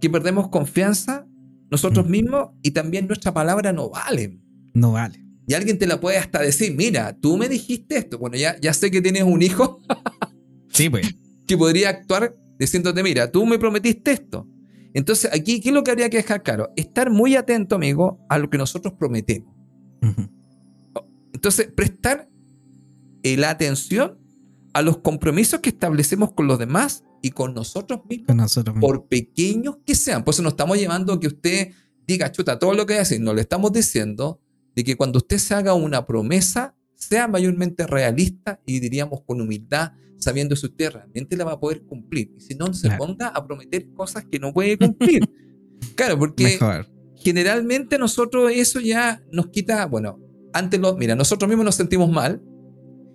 [0.01, 1.27] que perdemos confianza
[1.71, 2.11] nosotros mm.
[2.11, 4.41] mismos y también nuestra palabra no vale.
[4.73, 5.23] No vale.
[5.47, 8.19] Y alguien te la puede hasta decir, mira, tú me dijiste esto.
[8.19, 9.83] Bueno, ya, ya sé que tienes un hijo.
[10.69, 11.15] sí, pues.
[11.47, 14.49] Que podría actuar diciéndote, mira, tú me prometiste esto.
[14.95, 16.71] Entonces, aquí, ¿qué es lo que habría que dejar claro?
[16.77, 19.55] Estar muy atento, amigo, a lo que nosotros prometemos.
[21.35, 22.31] Entonces, prestar
[23.37, 24.19] la atención
[24.73, 28.91] a los compromisos que establecemos con los demás y con nosotros mismos, Con nosotros mismos.
[28.91, 30.25] por pequeños que sean.
[30.25, 31.71] Por eso no estamos llevando a que usted
[32.07, 34.41] diga, chuta, todo lo que hace, no le estamos diciendo
[34.77, 39.93] de que cuando usted se haga una promesa, sea mayormente realista y diríamos con humildad,
[40.19, 42.33] sabiendo si usted realmente la va a poder cumplir.
[42.37, 43.05] Y si no, no se Claro.
[43.07, 45.23] ponga a prometer cosas que no puede cumplir.
[45.97, 46.89] claro, porque Mejor.
[47.17, 50.19] generalmente nosotros eso ya nos quita, bueno,
[50.53, 52.43] antes lo, mira, nosotros mismos nos sentimos mal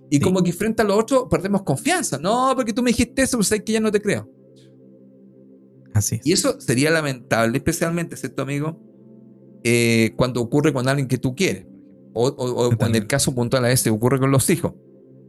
[0.09, 0.21] y Sí.
[0.21, 2.17] como que frente a lo otro perdemos confianza.
[2.17, 4.29] No, porque tú me dijiste eso, pues sabes que ya no te creo.
[5.93, 6.21] Así es.
[6.25, 8.79] Y eso sería lamentable, especialmente, ¿cierto, amigo?
[9.63, 11.65] Eh, cuando ocurre con alguien que tú quieres.
[12.13, 14.73] O, o- o en el caso puntual a ese, ocurre con los hijos.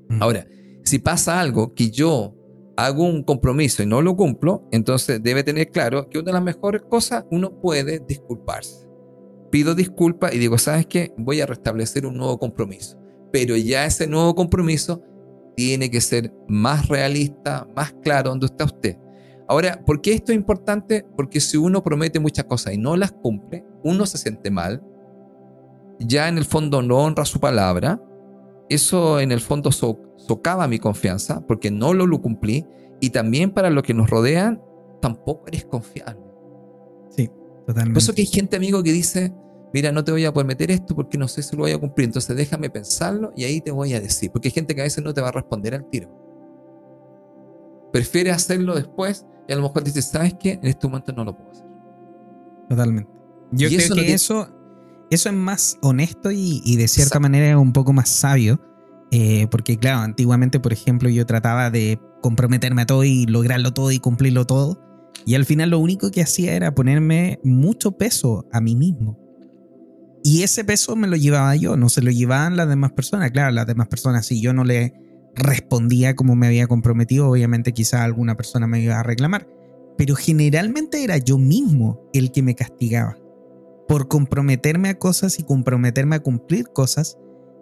[0.09, 0.22] Mm.
[0.22, 0.47] Ahora,
[0.85, 2.35] si pasa algo que yo
[2.76, 6.43] hago un compromiso y no lo cumplo, entonces debe tener claro que una de las
[6.43, 8.87] mejores cosas uno puede disculparse.
[9.51, 11.12] Pido disculpas y digo, ¿sabes qué?
[11.18, 12.99] Voy a restablecer un nuevo compromiso.
[13.33, 15.03] Pero ya ese nuevo compromiso
[15.57, 18.97] tiene que ser más realista, más claro donde está usted.
[19.49, 21.05] Ahora, ¿por qué esto es importante?
[21.16, 24.83] Porque si uno promete muchas cosas y no las cumple, uno se siente mal,
[25.99, 28.01] ya en el fondo no honra su palabra,
[28.68, 32.64] eso en el fondo so- socava mi confianza porque no lo, lo cumplí
[33.01, 34.62] y también para los que nos rodean
[35.03, 36.20] tampoco eres confiable.
[37.11, 37.28] Sí,
[37.66, 37.95] totalmente.
[37.95, 39.33] Por eso que hay gente, amigo, que dice,
[39.73, 42.07] mira, no te voy a prometer esto porque no sé si lo voy a cumplir,
[42.07, 45.03] entonces déjame pensarlo y ahí te voy a decir, porque hay gente que a veces
[45.05, 46.09] no te va a responder al tiro.
[47.93, 50.53] Prefiere hacerlo después y a lo mejor dice, ¿sabes qué?
[50.53, 51.66] En este momento no lo puedo hacer.
[52.68, 53.11] Totalmente.
[53.53, 54.49] Yo Y creo eso que no eso,
[55.11, 57.21] eso es más honesto y, y de cierta Exacto.
[57.21, 58.61] manera es un poco más sabio.
[59.12, 63.91] eh, porque, claro, antiguamente, por ejemplo, yo trataba de comprometerme a todo y lograrlo todo
[63.91, 64.81] y cumplirlo todo.
[65.27, 69.18] Y al final lo único que hacía era ponerme mucho peso a mí mismo.
[70.23, 73.31] Y ese peso me lo llevaba yo, no se lo llevaban las demás personas.
[73.31, 74.93] Claro, las demás personas, si yo no le
[75.35, 79.49] respondía como me había comprometido, obviamente quizá alguna persona me iba a reclamar.
[79.97, 83.16] Pero generalmente era yo mismo el que me castigaba
[83.89, 87.18] por comprometerme a cosas y comprometerme a cumplir cosas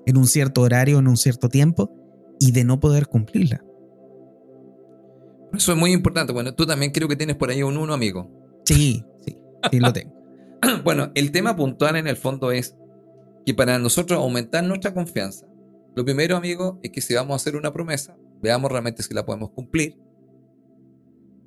[0.06, 1.90] en un cierto horario, en un cierto tiempo
[2.38, 3.64] y de no poder cumplirla.
[5.52, 6.32] Eso es muy importante.
[6.32, 8.30] Bueno, tú también creo que tienes por ahí un uno, amigo.
[8.64, 9.38] Sí, sí,
[9.70, 10.17] sí lo tengo.
[10.84, 12.76] Bueno, el tema puntual en el fondo es
[13.46, 15.46] que para nosotros aumentar nuestra confianza,
[15.94, 19.26] lo primero, amigo, es que si vamos a hacer una promesa, veamos realmente si la
[19.26, 19.98] podemos cumplir.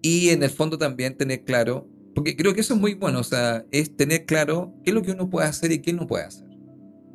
[0.02, 3.24] Y en el fondo también tener claro, porque creo que eso es muy bueno, o
[3.24, 6.26] sea, es tener claro qué es lo que uno puede hacer y qué no puede
[6.26, 6.48] hacer.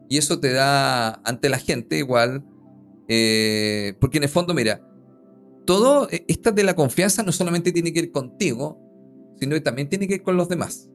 [0.09, 2.45] Y eso te da ante la gente igual,
[3.09, 4.81] eh, porque en el fondo, mira,
[5.67, 8.81] todo eh, esta de la confianza no solamente tiene que ir contigo,
[9.39, 10.89] sino que también tiene que ir con los demás.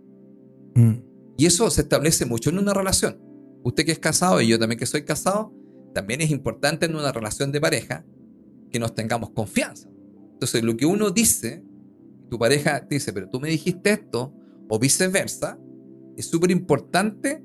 [0.76, 0.94] Mm,
[1.38, 3.20] Y eso se establece mucho en una relación.
[3.64, 5.54] Usted que es casado y yo también que soy casado,
[5.94, 8.06] también es importante en una relación de pareja
[8.70, 9.90] que nos tengamos confianza.
[10.34, 11.64] Entonces, lo que uno dice,
[12.30, 14.34] tu pareja te dice, pero tú me dijiste esto,
[14.70, 15.60] o viceversa,
[16.16, 17.44] es súper importante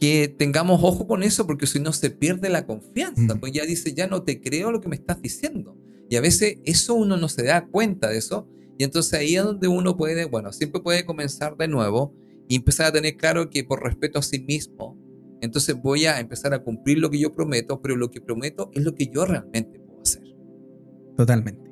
[0.00, 3.34] que tengamos ojo con eso porque si no se pierde la confianza.
[3.34, 3.40] Mm.
[3.40, 5.76] Pues ya dice, ya no te creo lo que me estás diciendo.
[6.08, 8.48] Y a veces eso uno no se da cuenta de eso.
[8.78, 12.14] Y entonces ahí es donde uno puede, bueno, siempre puede comenzar de nuevo
[12.50, 14.98] y empezar a tener claro que por respeto a sí mismo,
[15.40, 18.82] entonces voy a empezar a cumplir lo que yo prometo, pero lo que prometo es
[18.82, 20.24] lo que yo realmente puedo hacer.
[21.16, 21.70] totalmente.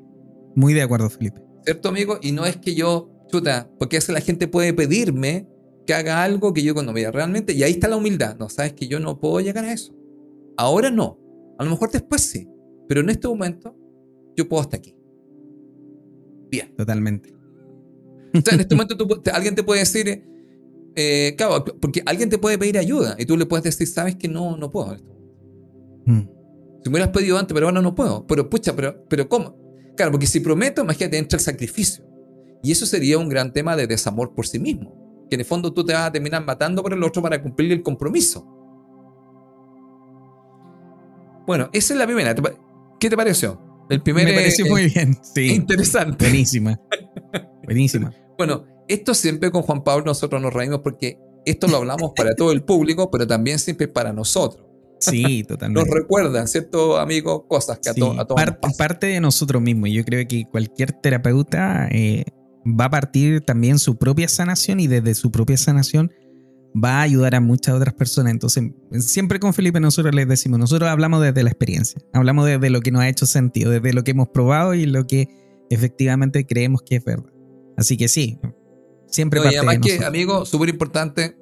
[0.55, 1.43] Muy de acuerdo, Felipe.
[1.64, 2.20] ¿Cierto, amigo?
[2.22, 5.49] Y no es que yo, chuta, porque a veces la gente puede pedirme
[5.85, 8.72] que haga algo que yo cuando vea realmente, y ahí está la humildad, no, sabes
[8.72, 9.93] que yo no puedo llegar a eso.
[10.57, 11.18] Ahora no,
[11.59, 12.49] a lo mejor después sí,
[12.87, 13.76] pero en este momento
[14.37, 14.95] yo puedo hasta aquí.
[16.53, 16.72] Bien.
[16.76, 17.35] Totalmente.
[18.33, 20.38] O sea, en este momento tú alguien te puede decir,
[20.97, 24.28] eh, claro, porque alguien te puede pedir ayuda y tú le puedes decir, sabes que
[24.28, 24.95] no, no puedo.
[24.95, 25.09] este.
[26.07, 26.20] Mm,
[26.82, 28.26] Si me hubieras pedido antes, pero ahora no puedo.
[28.26, 29.57] Pero pucha, pero, pero ¿cómo?
[29.97, 32.05] Claro, porque si prometo, imagínate, entra el sacrificio.
[32.62, 35.26] Y eso sería un gran tema de desamor por sí mismo.
[35.28, 37.70] Que en el fondo tú te vas a terminar matando por el otro para cumplir
[37.72, 38.47] el compromiso.
[41.47, 42.34] Bueno, esa es la primera.
[42.34, 42.53] ¿Te pa-
[43.01, 43.61] ¿Qué te pareció?
[43.89, 45.16] El primer Me pareció eh, muy bien.
[45.22, 45.55] Sí.
[45.55, 46.24] interesante.
[46.26, 46.78] Buenísima.
[47.64, 48.12] Buenísima.
[48.36, 52.53] Bueno, esto siempre con Juan Pablo nosotros nos reímos porque esto lo hablamos para todo
[52.53, 54.64] el público, pero también siempre para nosotros.
[55.01, 55.95] Sí, Nos totalmente.
[55.95, 57.43] recuerdan, ¿cierto, amigos?
[57.49, 58.76] Cosas que a, Sí, to- a todos nos pasan.
[58.76, 59.91] parte de nosotros mismos.
[59.91, 62.24] Yo creo que cualquier terapeuta eh,
[62.66, 66.11] va a partir también su propia sanación y desde su propia sanación
[66.84, 68.32] va a ayudar a muchas otras personas.
[68.32, 68.64] Entonces,
[68.99, 72.91] siempre con Felipe nosotros les decimos, nosotros hablamos desde la experiencia, hablamos desde lo que
[72.91, 75.28] nos ha hecho sentido, desde lo que hemos probado y lo que
[75.70, 77.30] efectivamente creemos que es verdad.
[77.76, 78.39] Así que sí,
[79.09, 81.37] siempre No, y parte además de que, amigo, súper importante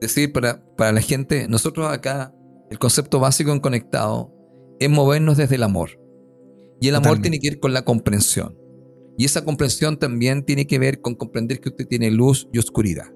[0.00, 2.34] decir para, para la gente, nosotros acá
[2.70, 4.32] el concepto básico en conectado
[4.80, 6.00] es movernos desde el amor.
[6.80, 8.58] Y el amor tiene que ir con la comprensión.
[9.16, 13.12] Y esa comprensión también tiene que ver con comprender que usted tiene luz y oscuridad.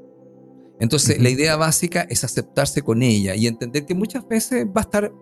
[0.79, 4.81] Entonces, la idea básica es aceptarse con ella y entender que muchas veces va a
[4.83, 5.13] estar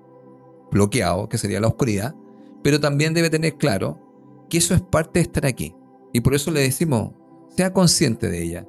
[0.71, 2.15] bloqueado, que sería la oscuridad,
[2.63, 4.01] pero también debe tener claro
[4.51, 5.75] que eso es parte de estar aquí.
[6.13, 7.13] Y por eso le decimos,
[7.57, 8.69] sea consciente de ella.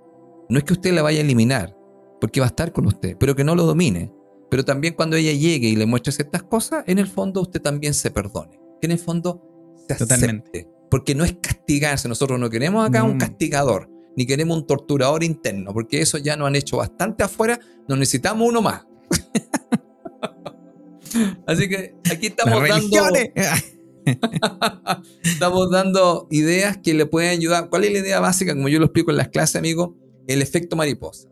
[0.49, 1.75] No es que usted la vaya a eliminar,
[2.21, 4.11] porque va a estar con usted, pero que no lo domine.
[4.49, 7.93] Pero también cuando ella llegue y le muestre ciertas cosas, en el fondo usted también
[7.93, 8.59] se perdone.
[8.79, 9.41] Que en el fondo
[9.88, 10.69] se Totalmente.
[10.89, 12.07] Porque no es castigarse.
[12.07, 16.47] Nosotros no queremos acá un castigador, ni queremos un torturador interno, porque eso ya nos
[16.47, 17.59] han hecho bastante afuera.
[17.88, 18.86] Nos necesitamos uno más.
[21.47, 22.97] Así que aquí estamos dando.
[25.24, 27.70] estamos dando ideas que le pueden ayudar.
[27.70, 28.53] ¿Cuál es la idea básica?
[28.53, 29.95] Como yo lo explico en las clases, amigo,
[30.28, 31.30] el efecto mariposa.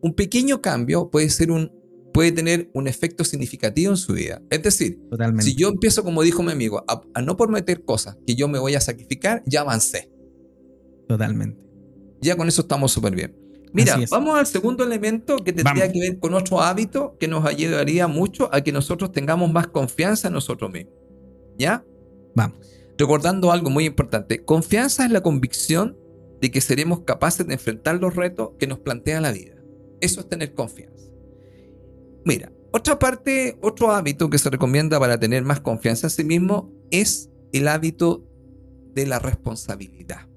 [0.00, 1.70] Un pequeño cambio puede ser un
[2.12, 4.42] puede tener un efecto significativo en su vida.
[4.50, 5.00] Es decir,
[5.40, 8.74] si yo empiezo, como dijo mi amigo, a, no prometer cosas que yo me voy
[8.74, 10.10] a sacrificar, ya avancé.
[11.08, 11.64] Totalmente.
[12.20, 13.36] Ya con eso estamos súper bien.
[13.72, 18.06] Mira, vamos al segundo elemento que tendría que ver con otro hábito que nos ayudaría
[18.06, 20.94] mucho a que nosotros tengamos más confianza en nosotros mismos.
[21.58, 21.84] ¿Ya?
[22.34, 22.58] Vamos.
[22.98, 25.96] Recordando algo muy importante, confianza es la convicción
[26.40, 29.54] de que seremos capaces de enfrentar los retos que nos plantea la vida.
[30.00, 31.06] Eso es tener confianza.
[32.24, 36.72] Mira, otra parte, otro hábito que se recomienda para tener más confianza en sí mismo
[36.90, 38.26] es el hábito
[38.94, 40.28] de la responsabilidad.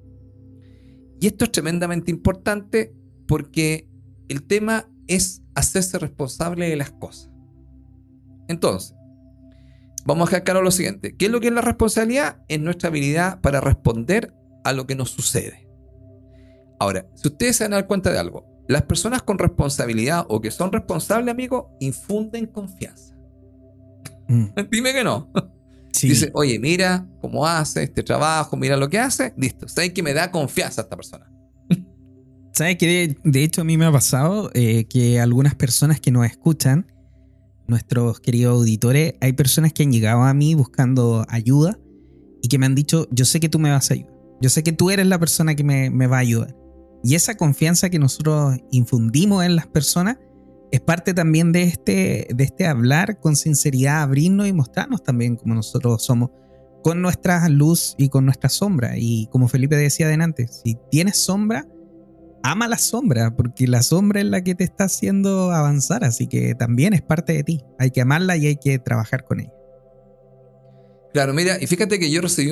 [1.20, 2.94] Y esto es tremendamente importante
[3.28, 3.88] porque
[4.28, 7.32] el tema es hacerse responsable de las cosas.
[8.48, 8.96] Entonces,
[10.06, 11.16] vamos a dejar claro lo siguiente.
[11.18, 12.38] ¿Qué es lo que es la responsabilidad?
[12.48, 14.34] Es nuestra habilidad para responder
[14.64, 15.68] a lo que nos sucede.
[16.80, 20.42] Ahora, si ustedes se van a dar cuenta de algo, las personas con responsabilidad o
[20.42, 23.16] que son responsables, amigo, infunden confianza.
[24.28, 24.46] Mm.
[24.72, 25.32] Dime que no.
[26.02, 29.68] Dice, oye, mira cómo hace este trabajo, mira lo que hace, listo.
[29.68, 31.32] Sabes que me da confianza esta persona.
[32.52, 36.26] ¿Sabes que de, hecho a mí me ha pasado eh, que algunas personas que nos
[36.26, 36.88] escuchan,
[37.68, 41.80] nuestros queridos auditores, hay personas que han llegado a mí buscando ayuda
[42.42, 44.14] y que me han dicho, yo sé que tú me vas a ayudar.
[44.42, 46.56] Yo sé que tú eres la persona que me, me va a ayudar.
[47.04, 50.18] Y esa confianza que nosotros infundimos en las personas
[50.72, 55.56] es parte también de este, de este hablar con sinceridad, abrirnos y mostrarnos también como
[55.56, 56.32] nosotros somos,
[56.84, 58.98] con nuestra luz y con nuestra sombra.
[58.98, 61.68] Y como Felipe decía adelante, si tienes sombra,
[62.52, 66.56] ama la sombra, porque la sombra es la que te está haciendo avanzar, así que
[66.56, 67.64] también es parte de ti.
[67.80, 69.54] Hay que amarla y hay que trabajar con ella.
[71.14, 72.52] Claro, mira, y fíjate que yo recibí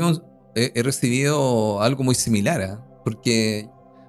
[0.55, 2.77] he recibido algo muy similar, ¿eh?
[3.03, 3.67] porque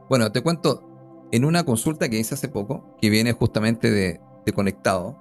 [0.08, 4.20] bueno, te cuento, en una consulta que hice hace poco, que viene justamente de,
[4.54, 5.18] Conectado,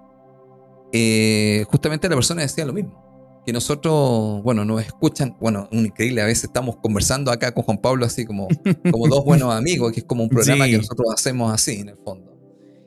[0.92, 3.13] eh, justamente la persona decía lo mismo.
[3.46, 7.78] Que nosotros, bueno, nos escuchan, bueno, un increíble, a veces estamos conversando acá con Juan
[7.80, 8.48] Pablo así como,
[8.90, 11.98] como dos buenos amigos, que es como un programa que nosotros hacemos así en el
[11.98, 12.32] fondo.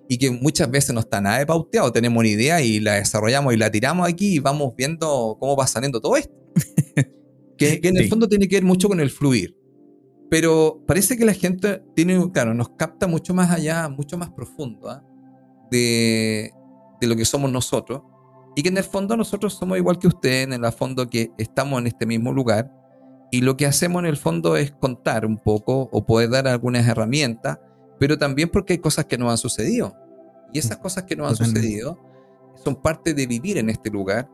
[0.08, 3.52] Y que muchas veces no está nada de pauteado, tenemos una idea y la desarrollamos
[3.52, 6.34] y la tiramos aquí y vamos viendo cómo va saliendo todo esto.
[7.58, 9.56] que, en el fondo tiene que ver mucho con el fluir.
[10.30, 14.88] Pero parece que la gente tiene, claro, nos capta mucho más allá, mucho más profundo
[14.88, 15.04] ¿ah?
[15.70, 16.50] de,
[17.00, 18.02] de, lo que somos nosotros.
[18.56, 21.78] Y que en el fondo nosotros somos igual que usted, en el fondo que estamos
[21.78, 22.72] en este mismo lugar.
[23.30, 26.88] Y lo que hacemos en el fondo es contar un poco o poder dar algunas
[26.88, 27.58] herramientas,
[28.00, 29.94] pero también porque hay cosas que nos han sucedido.
[30.52, 32.00] Y esas cosas que nos han sucedido
[32.64, 34.28] son parte de vivir en este lugar.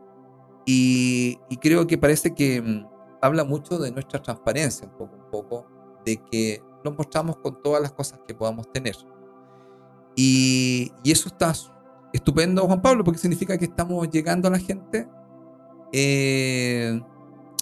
[0.65, 2.87] Y, y creo que parece que mm,
[3.21, 5.67] habla mucho de nuestra transparencia, un poco, un poco
[6.05, 8.95] de que nos mostramos con todas las cosas que podamos tener.
[10.15, 11.53] Y, eso está
[12.13, 15.07] estupendo, Juan Pablo, porque significa que estamos llegando a la gente
[15.91, 17.01] eh,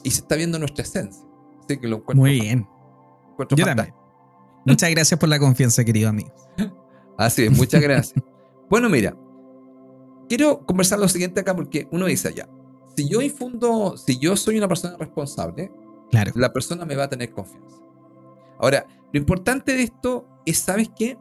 [0.04, 1.26] y se está viendo nuestra esencia.
[1.64, 2.22] Así que lo encuentro.
[2.22, 2.68] Muy bien.
[3.56, 3.94] Yo también.
[4.66, 6.32] Muchas gracias por la confianza, querido amigo.
[7.18, 8.24] Así es, muchas gracias.
[8.70, 9.16] bueno, mira,
[10.30, 12.48] quiero conversar lo siguiente acá porque uno dice allá,
[12.96, 15.72] si yo infundo, si yo soy una persona responsable,
[16.10, 16.32] claro.
[16.36, 17.78] la persona me va a tener confianza.
[18.60, 21.18] Ahora, lo importante de esto es, ¿sabes qué?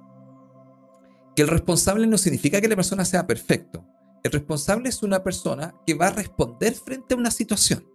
[1.35, 3.87] Que el responsable no significa que la persona sea perfecto.
[4.23, 7.87] El responsable es una persona que va a responder frente a una situación.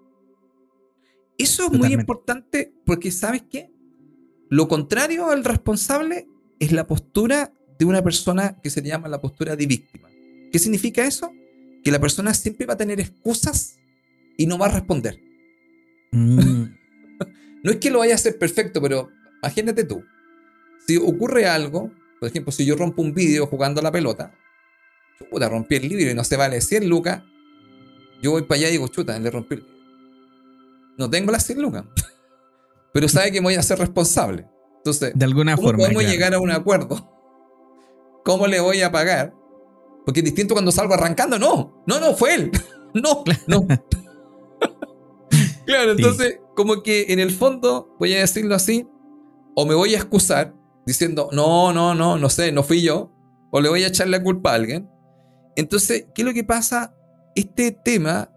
[1.38, 3.72] Eso es muy importante porque, ¿sabes qué?
[4.50, 6.28] Lo contrario al responsable
[6.60, 10.10] es la postura de una persona que se llama la postura de víctima.
[10.52, 11.32] ¿Qué significa eso?
[11.84, 13.78] Que la persona siempre va a tener excusas
[14.38, 15.22] y no va a responder.
[16.12, 16.64] Mm.
[17.64, 19.10] no es que lo vaya a hacer perfecto, pero
[19.46, 20.04] Imagínate tú,
[20.88, 24.34] si ocurre algo, por ejemplo, si yo rompo un vídeo jugando a la pelota,
[25.30, 27.24] puta, rompí el libro y no se vale 100 lucas,
[28.22, 29.64] yo voy para allá y digo, chuta, le rompí.
[30.98, 31.86] No tengo las 100 lucas.
[32.94, 34.48] Pero sabe que me voy a ser responsable.
[34.78, 35.84] Entonces, de alguna ¿cómo forma.
[35.84, 37.12] podemos llegar a un acuerdo?
[38.24, 39.34] ¿Cómo le voy a pagar?
[40.06, 41.38] Porque es distinto cuando salgo arrancando.
[41.38, 42.52] No, no, no, fue él.
[42.94, 43.68] No, no.
[45.66, 48.88] claro, entonces, como que en el fondo, voy a decirlo así,
[49.56, 50.56] o me voy a excusar
[50.86, 53.12] diciendo, no, no, no, no sé, no fui yo,
[53.52, 54.90] o le voy a echar la culpa a alguien.
[55.56, 56.96] Entonces, ¿qué es lo que pasa?
[57.36, 58.32] Este tema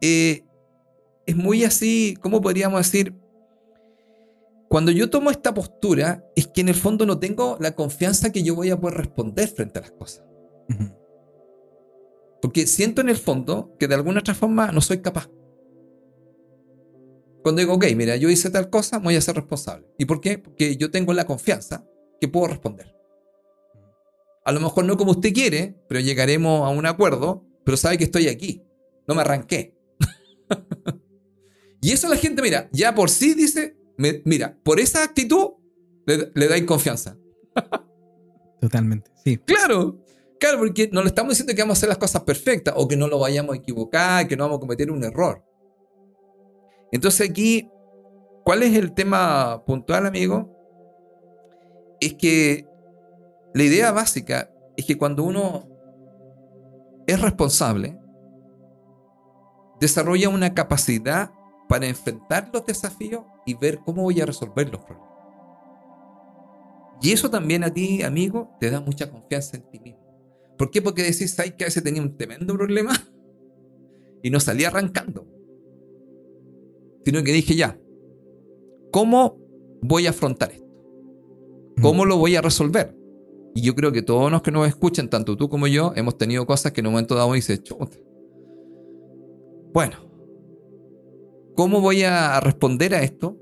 [0.00, 0.44] eh,
[1.26, 3.16] es muy así, ¿cómo podríamos decir?
[4.68, 8.42] Cuando yo tomo esta postura, es que en el fondo no tengo la confianza que
[8.42, 10.24] yo voy a poder responder frente a las cosas.
[12.40, 15.28] Porque siento en el fondo que de alguna otra forma no soy capaz.
[17.42, 19.86] Cuando digo, ok, mira, yo hice tal cosa, voy a ser responsable.
[19.98, 20.38] ¿Y por qué?
[20.38, 21.84] Porque yo tengo la confianza
[22.20, 22.94] que puedo responder.
[24.44, 28.04] A lo mejor no como usted quiere, pero llegaremos a un acuerdo, pero sabe que
[28.04, 28.64] estoy aquí.
[29.06, 29.76] No me arranqué.
[31.80, 35.50] y eso la gente, mira, ya por sí dice, me, mira, por esa actitud
[36.06, 37.18] le, le dais confianza.
[38.60, 39.38] Totalmente, sí.
[39.38, 40.02] Claro,
[40.42, 42.96] Claro, porque no le estamos diciendo que vamos a hacer las cosas perfectas o que
[42.96, 45.44] no lo vayamos a equivocar, que no vamos a cometer un error.
[46.92, 47.68] Entonces aquí,
[48.44, 50.56] ¿cuál es el tema puntual, amigo?
[52.00, 52.66] Es que
[53.54, 55.68] la idea básica es que cuando uno
[57.06, 57.98] es responsable,
[59.80, 61.32] desarrolla una capacidad
[61.68, 65.10] para enfrentar los desafíos y ver cómo voy a resolver los problemas.
[67.00, 70.00] Y eso también a ti, amigo, te da mucha confianza en ti mismo.
[70.56, 70.80] ¿Por qué?
[70.80, 72.92] Porque decís, ay, que a veces tenía un tremendo problema
[74.22, 75.26] y no salía arrancando.
[77.04, 77.78] Sino que dije, ya,
[78.90, 79.38] ¿cómo
[79.82, 80.62] voy a afrontar esto?
[81.80, 82.96] ¿Cómo lo voy a resolver?
[83.54, 86.46] Y yo creo que todos los que nos escuchan, tanto tú como yo, hemos tenido
[86.46, 87.96] cosas que en un momento dado dices, chuta.
[89.72, 89.96] Bueno,
[91.54, 93.38] ¿cómo voy a responder a esto?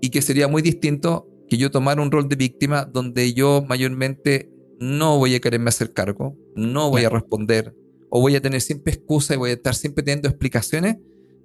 [0.00, 4.50] Y que sería muy distinto que yo tomara un rol de víctima donde yo mayormente
[4.80, 7.16] no voy a quererme hacer cargo, no voy claro.
[7.16, 7.74] a responder,
[8.10, 10.96] o voy a tener siempre excusas y voy a estar siempre teniendo explicaciones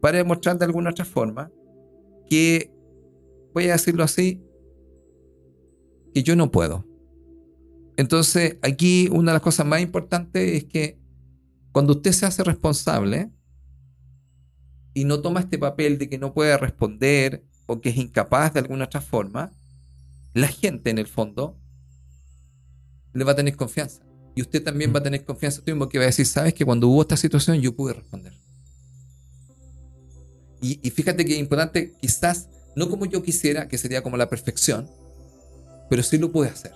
[0.02, 1.52] para demostrar de alguna otra forma
[2.30, 2.72] que,
[3.54, 4.44] voy a decirlo así,
[6.14, 6.86] que yo no puedo.
[7.98, 11.00] Entonces, aquí una de las cosas más importantes es que
[11.72, 13.32] cuando usted se hace responsable
[14.94, 18.62] y no toma este papel de que no puede responder o que es incapaz de
[18.62, 19.52] alguna otra forma,
[20.34, 21.58] la gente en el fondo
[23.14, 24.02] le va a tener confianza.
[24.36, 26.66] Y usted también va a tener confianza tú mismo que va a decir, sabes que
[26.66, 28.34] cuando hubo esta situación yo pude responder.
[30.62, 34.30] Y, y, fíjate que es importante, quizás, no como yo quisiera, que sería como la
[34.30, 34.90] perfección,
[35.90, 36.74] pero sí lo pude hacer.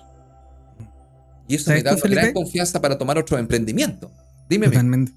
[1.48, 4.12] Y eso me da una gran confianza para tomar otro emprendimiento.
[4.50, 4.68] Dime.
[4.68, 5.12] Totalmente.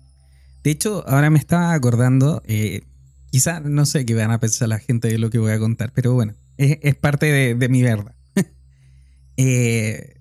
[0.65, 2.83] De hecho, ahora me estaba acordando, eh,
[3.31, 5.93] quizás no sé qué van a pensar la gente de lo que voy a contar,
[5.95, 8.17] pero bueno, es, es parte de, de, mi verdad.
[9.37, 10.17] eh,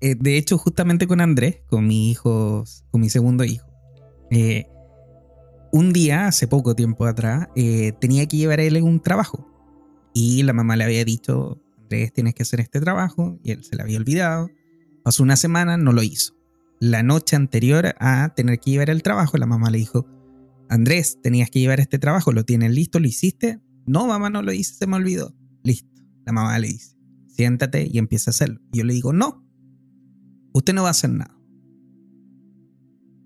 [0.00, 3.66] eh, de hecho, justamente con Andrés, con mi hijo, con mi segundo hijo,
[4.30, 4.66] eh,
[5.72, 9.46] un día, hace poco tiempo atrás, eh, tenía que llevar a él un trabajo.
[10.14, 13.38] Y la mamá le había dicho, Andrés, tienes que hacer este trabajo.
[13.42, 14.50] Y él se le había olvidado.
[15.04, 16.34] Pasó una semana, no lo hizo.
[16.80, 20.06] La noche anterior a tener que llevar el trabajo, la mamá le dijo,
[20.68, 23.00] Andrés, tenías que llevar este trabajo, ¿lo tienes listo?
[23.00, 23.60] ¿Lo hiciste?
[23.86, 25.34] No, mamá, no lo hice, se me olvidó.
[25.62, 25.88] Listo.
[26.26, 26.94] La mamá le dice,
[27.28, 28.60] siéntate y empieza a hacerlo.
[28.72, 29.44] Y yo le digo, no,
[30.52, 31.34] usted no va a hacer nada.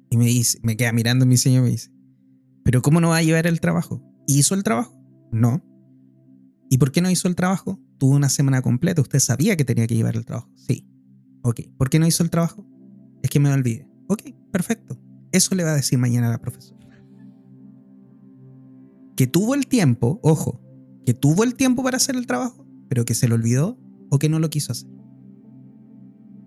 [0.09, 1.90] Y me dice, me queda mirando mi señor me dice,
[2.65, 4.03] pero ¿cómo no va a llevar el trabajo?
[4.27, 4.97] ¿Hizo el trabajo?
[5.33, 5.63] No.
[6.71, 7.81] ¿Y por qué no hizo el trabajo?
[7.99, 10.51] Tuvo una semana completa, usted sabía que tenía que llevar el trabajo.
[10.57, 10.89] Sí.
[11.43, 11.61] Ok.
[11.77, 12.67] ¿Por qué no hizo el trabajo?
[13.23, 13.89] Es que me olvidé.
[14.09, 14.99] Ok, perfecto.
[15.33, 16.81] Eso le va a decir mañana a la profesora.
[19.17, 20.61] Que tuvo el tiempo, ojo,
[21.05, 23.79] que tuvo el tiempo para hacer el trabajo, pero que se lo olvidó
[24.11, 24.91] o que no lo quiso hacer.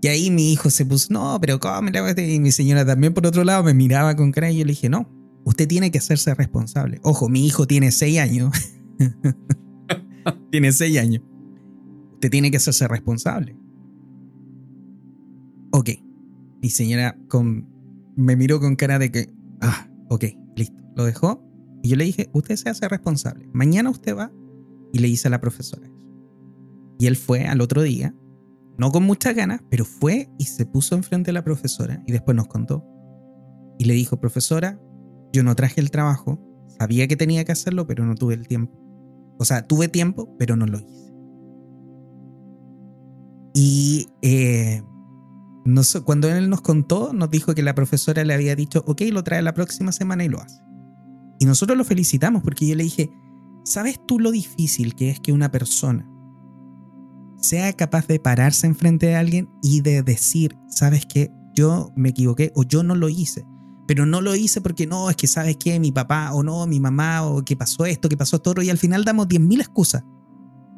[0.01, 1.89] Y ahí mi hijo se puso, no, pero ¿cómo?
[1.89, 4.89] Y mi señora también por otro lado me miraba con cara y yo le dije,
[4.89, 5.09] no,
[5.45, 6.99] usted tiene que hacerse responsable.
[7.03, 8.51] Ojo, mi hijo tiene seis años.
[10.51, 11.23] tiene seis años.
[12.13, 13.57] Usted tiene que hacerse responsable.
[15.71, 15.91] Ok.
[16.61, 17.69] Mi señora con,
[18.17, 20.25] me miró con cara de que, ah, ok,
[20.55, 20.75] listo.
[20.95, 21.41] Lo dejó.
[21.83, 23.47] Y yo le dije, usted se hace responsable.
[23.53, 24.31] Mañana usted va
[24.91, 25.95] y le dice a la profesora eso.
[26.97, 28.15] Y él fue al otro día
[28.77, 32.35] no con muchas ganas, pero fue y se puso enfrente de la profesora y después
[32.35, 32.85] nos contó.
[33.77, 34.79] Y le dijo, profesora,
[35.36, 36.39] yo no traje el trabajo,
[36.79, 38.73] sabía que tenía que hacerlo, pero no tuve el tiempo.
[39.38, 41.13] O sea, tuve tiempo, pero no lo hice.
[43.53, 44.81] Y eh,
[45.65, 49.23] nos, cuando él nos contó, nos dijo que la profesora le había dicho, ok, lo
[49.23, 50.59] trae la próxima semana y lo hace.
[51.39, 53.09] Y nosotros lo felicitamos porque yo le dije,
[53.65, 56.09] ¿sabes tú lo difícil que es que una persona
[57.38, 62.51] sea capaz de pararse enfrente de alguien y de decir, sabes que yo me equivoqué
[62.55, 63.45] o yo no lo hice?
[63.88, 66.79] Pero no lo hice porque no, es que sabes que mi papá o no, mi
[66.79, 70.03] mamá o que pasó esto, que pasó todo y al final damos 10.000 excusas.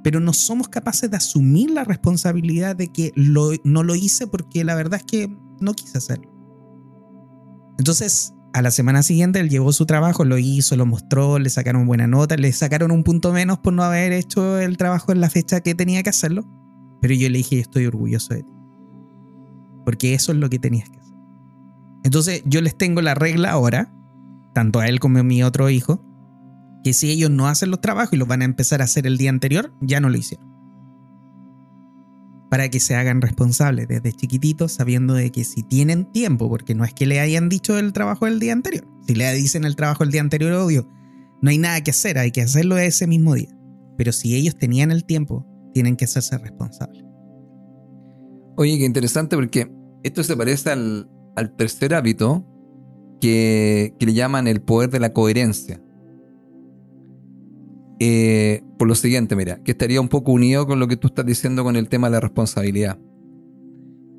[0.03, 4.75] Pero no somos capaces de asumir la responsabilidad de que no lo hice porque la
[4.75, 6.31] verdad es que no quise hacerlo.
[7.77, 11.85] Entonces, a la semana siguiente él llevó su trabajo, lo hizo, lo mostró, le sacaron
[11.85, 15.29] buena nota, le sacaron un punto menos por no haber hecho el trabajo en la
[15.29, 16.43] fecha que tenía que hacerlo.
[17.01, 18.51] Pero yo le dije, estoy orgulloso de ti.
[19.85, 21.06] Porque eso es lo que tenías que hacer.
[22.03, 23.93] Entonces yo les tengo la regla ahora,
[24.53, 26.03] tanto a él como a mi otro hijo,
[26.83, 29.17] que si ellos no hacen los trabajos y los van a empezar a hacer el
[29.17, 30.47] día anterior, ya no lo hicieron
[32.49, 36.85] para que se hagan responsables desde chiquititos, sabiendo de que si tienen tiempo, porque no
[36.85, 40.03] es que le hayan dicho el trabajo del día anterior, si le dicen el trabajo
[40.03, 40.87] del día anterior, obvio,
[41.41, 43.49] no hay nada que hacer, hay que hacerlo ese mismo día.
[43.97, 47.03] Pero si ellos tenían el tiempo, tienen que hacerse responsables.
[48.55, 49.71] Oye, qué interesante porque
[50.03, 51.09] esto se parece al,
[51.45, 52.45] tercer hábito
[53.21, 55.81] que, que le llaman el poder de la coherencia.
[57.99, 61.25] Eh, por lo siguiente, mira, que estaría un poco unido con lo que tú estás
[61.25, 62.99] diciendo con el tema de la responsabilidad.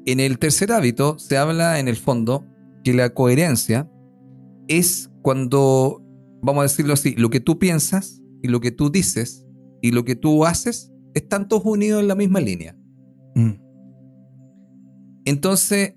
[0.04, 2.44] En el tercer hábito se habla en el fondo
[2.82, 3.90] que la coherencia
[4.66, 6.02] es cuando,
[6.42, 9.46] vamos a decirlo así, lo que tú piensas y lo que tú dices
[9.82, 12.76] y lo que tú haces están todos unidos en la misma línea.
[13.34, 13.60] Mm.
[15.24, 15.94] Entonces,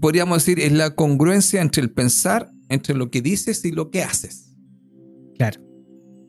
[0.00, 4.02] podríamos decir, es la congruencia entre el pensar, entre lo que dices y lo que
[4.02, 4.54] haces.
[5.36, 5.60] Claro.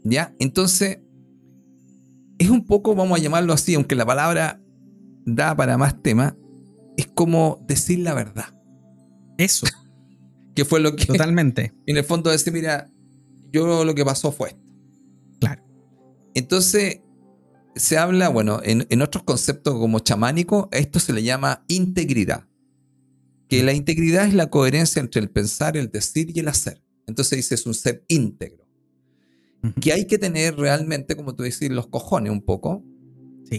[0.03, 0.36] ¿Ya?
[0.39, 0.99] Entonces,
[2.38, 4.61] es un poco, vamos a llamarlo así, aunque la palabra
[5.26, 6.38] da para más tema,
[6.97, 8.55] es como decir la verdad.
[9.38, 9.68] Eso.
[10.55, 11.05] que fue lo que...
[11.05, 11.74] Totalmente.
[11.86, 12.89] En el fondo decir, mira,
[13.51, 14.74] yo lo que pasó fue esto.
[15.39, 15.63] Claro.
[16.34, 17.01] Entonces,
[17.76, 22.47] se habla, bueno, en, en otros conceptos como chamánico, a esto se le llama integridad.
[23.48, 26.82] Que la integridad es la coherencia entre el pensar, el decir y el hacer.
[27.06, 28.68] Entonces dice, es un ser íntegro
[29.82, 32.84] que hay que tener realmente, como tú dices, los cojones un poco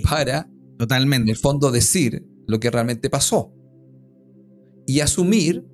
[0.09, 1.25] para, totalmente.
[1.25, 3.53] en el fondo, decir lo que realmente pasó
[4.87, 5.67] y asumir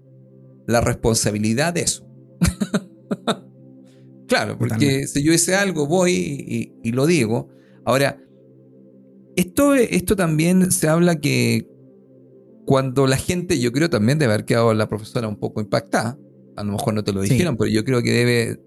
[0.67, 2.09] la responsabilidad de eso.
[4.29, 7.49] claro, porque si yo hice algo, voy y, lo digo.
[7.85, 8.21] Ahora,
[9.37, 11.69] esto, esto también se habla que
[12.67, 16.19] cuando la gente, yo creo también debe haber quedado la profesora un poco impactada,
[16.57, 18.61] a lo mejor no te lo dijeron, pero yo creo que debe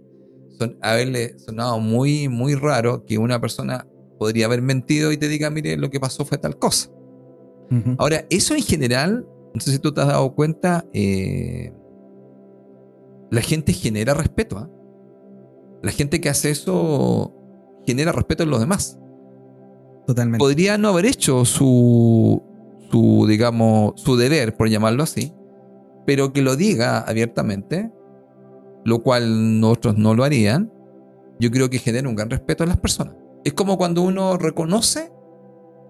[0.58, 3.88] son, haberle sonado muy, muy raro que una persona
[4.20, 6.90] podría haber mentido y te diga, mire, lo que pasó fue tal cosa.
[7.98, 11.74] Ahora, eso en general, no sé si tú te has dado cuenta, eh,
[13.30, 14.58] la gente genera respeto.
[14.58, 14.70] ¿ah?
[15.84, 17.36] La gente que hace eso
[17.86, 18.98] genera respeto en los demás.
[20.08, 20.40] Totalmente.
[20.40, 22.42] Podría no haber hecho su,
[22.90, 25.34] su, digamos, su deber, por llamarlo así,
[26.06, 27.92] pero que lo diga abiertamente
[28.88, 30.72] lo cual nosotros no lo harían,
[31.42, 33.16] yo creo que genera un gran respeto a las personas.
[33.44, 35.12] Es como cuando uno reconoce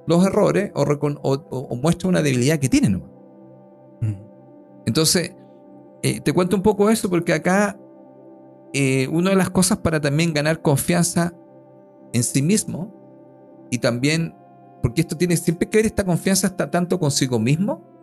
[0.07, 2.89] los errores o, muestra una debilidad que tiene.
[2.89, 4.15] Mm.
[4.87, 5.35] Entonces,
[6.01, 7.79] eh, te cuento un poco eso porque acá
[8.73, 11.35] eh, una de las cosas para también ganar confianza
[12.13, 12.91] en sí mismo
[13.69, 14.33] y también,
[14.81, 17.95] porque esto tiene siempre que ver, esta confianza está tanto consigo mismo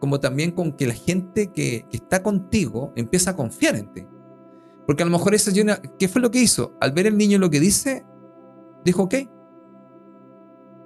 [0.00, 4.04] como también con que la gente que, que está contigo empieza a confiar en ti.
[4.86, 6.76] Porque a lo mejor esa llena, ¿qué fue lo que hizo?
[6.80, 8.04] Al ver el niño lo que dice,
[8.84, 9.14] dijo, ok,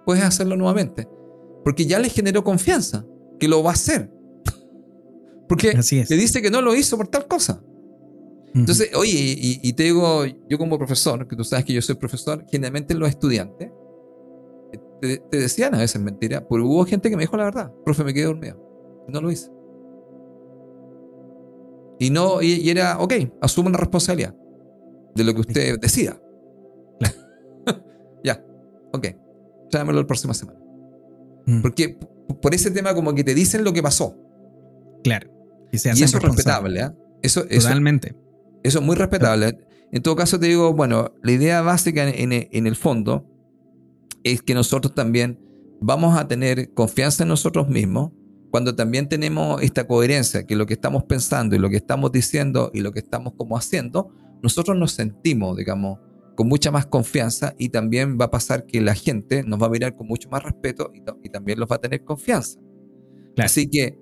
[0.04, 1.08] puedes hacerlo nuevamente.
[1.64, 3.06] Porque ya le generó confianza,
[3.40, 4.12] que lo va a hacer.
[5.48, 7.62] Porque le dice que no lo hizo por tal cosa.
[8.54, 9.12] Entonces, oye,
[9.62, 13.08] y, te digo, yo como profesor, que tú sabes que yo soy profesor, generalmente los
[13.08, 13.70] estudiantes
[15.00, 18.04] te, te decían a veces mentira, pero hubo gente que me dijo la verdad, profe,
[18.04, 18.62] me quedé dormido.
[19.08, 19.50] No lo hice.
[21.98, 24.34] Y no, y, era, ok, asume una responsabilidad
[25.14, 26.20] de lo que usted decida.
[28.24, 28.44] ya,
[28.92, 29.06] ok,
[29.70, 30.58] tráemelo la próxima semana.
[31.46, 31.62] Mm.
[31.62, 31.98] Porque
[32.42, 34.16] por ese tema como que te dicen lo que pasó.
[35.02, 35.30] Claro.
[35.72, 36.90] Y, eso es respetable, ¿eh?
[37.22, 38.14] Eso, Totalmente.
[38.62, 39.58] Eso, es muy respetable.
[39.92, 43.35] En todo caso te digo, bueno, la idea básica en, en el fondo
[44.26, 45.38] es que nosotros también
[45.80, 48.10] vamos a tener confianza en nosotros mismos
[48.50, 52.70] cuando también tenemos esta coherencia, que lo que estamos pensando y lo que estamos diciendo
[52.74, 54.08] y lo que estamos como haciendo,
[54.42, 56.00] nosotros nos sentimos, digamos,
[56.34, 59.70] con mucha más confianza y también va a pasar que la gente nos va a
[59.70, 62.58] mirar con mucho más respeto y, también los va a tener confianza.
[63.38, 63.96] Así que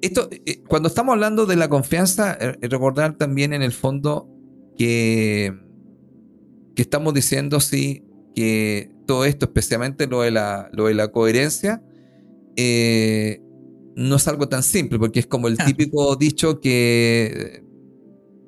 [0.00, 4.28] esto, eh, cuando estamos hablando de la confianza, eh, recordar también en el fondo
[4.78, 5.52] que,
[6.74, 8.04] que estamos diciendo, sí,
[8.34, 11.82] que todo esto, especialmente lo de la, lo de la coherencia,
[12.56, 13.40] eh,
[13.96, 15.64] no es algo tan simple, porque es como el ah.
[15.64, 17.64] típico dicho que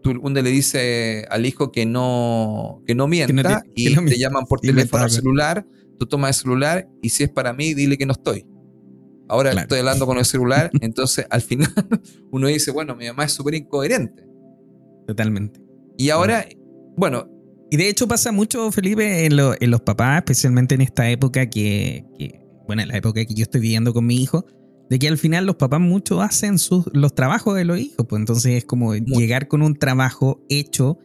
[0.03, 4.61] tú, uno le dice al hijo que no, que no mienta y te llaman por
[4.61, 5.66] teléfono celular,
[5.99, 8.47] tú tomas el celular y si es para mí, dile que no estoy.
[9.28, 11.73] Ahora estoy hablando con el celular, entonces al final
[12.31, 14.27] uno dice, bueno, mi mamá es súper incoherente.
[15.07, 15.59] Totalmente.
[15.97, 16.45] Y ahora,
[16.99, 17.40] bueno.
[17.70, 22.05] Y de hecho pasa mucho, Felipe, en, los papás, especialmente en esta época que,
[22.66, 24.44] bueno, en la época que yo estoy viviendo con mi hijo,
[24.90, 28.18] de que al final los papás mucho hacen sus, los trabajos de los hijos, pues
[28.18, 30.98] entonces es como llegar con un trabajo hecho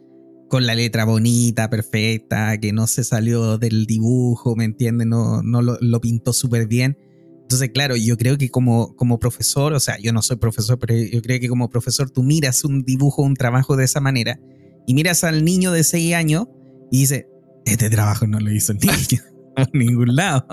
[0.48, 5.06] con la letra bonita, perfecta, que no se salió del dibujo, ¿me entiendes?
[5.06, 6.98] No, no lo, pintó súper bien.
[7.42, 10.96] Entonces, claro, yo creo que como, como profesor, o sea, yo no soy profesor, pero
[10.96, 14.40] yo creo que como profesor tú miras un dibujo, un trabajo de esa manera
[14.86, 16.46] y miras al niño de 6 años
[16.90, 17.26] y dices,
[17.64, 19.22] este trabajo no lo hizo niño
[19.56, 20.46] a ningún lado.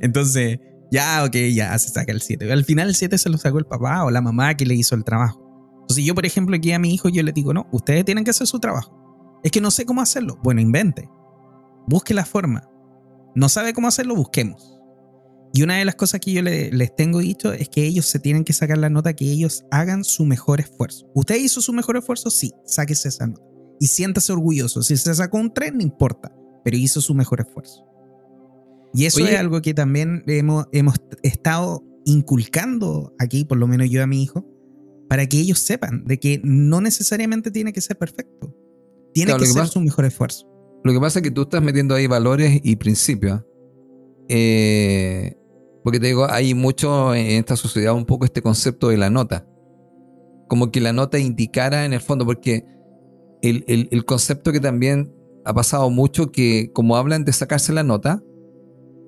[0.00, 0.58] Entonces,
[0.90, 2.52] ya, ok, ya se saca el 7.
[2.52, 4.94] Al final el 7 se lo sacó el papá o la mamá que le hizo
[4.94, 5.40] el trabajo.
[5.82, 8.30] Entonces yo, por ejemplo, aquí a mi hijo yo le digo, no, ustedes tienen que
[8.30, 9.40] hacer su trabajo.
[9.42, 10.38] Es que no sé cómo hacerlo.
[10.42, 11.08] Bueno, invente.
[11.86, 12.68] Busque la forma.
[13.34, 14.80] No sabe cómo hacerlo, busquemos.
[15.52, 18.44] Y una de las cosas que yo les tengo dicho es que ellos se tienen
[18.44, 21.06] que sacar la nota, que ellos hagan su mejor esfuerzo.
[21.14, 22.30] ¿Usted hizo su mejor esfuerzo?
[22.30, 23.53] Sí, sáquese esa nota.
[23.80, 24.82] Y siéntase orgulloso.
[24.82, 26.34] Si se sacó un 3, no importa,
[26.64, 27.84] pero hizo su mejor esfuerzo.
[28.94, 34.02] Y eso es algo que también hemos, hemos estado inculcando aquí, por lo menos yo
[34.02, 34.46] a mi hijo,
[35.08, 38.54] para que ellos sepan de que no necesariamente tiene que ser perfecto.
[39.12, 40.46] Tiene que, ser su mejor esfuerzo.
[40.84, 43.42] Lo que pasa es que tú estás metiendo ahí valores y principios.
[44.28, 45.36] Eh,
[45.82, 49.46] porque te digo, hay mucho en esta sociedad un poco este concepto de la nota.
[50.48, 52.64] Como que la nota indicara en el fondo, porque
[53.48, 55.12] el, el concepto que también
[55.44, 58.22] ha pasado mucho, que como hablan de sacarse la nota,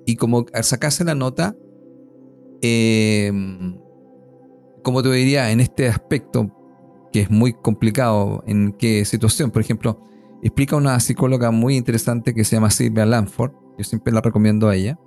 [0.06, 1.56] y como al sacarse la nota,
[2.62, 3.76] em,
[4.82, 6.52] como te diría, en este aspecto
[7.12, 10.00] que es muy complicado, en qué situación, por ejemplo,
[10.42, 14.76] explica una psicóloga muy interesante que se llama Silvia Lanford, yo siempre la recomiendo a
[14.76, 14.98] ella,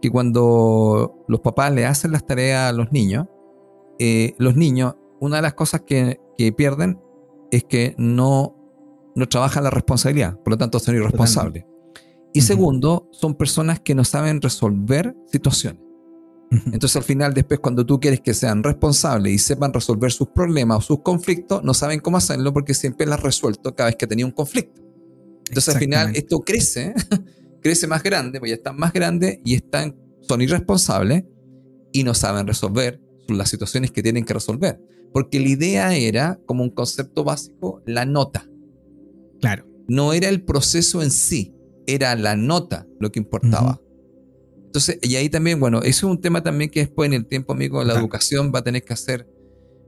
[0.00, 3.26] que cuando los papás le hacen las tareas a los niños,
[3.98, 6.18] eh, los niños, una de las cosas que,
[6.56, 6.98] pierden
[7.50, 8.56] es que no,
[9.14, 11.64] no trabajan la responsabilidad, por lo tanto son irresponsables.
[12.32, 15.82] Y segundo, son personas que no saben resolver situaciones.
[16.50, 20.78] Entonces al final, después cuando tú quieres que sean responsables y sepan resolver sus problemas
[20.78, 24.26] o sus conflictos, no saben cómo hacerlo porque siempre las resuelto cada vez que tenía
[24.26, 24.82] un conflicto.
[25.48, 26.92] Entonces al final esto crece,
[27.62, 31.24] crece más grande, pues ya están más grandes y están, son irresponsables
[31.92, 34.80] y no saben resolver las situaciones que tienen que resolver.
[35.12, 38.49] Porque la idea era, como un concepto básico, la nota.
[39.40, 39.66] Claro.
[39.88, 41.54] No era el proceso en sí,
[41.86, 43.80] era la nota lo que importaba.
[44.66, 47.52] Entonces, y ahí también, bueno, eso es un tema también que después en el tiempo,
[47.52, 49.26] amigo, la educación va a tener que hacer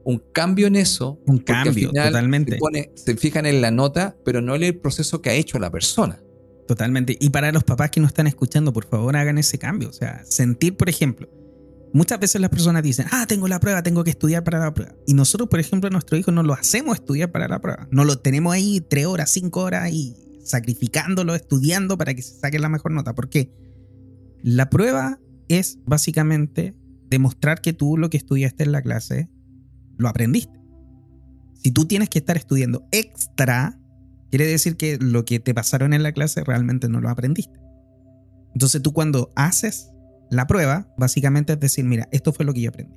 [0.04, 1.20] un cambio en eso.
[1.26, 2.58] Un cambio, totalmente.
[2.94, 6.20] Se, fijan en la nota, pero no en el proceso que ha hecho la persona.
[6.66, 7.16] Totalmente.
[7.20, 9.88] Y para los papás que nos están escuchando, por favor, hagan ese cambio.
[9.88, 11.28] O sea, sentir, por ejemplo,
[11.92, 14.94] muchas veces las personas dicen, ah, tengo la prueba, tengo que estudiar para la prueba.
[15.06, 17.88] Y nosotros, por ejemplo, nuestro hijo no lo hacemos estudiar para la prueba.
[17.90, 22.58] No lo tenemos ahí tres horas, cinco horas y sacrificándolo, estudiando para que se saque
[22.58, 23.14] la mejor nota.
[23.14, 23.52] Porque
[24.42, 26.74] la prueba es básicamente
[27.08, 29.28] demostrar que tú lo que estudiaste en la clase
[29.98, 30.58] lo aprendiste.
[31.62, 33.78] Si tú tienes que estar estudiando extra,
[34.30, 37.60] quiere decir que lo que te pasaron en la clase realmente no lo aprendiste.
[38.54, 39.91] Entonces tú cuando haces
[40.32, 42.94] la prueba, básicamente es decir, mira, esto fue lo que yo aprendí.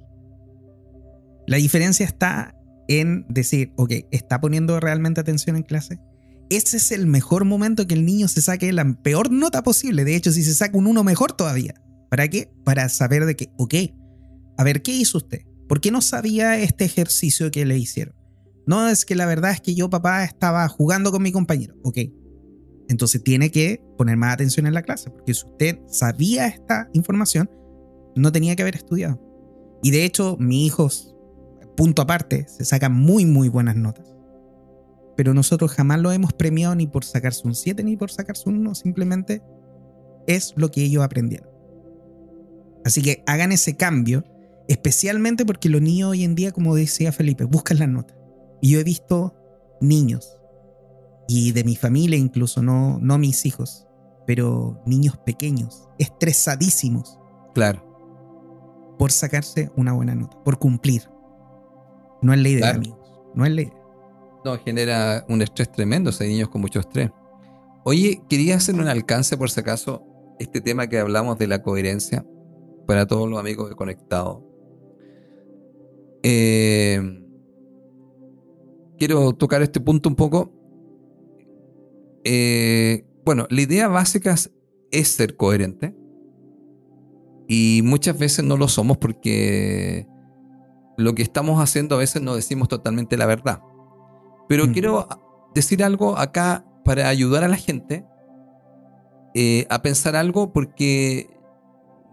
[1.48, 2.56] La diferencia está
[2.88, 6.00] en decir, ok, ¿está poniendo realmente atención en clase?
[6.50, 10.06] ese es el mejor momento que el niño se saque la peor nota posible.
[10.06, 11.74] De hecho, si se saca un uno mejor todavía.
[12.10, 12.52] ¿Para qué?
[12.64, 13.74] Para saber de que, ok,
[14.58, 15.40] a ver, ¿qué hizo usted?
[15.68, 18.16] ¿Por qué no sabía este ejercicio que le hicieron?
[18.68, 21.76] No, es que la verdad es que yo, papá, estaba jugando con mi compañero.
[21.84, 21.98] Ok.
[22.90, 27.50] Entonces tiene que poner más atención en la clase, porque si usted sabía esta información,
[28.16, 29.20] no tenía que haber estudiado.
[29.82, 31.16] Y de hecho, mi hijos,
[31.76, 34.16] punto aparte, se sacan muy, muy buenas notas
[35.16, 38.60] pero nosotros jamás lo hemos premiado ni por sacarse un 7 ni por sacarse un
[38.60, 39.42] 1, simplemente
[40.28, 41.50] es lo que ellos aprendieron.
[42.84, 44.24] Así que hagan ese cambio,
[44.68, 48.18] especialmente porque los niños hoy en día, como decía Felipe, buscan las notas.
[48.62, 49.34] Y yo he visto
[49.82, 50.38] niños,
[51.28, 53.88] y de mi familia incluso, no, no mis hijos,
[54.26, 57.20] pero niños pequeños, estresadísimos.
[57.54, 57.84] Claro.
[58.98, 61.10] Por sacarse una buena nota, por cumplir.
[62.22, 63.00] No es la idea, amigos.
[63.34, 63.82] No es la idea.
[64.44, 67.10] No, genera un estrés tremendo, hay niños con mucho estrés.
[67.84, 70.04] Oye, quería hacer un alcance por si acaso
[70.40, 72.26] este tema que hablamos de la coherencia
[72.88, 74.44] para todos los amigos de Conectado.
[76.24, 77.00] Eh,
[78.98, 80.52] quiero tocar este punto un poco.
[82.26, 84.36] Eh, bueno, la idea básica
[84.92, 85.96] es ser coherente.
[87.48, 90.08] Y muchas veces no lo somos porque
[90.98, 93.62] lo que estamos haciendo a veces no decimos totalmente la verdad.
[94.50, 95.08] Pero quiero
[95.54, 98.06] decir algo acá para ayudar a la gente
[99.34, 101.30] eh, a pensar algo porque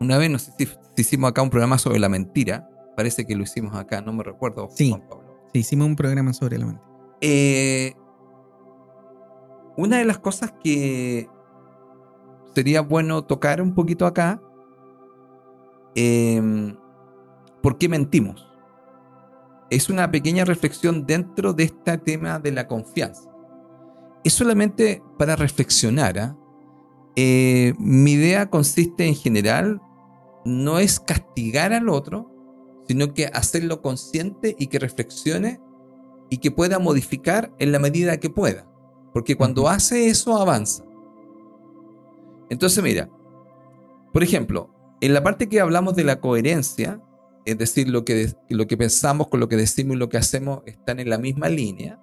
[0.01, 3.45] una vez, no sé si, hicimos acá un programa sobre la mentira, parece que lo
[3.45, 4.69] hicimos acá, no me recuerdo.
[4.75, 4.95] Sí,
[5.53, 6.87] sí hicimos un programa sobre la mentira.
[7.21, 7.95] Eh,
[9.77, 11.28] una de las cosas que
[12.55, 14.40] sería bueno tocar un poquito acá,
[15.94, 16.74] eh,
[17.62, 18.49] ¿por qué mentimos?
[19.70, 23.32] Es una pequeña reflexión dentro de este tema de la confianza
[24.24, 26.19] es solamente para reflexionar.
[26.19, 26.36] ¿ah?
[27.16, 29.81] Eh, mi idea consiste en general,
[30.44, 32.31] no es castigar al otro,
[32.86, 35.61] sino que hacerlo consciente y que reflexione
[36.31, 38.66] y que pueda modificar en la medida que pueda.
[39.13, 40.85] Porque cuando hace eso avanza.
[42.51, 43.09] Entonces mira,
[44.13, 44.71] por ejemplo,
[45.01, 47.03] en la parte que hablamos de la coherencia,
[47.45, 50.63] es decir, lo que, lo que pensamos con lo que decimos y lo que hacemos
[50.67, 52.01] están en la misma línea,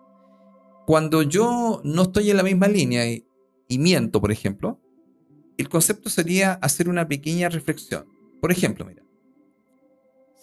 [0.86, 4.80] cuando yo no estoy en la misma línea y, miento, por ejemplo,
[5.58, 8.06] el concepto sería hacer una pequeña reflexión.
[8.42, 9.04] Por ejemplo, mira,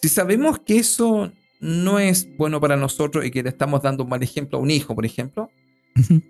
[0.01, 4.09] si sabemos que eso no es bueno para nosotros y que le estamos dando un
[4.09, 5.49] mal ejemplo a un hijo, por ejemplo,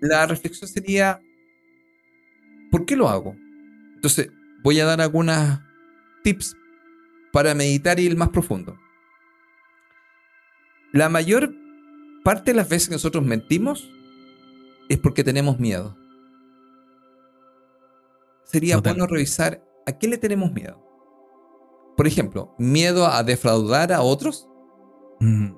[0.00, 1.20] la reflexión sería,
[2.70, 3.34] ¿por qué lo hago?
[3.94, 4.30] Entonces,
[4.62, 5.60] voy a dar algunas
[6.22, 6.56] tips
[7.32, 8.78] para meditar y ir más profundo.
[10.92, 11.54] La mayor
[12.24, 13.90] parte de las veces que nosotros mentimos
[14.88, 15.96] es porque tenemos miedo.
[18.44, 20.82] Sería bueno revisar a qué le tenemos miedo.
[21.96, 24.48] Por ejemplo, miedo a defraudar a otros.
[25.20, 25.52] Mm.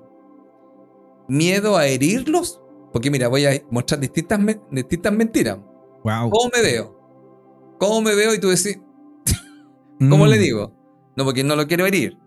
[1.29, 2.61] Miedo a herirlos.
[2.91, 4.39] Porque mira, voy a mostrar distintas,
[4.69, 5.57] distintas mentiras.
[6.03, 6.29] Wow.
[6.29, 7.75] ¿Cómo me veo?
[7.79, 8.33] ¿Cómo me veo?
[8.33, 8.79] Y tú decís,
[9.99, 10.41] ¿cómo le mm.
[10.41, 10.73] digo?
[11.15, 12.17] No, porque no lo quiero herir.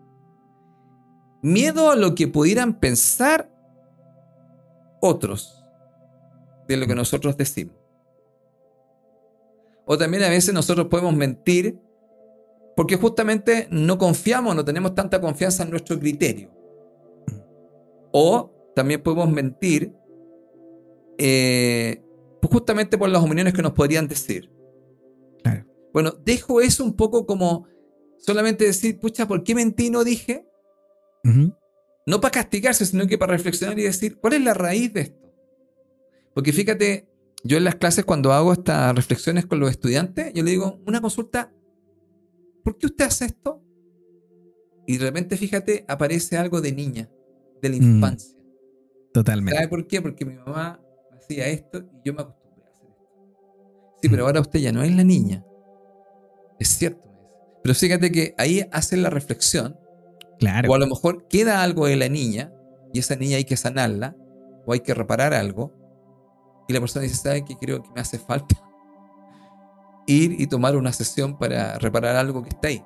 [1.43, 3.51] Miedo a lo que pudieran pensar
[5.01, 5.63] otros
[6.67, 7.77] de lo que nosotros decimos.
[9.85, 11.79] O también a veces nosotros podemos mentir
[12.75, 16.51] porque justamente no confiamos, no tenemos tanta confianza en nuestro criterio.
[18.11, 19.95] O también podemos mentir
[21.19, 22.03] eh,
[22.43, 24.51] justamente por las opiniones que nos podrían decir.
[25.93, 27.69] Bueno, dejo eso un poco como
[28.19, 30.45] solamente decir, pucha, ¿por qué mentí no dije?
[32.05, 35.33] No para castigarse, sino que para reflexionar y decir, ¿cuál es la raíz de esto?
[36.35, 37.09] Porque fíjate,
[37.45, 41.01] yo en las clases cuando hago estas reflexiones con los estudiantes, yo le digo, una
[41.01, 41.53] consulta,
[42.65, 43.63] ¿por qué usted hace esto?
[44.87, 47.09] Y de repente, fíjate, aparece algo de niña,
[47.63, 47.83] de la mm.
[47.83, 48.37] infancia.
[49.13, 49.57] totalmente.
[49.57, 50.03] ¿Sabe por qué?
[50.03, 50.84] Porque mi mamá
[51.25, 53.99] hacía esto y yo me acostumbré a hacer esto.
[54.03, 55.45] Sí, pero ahora usted ya no es la niña.
[56.59, 57.03] Es cierto.
[57.63, 59.79] Pero fíjate que ahí hacen la reflexión.
[60.39, 60.71] Claro.
[60.71, 62.53] O a lo mejor queda algo de la niña
[62.93, 64.17] y esa niña hay que sanarla
[64.67, 65.73] o hay que reparar algo
[66.67, 67.57] y la persona dice, ¿sabe qué?
[67.57, 68.57] Creo que me hace falta
[70.07, 72.85] ir y tomar una sesión para reparar algo que está ahí.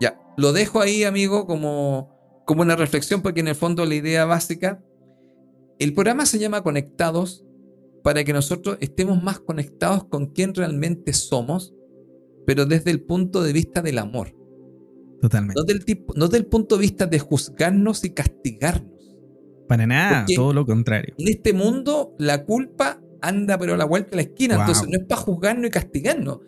[0.00, 4.24] Ya, lo dejo ahí, amigo, como, como una reflexión, porque en el fondo la idea
[4.24, 4.80] básica,
[5.78, 7.44] el programa se llama Conectados
[8.02, 11.74] para que nosotros estemos más conectados con quién realmente somos,
[12.46, 14.36] pero desde el punto de vista del amor.
[15.22, 15.58] Totalmente.
[15.58, 19.16] No del, tipo, no del punto de vista de juzgarnos y castigarnos.
[19.66, 21.14] Para nada, todo lo contrario.
[21.16, 24.98] En este mundo la culpa anda pero a la vuelta de la esquina, entonces no
[24.98, 26.40] es para juzgarnos y castigarnos,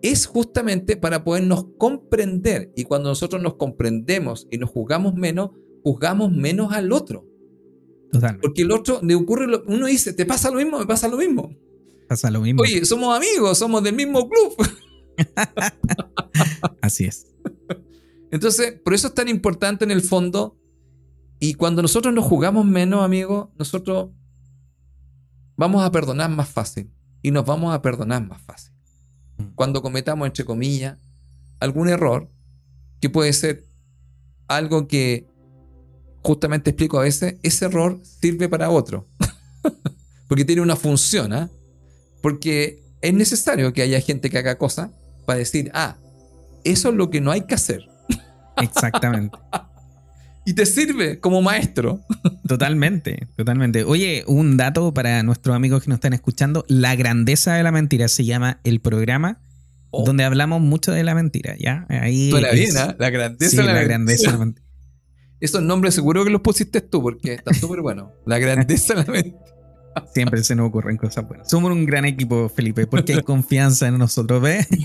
[0.00, 5.50] es justamente para podernos comprender y cuando nosotros nos comprendemos y nos juzgamos menos,
[5.82, 7.26] juzgamos menos al otro.
[8.14, 8.46] Totalmente.
[8.46, 10.78] Porque el otro le ocurre, uno dice, ¿te pasa lo mismo?
[10.78, 11.52] Me pasa lo mismo.
[12.08, 12.62] Pasa lo mismo.
[12.62, 14.54] Oye, somos amigos, somos del mismo club.
[16.80, 17.26] Así es.
[18.30, 20.56] Entonces, por eso es tan importante en el fondo
[21.40, 24.10] y cuando nosotros nos jugamos menos, amigos, nosotros
[25.56, 26.92] vamos a perdonar más fácil.
[27.20, 28.72] Y nos vamos a perdonar más fácil.
[29.38, 29.54] Mm.
[29.56, 30.98] Cuando cometamos, entre comillas,
[31.58, 32.30] algún error,
[33.00, 33.66] que puede ser
[34.46, 35.26] algo que
[36.24, 39.06] justamente explico a veces, ese error sirve para otro.
[40.28, 41.50] Porque tiene una función, ¿ah?
[42.22, 44.90] Porque es necesario que haya gente que haga cosas
[45.26, 45.96] para decir, ah,
[46.64, 47.86] eso es lo que no hay que hacer.
[48.56, 49.36] Exactamente.
[50.46, 52.00] y te sirve como maestro.
[52.48, 53.84] Totalmente, totalmente.
[53.84, 56.64] Oye, un dato para nuestros amigos que nos están escuchando.
[56.68, 59.40] La grandeza de la mentira se llama el programa
[59.90, 60.04] oh.
[60.04, 61.86] donde hablamos mucho de la mentira, ¿ya?
[61.88, 62.94] Ahí Suena bien, ¿eh?
[62.98, 64.63] La grandeza, de, la, grandeza de la mentira.
[65.40, 68.12] Esos nombres seguro que los pusiste tú porque está súper bueno.
[68.26, 69.38] La grandeza de la mentira.
[70.12, 71.48] Siempre se nos ocurren cosas buenas.
[71.48, 74.66] Somos un gran equipo, Felipe, porque hay confianza en nosotros, ¿ves?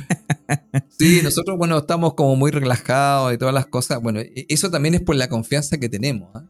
[0.97, 4.01] Sí, nosotros, bueno, estamos como muy relajados y todas las cosas.
[4.01, 6.29] Bueno, e-, eso también es por la confianza que tenemos.
[6.33, 6.43] ¿ah?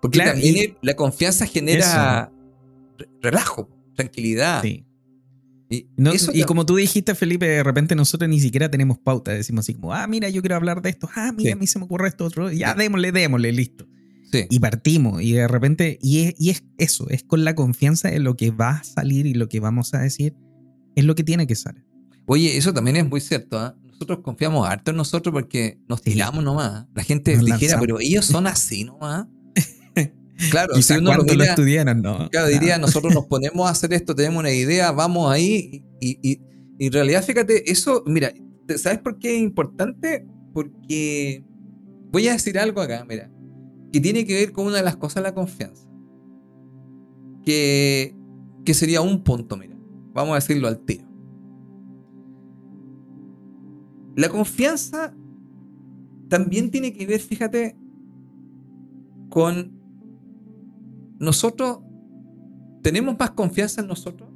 [0.00, 2.32] Porque también la confianza genera
[3.20, 4.62] relajo, tranquilidad.
[4.62, 4.86] Sí.
[6.32, 9.32] Y, como tú dijiste, Felipe, de repente nosotros ni siquiera tenemos pauta.
[9.32, 11.08] Decimos así como, ah, mira, yo quiero hablar de esto.
[11.14, 12.50] Ah, mira, a mí se me ocurre esto otro.
[12.50, 13.86] Ya, démosle, démosle, listo.
[14.50, 15.22] Y partimos.
[15.22, 18.50] Y de repente, y es, y es eso, es con la confianza de lo que
[18.50, 20.34] va a salir y lo que vamos a decir,
[20.96, 21.84] es lo que tiene que salir.
[22.26, 23.58] Oye, eso también es muy cierto.
[23.58, 23.76] ¿ah?
[23.82, 26.86] Nosotros confiamos harto en nosotros porque nos tiramos nomás.
[26.94, 29.26] La gente dijera, pero ellos son así nomás.
[30.50, 32.28] Claro, si uno lo, estudiaron, ¿no?
[32.30, 35.84] Claro, diría, nosotros nos ponemos a hacer esto, tenemos una idea, vamos ahí.
[36.00, 36.40] Y, y,
[36.78, 38.32] y en realidad, fíjate, eso, mira,
[38.76, 40.26] ¿sabes por qué es importante?
[40.52, 41.44] Porque
[42.10, 43.30] voy a decir algo acá, mira,
[43.92, 45.88] que tiene que ver con una de las cosas, la confianza.
[47.44, 48.16] Que,
[48.64, 49.76] que sería un punto, mira,
[50.12, 51.04] vamos a decirlo al tiro.
[54.16, 55.14] La confianza
[56.28, 57.76] también tiene que ver, fíjate,
[59.28, 59.83] con
[61.18, 61.80] nosotros
[62.82, 64.30] tenemos más confianza en nosotros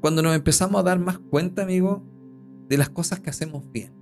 [0.00, 2.04] cuando nos empezamos a dar más cuenta, amigo,
[2.68, 3.94] de las cosas que hacemos bien,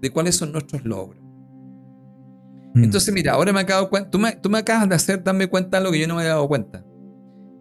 [0.00, 1.22] de cuáles son nuestros logros.
[2.74, 2.84] Mm.
[2.84, 5.78] Entonces, mira, ahora me acabo cuenta, tú me, tú me acabas de hacer darme cuenta
[5.78, 6.84] de lo que yo no me había dado cuenta.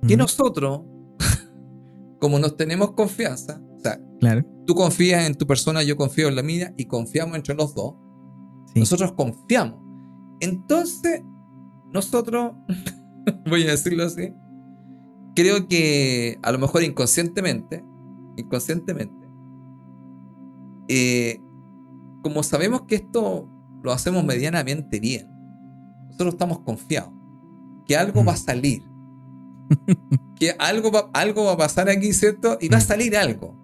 [0.07, 0.81] Que nosotros,
[2.19, 4.43] como nos tenemos confianza, o sea, claro.
[4.65, 7.95] tú confías en tu persona, yo confío en la mía y confiamos entre los dos.
[8.75, 9.79] Nosotros confiamos.
[10.39, 11.21] Entonces,
[11.93, 12.53] nosotros,
[13.49, 14.33] voy a decirlo así,
[15.35, 17.83] creo que a lo mejor inconscientemente,
[18.37, 19.27] inconscientemente,
[20.87, 21.39] eh,
[22.23, 23.49] como sabemos que esto
[23.83, 25.27] lo hacemos medianamente bien,
[26.07, 27.13] nosotros estamos confiados
[27.87, 28.83] que algo va a salir,
[30.39, 32.57] que algo va, algo va a pasar aquí, ¿cierto?
[32.61, 33.59] Y va a salir algo.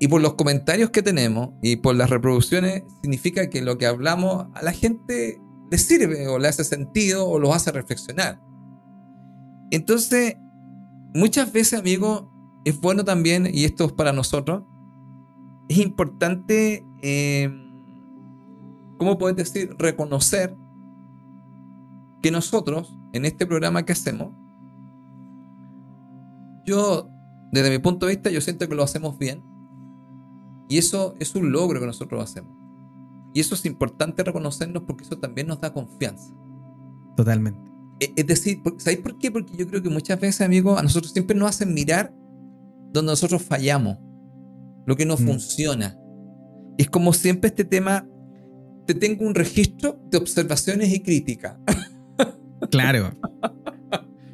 [0.00, 4.46] Y por los comentarios que tenemos y por las reproducciones, significa que lo que hablamos
[4.54, 5.40] a la gente
[5.70, 8.40] le sirve o le hace sentido o lo hace reflexionar.
[9.70, 10.36] Entonces,
[11.14, 12.30] muchas veces, amigo,
[12.64, 14.64] es bueno también, y esto es para nosotros,
[15.68, 17.50] es importante, eh,
[18.98, 19.74] ¿cómo puedes decir?
[19.78, 20.56] Reconocer
[22.22, 24.32] que nosotros, en este programa que hacemos,
[26.64, 27.08] yo,
[27.52, 29.42] desde mi punto de vista, yo siento que lo hacemos bien.
[30.68, 32.54] Y eso es un logro que nosotros hacemos.
[33.34, 36.32] Y eso es importante reconocernos porque eso también nos da confianza.
[37.16, 37.60] Totalmente.
[38.00, 39.30] E, es decir, ¿sabéis por qué?
[39.30, 42.14] Porque yo creo que muchas veces, amigos, a nosotros siempre nos hacen mirar
[42.92, 43.98] donde nosotros fallamos,
[44.86, 45.18] lo que no mm.
[45.18, 45.98] funciona.
[46.78, 48.08] Es como siempre este tema,
[48.86, 51.56] te tengo un registro de observaciones y críticas.
[52.72, 53.12] Claro.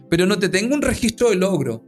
[0.08, 1.84] Pero no te tengo un registro de logro.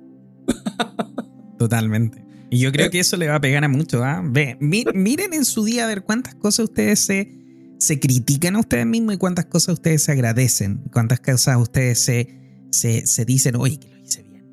[1.58, 2.25] Totalmente.
[2.50, 2.90] Y yo creo eh.
[2.90, 4.04] que eso le va a pegar a mucho.
[4.04, 4.22] ¿ah?
[4.24, 7.32] Ve, miren en su día a ver cuántas cosas ustedes se,
[7.78, 10.82] se critican a ustedes mismos y cuántas cosas ustedes se agradecen.
[10.92, 14.44] Cuántas cosas ustedes se, se, se dicen, oye, que lo hice bien.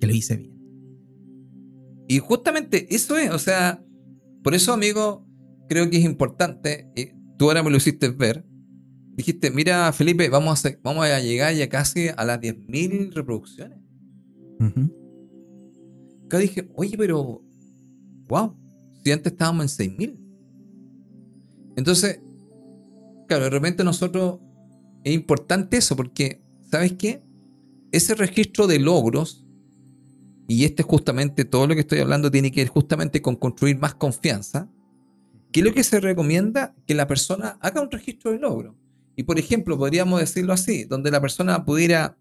[0.00, 0.52] Que lo hice bien.
[2.08, 3.82] Y justamente eso es, o sea,
[4.42, 5.26] por eso, amigo,
[5.68, 6.90] creo que es importante.
[6.96, 8.44] Y tú ahora me lo hiciste ver.
[9.14, 13.78] Dijiste, mira, Felipe, vamos a, vamos a llegar ya casi a las 10.000 reproducciones
[16.38, 17.42] dije, oye, pero,
[18.28, 18.56] wow,
[19.02, 20.18] si antes estábamos en 6000.
[21.76, 22.20] Entonces,
[23.28, 24.40] claro, de repente nosotros
[25.04, 27.22] es importante eso porque, ¿sabes qué?
[27.90, 29.46] Ese registro de logros,
[30.48, 33.94] y este justamente todo lo que estoy hablando tiene que ver justamente con construir más
[33.94, 34.70] confianza,
[35.50, 36.74] ¿qué es lo que se recomienda?
[36.86, 38.74] Que la persona haga un registro de logros.
[39.16, 42.16] Y por ejemplo, podríamos decirlo así, donde la persona pudiera,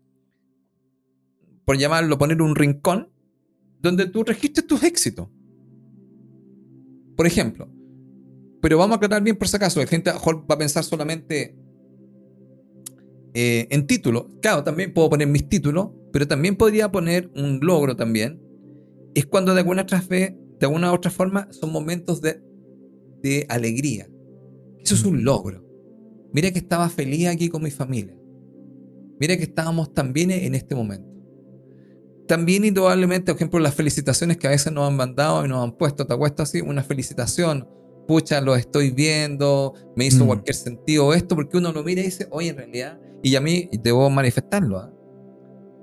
[1.65, 3.10] por llamarlo, poner un rincón
[3.81, 5.27] donde tú registres tus éxitos.
[7.15, 7.69] Por ejemplo,
[8.61, 11.55] pero vamos a aclarar bien por si acaso, la gente va a pensar solamente
[13.33, 14.25] eh, en títulos.
[14.41, 18.41] Claro, también puedo poner mis títulos, pero también podría poner un logro también.
[19.15, 22.41] Es cuando de alguna otra de alguna otra forma son momentos de,
[23.21, 24.07] de alegría.
[24.79, 25.65] Eso es un logro.
[26.33, 28.15] Mira que estaba feliz aquí con mi familia.
[29.19, 31.10] Mira que estábamos también en este momento
[32.31, 35.73] también indudablemente, por ejemplo, las felicitaciones que a veces nos han mandado y nos han
[35.73, 37.67] puesto, te acuesto así, una felicitación
[38.07, 40.27] pucha, lo estoy viendo, me hizo Mm.
[40.27, 43.69] cualquier sentido esto, porque uno lo mira y dice, oye, en realidad, y a mí
[43.83, 44.77] debo manifestarlo.
[44.79, 44.89] ¿ah?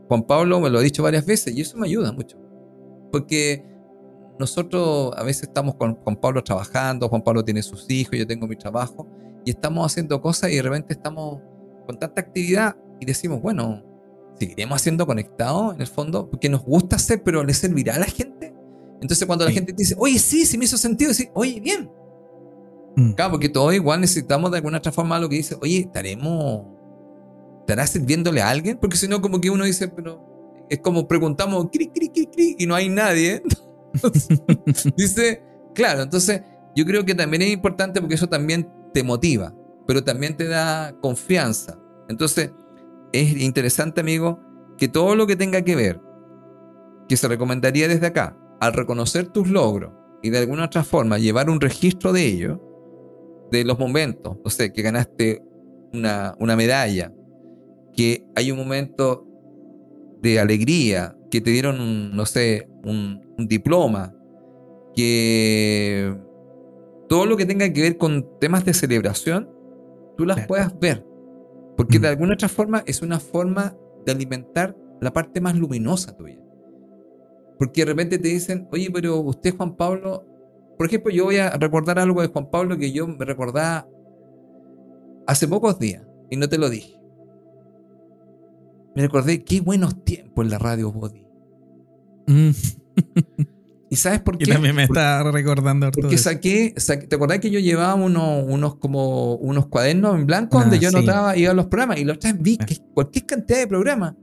[0.09, 2.39] Juan Pablo me lo ha dicho varias veces y eso me ayuda mucho.
[3.13, 3.63] Porque
[4.39, 8.47] nosotros a veces estamos con Juan Pablo trabajando, Juan Pablo tiene sus hijos, yo tengo
[8.47, 9.07] mi trabajo,
[9.45, 11.43] y estamos haciendo cosas y de repente estamos
[11.87, 13.85] con tanta actividad y decimos, bueno,
[14.39, 18.07] seguiremos haciendo conectados en el fondo, porque nos gusta hacer, pero le servirá a la
[18.07, 18.55] gente.
[19.01, 19.57] Entonces cuando la Sí.
[19.57, 21.91] gente te dice, oye, sí, sí me hizo sentido, decir, oye, bien.
[22.97, 23.13] Mm.
[23.13, 26.65] Claro, porque todos igual necesitamos de alguna otra forma lo que dice, oye, estaremos,
[27.61, 28.79] ¿estará sirviéndole a alguien?
[28.81, 32.57] Porque si no, como que uno dice, pero es como preguntamos, cri, cri, cri, cri,
[32.59, 33.43] y no hay nadie.
[34.97, 35.43] dice,
[35.75, 36.43] claro, entonces
[36.75, 39.55] yo creo que también es importante porque eso también te motiva,
[39.87, 41.79] pero también te da confianza.
[42.09, 42.51] Entonces,
[43.13, 44.41] es interesante, amigo,
[44.77, 46.01] que todo lo que tenga que ver,
[47.09, 51.51] que se recomendaría desde acá, al reconocer tus logros y de alguna otra forma llevar
[51.51, 52.61] un registro de ello,
[53.51, 55.43] de los momentos, no sé, que ganaste
[55.93, 57.13] una, una medalla,
[57.95, 59.27] que hay un momento
[60.21, 64.15] de alegría, que te dieron, un, no sé, un, un diploma,
[64.95, 66.15] que
[67.09, 69.51] todo lo que tenga que ver con temas de celebración,
[70.17, 71.08] tú las puedas ver.
[71.79, 72.03] Porque Mm.
[72.03, 73.75] de alguna otra forma es una forma
[74.05, 76.41] de alimentar la parte más luminosa tuya.
[77.57, 80.25] Porque de repente te dicen, oye, pero usted, Juan Pablo,
[80.77, 83.89] por ejemplo, yo voy a recordar algo de Juan Pablo que yo me recordaba
[85.27, 87.01] hace pocos días y no te lo dije.
[88.97, 91.25] Me recordé qué buenos tiempos en la radio Body.
[92.27, 92.51] Mm.
[93.91, 94.47] ¿Y sabes por qué?
[94.53, 96.25] también me está recordando Porque de eso.
[96.25, 100.63] saqué, saqué- ¿te acordás que yo llevaba unos, unos como unos cuadernos en blanco Ah,
[100.63, 100.97] donde yo sí.
[100.97, 102.67] anotaba, iba a los programas y los otras vi Ah.
[102.67, 104.15] que cualquier cantidad de programas.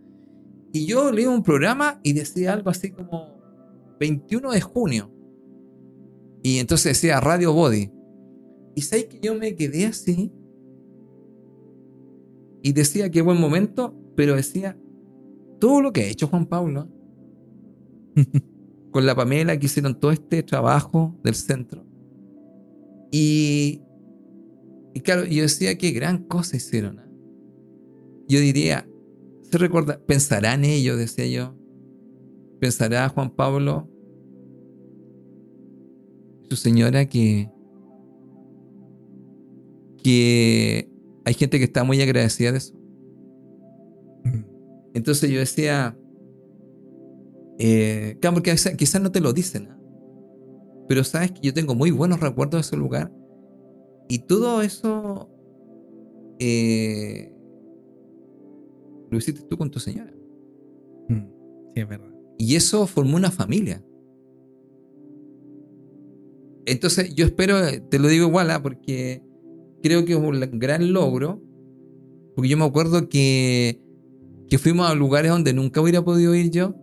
[0.72, 3.36] Y yo leí un programa y decía algo así como
[4.00, 5.12] 21 de junio.
[6.44, 7.92] Y entonces decía Radio Body.
[8.76, 10.32] Y sabes que yo me quedé así.
[12.62, 14.78] Y decía qué buen momento, pero decía
[15.60, 16.88] todo lo que ha hecho Juan Pablo
[18.96, 21.86] con la Pamela que hicieron todo este trabajo del centro.
[23.12, 23.82] Y,
[24.94, 27.02] y claro, yo decía qué gran cosa hicieron.
[28.30, 28.88] Yo diría,
[29.52, 31.58] se recuerda, pensarán ellos, decía yo.
[32.62, 33.90] Pensará Juan Pablo,
[36.50, 37.52] su señora, que,
[40.02, 40.90] que
[41.26, 42.74] hay gente que está muy agradecida de eso.
[44.24, 44.46] Mm.
[44.94, 45.98] Entonces yo decía,
[47.58, 49.80] eh, claro, porque quizás, no te lo dicen, ¿ah?
[50.88, 53.12] pero sabes que yo tengo muy buenos recuerdos de ese lugar
[54.10, 55.30] y todo eso
[56.40, 57.34] eh,
[59.10, 60.14] lo hiciste tú con tu señora.
[61.10, 61.28] Mm.
[61.74, 62.14] Sí, es verdad.
[62.38, 63.84] Y eso formó una familia.
[66.66, 67.58] Entonces yo espero,
[67.90, 68.62] te lo digo igual, ¿ah?
[68.62, 69.24] porque
[69.82, 71.42] creo que es un gran logro,
[72.36, 73.82] porque yo me acuerdo que,
[74.50, 76.76] que fuimos a lugares donde nunca hubiera podido ir yo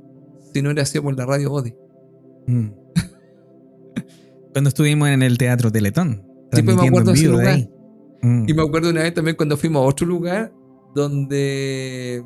[0.52, 1.74] si no hubiera sido por la radio Body.
[2.46, 2.68] Mm.
[4.52, 6.26] Cuando estuvimos en el Teatro Teletón.
[6.52, 7.58] Sí, pues me acuerdo de ese de lugar.
[8.22, 8.44] Mm.
[8.48, 10.52] Y me acuerdo una vez también cuando fuimos a otro lugar
[10.94, 12.22] donde,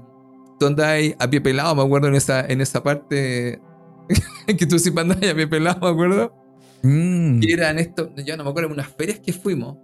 [0.59, 3.61] donde hay a pie pelado, me acuerdo en esa, en esa parte
[4.47, 6.35] que tú sí mandas a pie pelado, me acuerdo.
[6.82, 7.40] Mm.
[7.40, 9.78] Que eran esto, yo no me acuerdo, unas ferias que fuimos.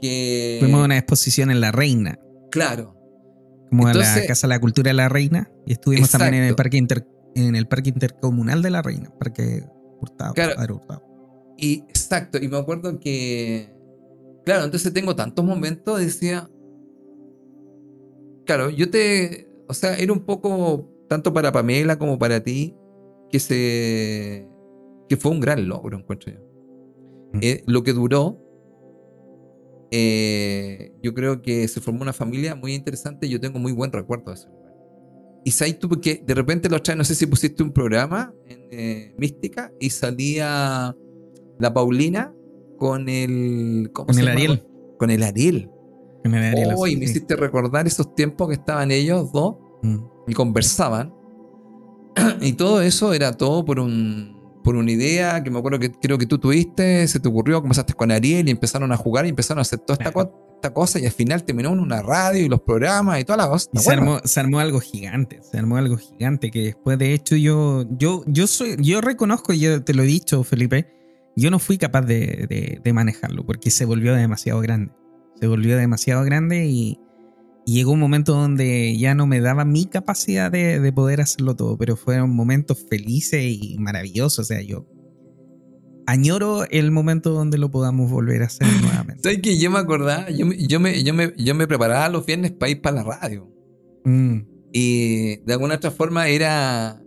[0.00, 2.18] Que, Fuimos a una exposición en La Reina,
[2.50, 2.96] Claro,
[3.70, 6.54] como a la Casa de la Cultura de La Reina, y estuvimos también en el,
[6.54, 9.64] parque inter- en el Parque Intercomunal de La Reina, Parque
[10.00, 10.34] Hurtado.
[10.34, 10.54] Claro.
[10.56, 11.02] Padre Hurtado.
[11.56, 13.74] y exacto, y me acuerdo que,
[14.44, 16.50] claro, entonces tengo tantos momentos, decía,
[18.44, 22.76] claro, yo te, o sea, era un poco, tanto para Pamela como para ti,
[23.30, 24.48] que se,
[25.08, 26.40] que fue un gran logro, encuentro yo.
[27.32, 27.38] Mm.
[27.42, 28.38] Eh, lo que duró,
[29.90, 33.92] eh, yo creo que se formó una familia muy interesante y yo tengo muy buen
[33.92, 34.61] recuerdo de lugar.
[35.44, 38.60] Y sabes tú, porque de repente los traes, no sé si pusiste un programa en
[38.70, 40.94] eh, Mística y salía
[41.58, 42.32] la Paulina
[42.78, 43.90] con el.
[43.92, 44.38] ¿cómo Con se el llama?
[44.40, 44.66] Ariel.
[44.98, 45.70] Con el Ariel.
[46.24, 49.96] El Oh, Azul, me hiciste recordar esos tiempos que estaban ellos dos Mm.
[50.28, 51.12] y conversaban.
[52.40, 56.16] y todo eso era todo por un por una idea que me acuerdo que creo
[56.18, 59.58] que tú tuviste, se te ocurrió, comenzaste con Ariel y empezaron a jugar y empezaron
[59.58, 60.51] a hacer toda esta, Claro.
[60.62, 63.48] Esta cosa y al final terminó en una radio y los programas y toda la
[63.48, 63.68] cosa.
[63.72, 67.12] Y ¿te se armó, se armó algo gigante, se armó algo gigante que después de
[67.14, 70.86] hecho yo, yo, yo soy, yo reconozco, yo te lo he dicho, Felipe,
[71.34, 74.92] yo no fui capaz de, de- de manejarlo porque se volvió demasiado grande.
[75.40, 77.00] Se volvió demasiado grande y,
[77.66, 81.56] y llegó un momento donde ya no me daba mi capacidad de, de poder hacerlo
[81.56, 84.38] todo, pero fueron momentos felices y maravillosos.
[84.38, 84.86] O sea, yo
[86.06, 89.22] añoro el momento donde lo podamos volver a hacer nuevamente.
[89.24, 90.30] ¿Sabes que yo me acordaba?
[90.30, 93.02] Yo, me- yo, me, yo, me, yo me preparaba los viernes para ir para la
[93.04, 93.48] radio.
[94.04, 94.38] Mm,
[94.72, 97.00] Y de alguna otra forma era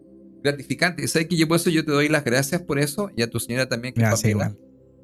[0.44, 1.08] gratificante.
[1.08, 3.10] ¿Sabes que yo por eso yo te doy las gracias por eso?
[3.18, 3.94] Y a tu señora también.
[3.94, 4.58] Que gracias igual.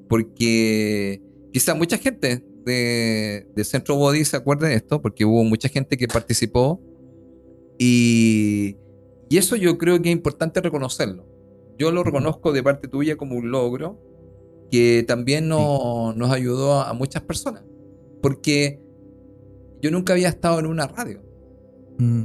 [0.07, 5.67] Porque quizá mucha gente de, de Centro Body se acuerde de esto, porque hubo mucha
[5.69, 6.79] gente que participó.
[7.79, 8.77] Y,
[9.29, 11.25] y eso yo creo que es importante reconocerlo.
[11.81, 13.99] Yo lo reconozco de parte tuya como un logro
[14.71, 17.63] que también no- nos ayudó a, a muchas personas.
[18.21, 18.79] Porque
[19.81, 21.21] yo nunca había estado en una radio.
[21.97, 22.23] Mm.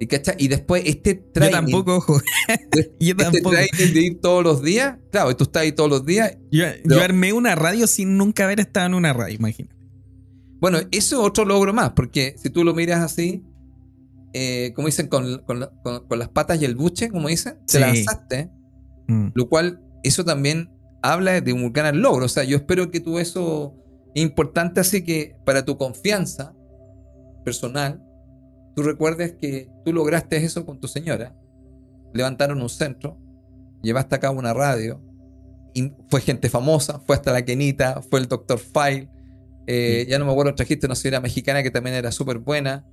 [0.00, 0.08] ¿Y,
[0.44, 2.20] y después este Yo training, tampoco, ojo.
[3.00, 3.50] Yo este tampoco.
[3.50, 6.36] training de ir todos los días, claro, y tú estás ahí todos los días.
[6.50, 9.74] Yo, yo armé una radio sin nunca haber estado en una radio, imagínate.
[10.60, 13.44] Bueno, eso es otro logro más, porque si tú lo miras así,
[14.34, 17.78] eh, como dicen, con, con con- con las patas y el buche, como dicen, te
[17.80, 18.50] lanzaste,
[19.06, 19.28] Mm.
[19.34, 20.70] lo cual eso también
[21.02, 22.24] habla de un gran logro.
[22.24, 23.74] O sea, yo espero que tú eso
[24.14, 26.54] es importante, así que para tu confianza
[27.44, 28.02] personal,
[28.74, 31.36] tú recuerdes que tú lograste eso con tu señora,
[32.12, 33.18] levantaron un centro,
[33.82, 35.00] llevaste a cabo una radio,
[35.74, 38.58] y fue gente famosa, fue hasta la Kenita, fue el Dr.
[38.58, 39.10] File,
[39.66, 42.86] eh, ya no me acuerdo, trajiste una señora mexicana que también era súper buena,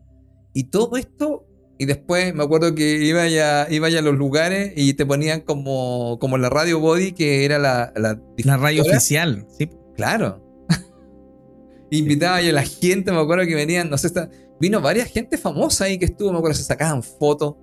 [0.53, 1.45] y todo esto,
[1.81, 5.41] y después me acuerdo que iba ya, iba ya a los lugares y te ponían
[5.41, 7.91] como, como la radio Body, que era la...
[7.95, 9.67] La, La radio oficial, sí.
[9.95, 10.43] Claro.
[11.89, 14.29] Invitaba a la gente, me acuerdo que venían, no sé, está-
[14.59, 17.55] vino varias gente famosa ahí que estuvo, me acuerdo, se sacaban fotos.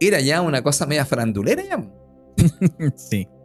[0.00, 1.86] Era ya una cosa media farandulera ya.
[2.96, 3.28] sí.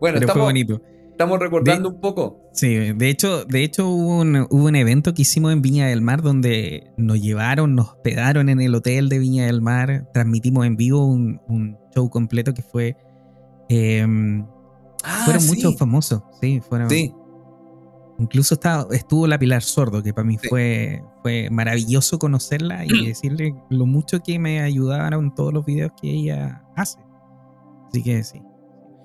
[0.00, 0.82] Bueno, Pero fue estamos, bonito.
[1.18, 2.48] Estamos recordando un poco.
[2.52, 6.00] Sí, de hecho, de hecho hubo un, hubo un evento que hicimos en Viña del
[6.00, 10.76] Mar donde nos llevaron, nos hospedaron en el hotel de Viña del Mar, transmitimos en
[10.76, 12.96] vivo un, un show completo que fue...
[13.68, 14.06] eh,
[15.04, 16.88] Ah, fueron sí, muchos famosos, sí, fueron...
[16.90, 17.12] Sí,
[18.20, 20.48] Incluso estaba, estuvo la Pilar Sordo, que para mí Sí.
[20.48, 26.10] fue, fue maravilloso conocerla y decirle lo mucho que me ayudaron todos los videos que
[26.10, 26.98] ella hace.
[27.88, 28.42] Así que sí,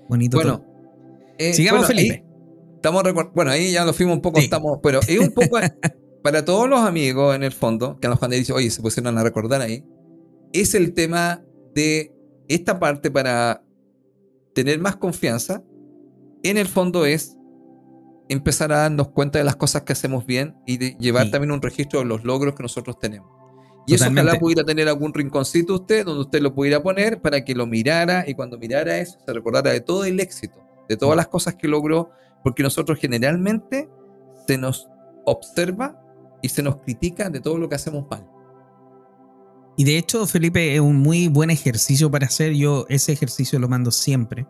[0.10, 0.38] bonito.
[0.38, 0.58] bueno.
[0.60, 0.73] todo.
[1.50, 2.26] Eh, Sigamos, bueno, ahí Felipe.
[2.76, 4.46] estamos recor- bueno, ahí ya lo fuimos un poco, Sí.
[4.46, 5.58] estamos, pero es un poco
[6.24, 9.18] para todos los amigos en el fondo, que a los cuando dicho, oye, se pusieron
[9.18, 9.84] a recordar ahí,
[10.54, 11.44] es el tema
[11.76, 12.14] de
[12.48, 13.64] esta parte para
[14.54, 15.64] tener más confianza,
[16.44, 17.38] en el fondo es
[18.30, 21.32] empezar a darnos cuenta de las cosas que hacemos bien y de llevar Sí.
[21.32, 23.30] también un registro de los logros que nosotros tenemos.
[23.86, 24.30] Y eso Totalmente.
[24.30, 28.24] ojalá pudiera tener algún rinconcito usted donde usted lo pudiera poner para que lo mirara
[28.28, 30.58] y cuando mirara eso se recordara de todo el éxito,
[30.90, 32.10] de todas las cosas que logró,
[32.44, 33.90] porque nosotros generalmente
[34.48, 34.90] se nos
[35.26, 36.00] observa
[36.42, 38.28] y se nos critica de todo lo que hacemos mal.
[39.76, 42.54] Y de hecho, Felipe, es un muy buen ejercicio para hacer.
[42.54, 44.46] Yo ese ejercicio lo mando siempre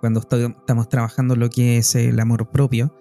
[0.00, 2.94] cuando estoy- estamos trabajando lo que es el amor propio.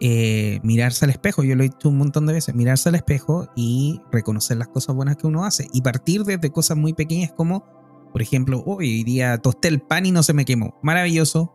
[0.00, 3.48] Eh, mirarse al espejo, yo lo he dicho un montón de veces, mirarse al espejo
[3.56, 5.66] y reconocer las cosas buenas que uno hace.
[5.72, 7.64] Y partir desde cosas muy pequeñas como,
[8.12, 10.78] por ejemplo, hoy día tosté el pan y no se me quemó.
[10.82, 11.54] Maravilloso.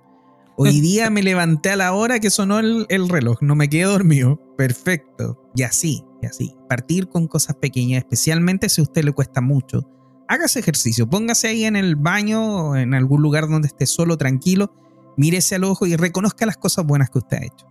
[0.58, 3.84] Hoy día me levanté a la hora que sonó el, el reloj, no me quedé
[3.84, 4.40] dormido.
[4.58, 5.40] Perfecto.
[5.56, 6.56] Y así, y así.
[6.70, 9.90] Partir con cosas pequeñas, especialmente si a usted le cuesta mucho.
[10.28, 14.74] Hágase ejercicio, póngase ahí en el baño o en algún lugar donde esté solo, tranquilo,
[15.18, 17.68] mírese al ojo y reconozca las cosas buenas que usted ha hecho.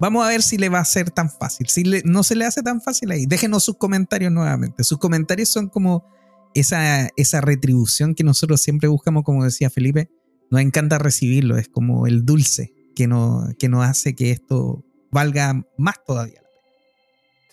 [0.00, 1.68] Vamos a ver si le va a ser tan fácil.
[1.68, 4.84] Si le- no se le hace tan fácil ahí, déjenos sus comentarios nuevamente.
[4.84, 6.04] Sus comentarios son como
[6.54, 10.08] esa, esa retribución que nosotros siempre buscamos, como decía Felipe.
[10.50, 15.62] Nos encanta recibirlo, es como el dulce que, no, que nos hace que esto valga
[15.76, 16.40] más todavía.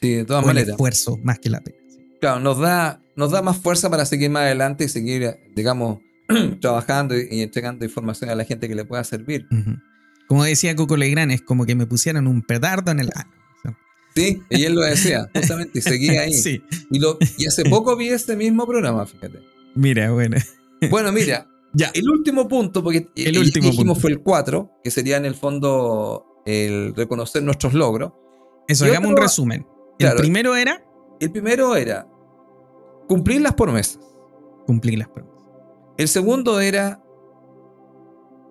[0.01, 0.69] Sí, de todas O el maneras.
[0.71, 1.77] esfuerzo más que la pena.
[2.19, 5.99] Claro, nos da, nos da más fuerza para seguir más adelante y seguir, digamos,
[6.61, 9.47] trabajando y, y entregando información a la gente que le pueda servir.
[10.27, 13.31] Como decía Coco Legrand, es como que me pusieran un pedardo en el ano.
[14.15, 16.33] Sí, y él lo decía, justamente, y seguía ahí.
[16.43, 16.61] Sí,
[16.91, 19.39] Y, lo, y hace poco vi este mismo programa, fíjate.
[19.73, 20.37] mira, bueno.
[20.91, 21.91] Bueno, mira, Ya.
[21.93, 24.01] el último punto, porque El el último dijimos punto.
[24.01, 28.11] fue el 4, que sería en el fondo el reconocer nuestros logros.
[28.67, 29.67] Eso, Y hagamos un otro- resumen.
[29.97, 30.15] claro.
[30.17, 30.83] El primero era
[31.19, 32.07] El primero era
[33.07, 33.99] cumplir las promesas.
[34.65, 35.43] cumplir las promesas.
[35.97, 37.01] El segundo era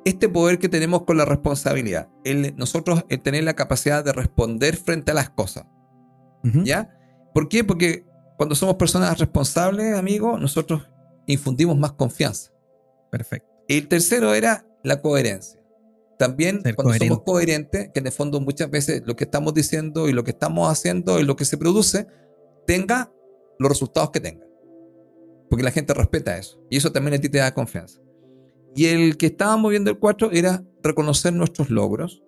[0.04, 2.08] este poder que tenemos con la responsabilidad.
[2.24, 5.64] El, nosotros el tener la capacidad de responder frente a las cosas.
[6.44, 6.62] Ujú.
[6.64, 6.90] ¿Ya?
[7.34, 7.62] ¿Por qué?
[7.64, 8.04] Porque
[8.36, 10.88] cuando somos personas responsables, amigos, nosotros
[11.26, 12.51] infundimos más confianza.
[13.12, 13.48] Perfecto.
[13.68, 15.60] El tercero era la coherencia.
[16.18, 17.68] También Ser cuando somos coherente.
[17.70, 20.70] coherentes, que en el fondo muchas veces lo que estamos diciendo y lo que estamos
[20.70, 22.06] haciendo y lo que se produce
[22.66, 23.12] tenga
[23.58, 24.46] los resultados que tenga.
[25.50, 26.58] Porque la gente respeta eso.
[26.70, 28.00] Y eso también a ti te da confianza.
[28.74, 32.22] Y el que estábamos viendo el 4 era reconocer nuestros logros,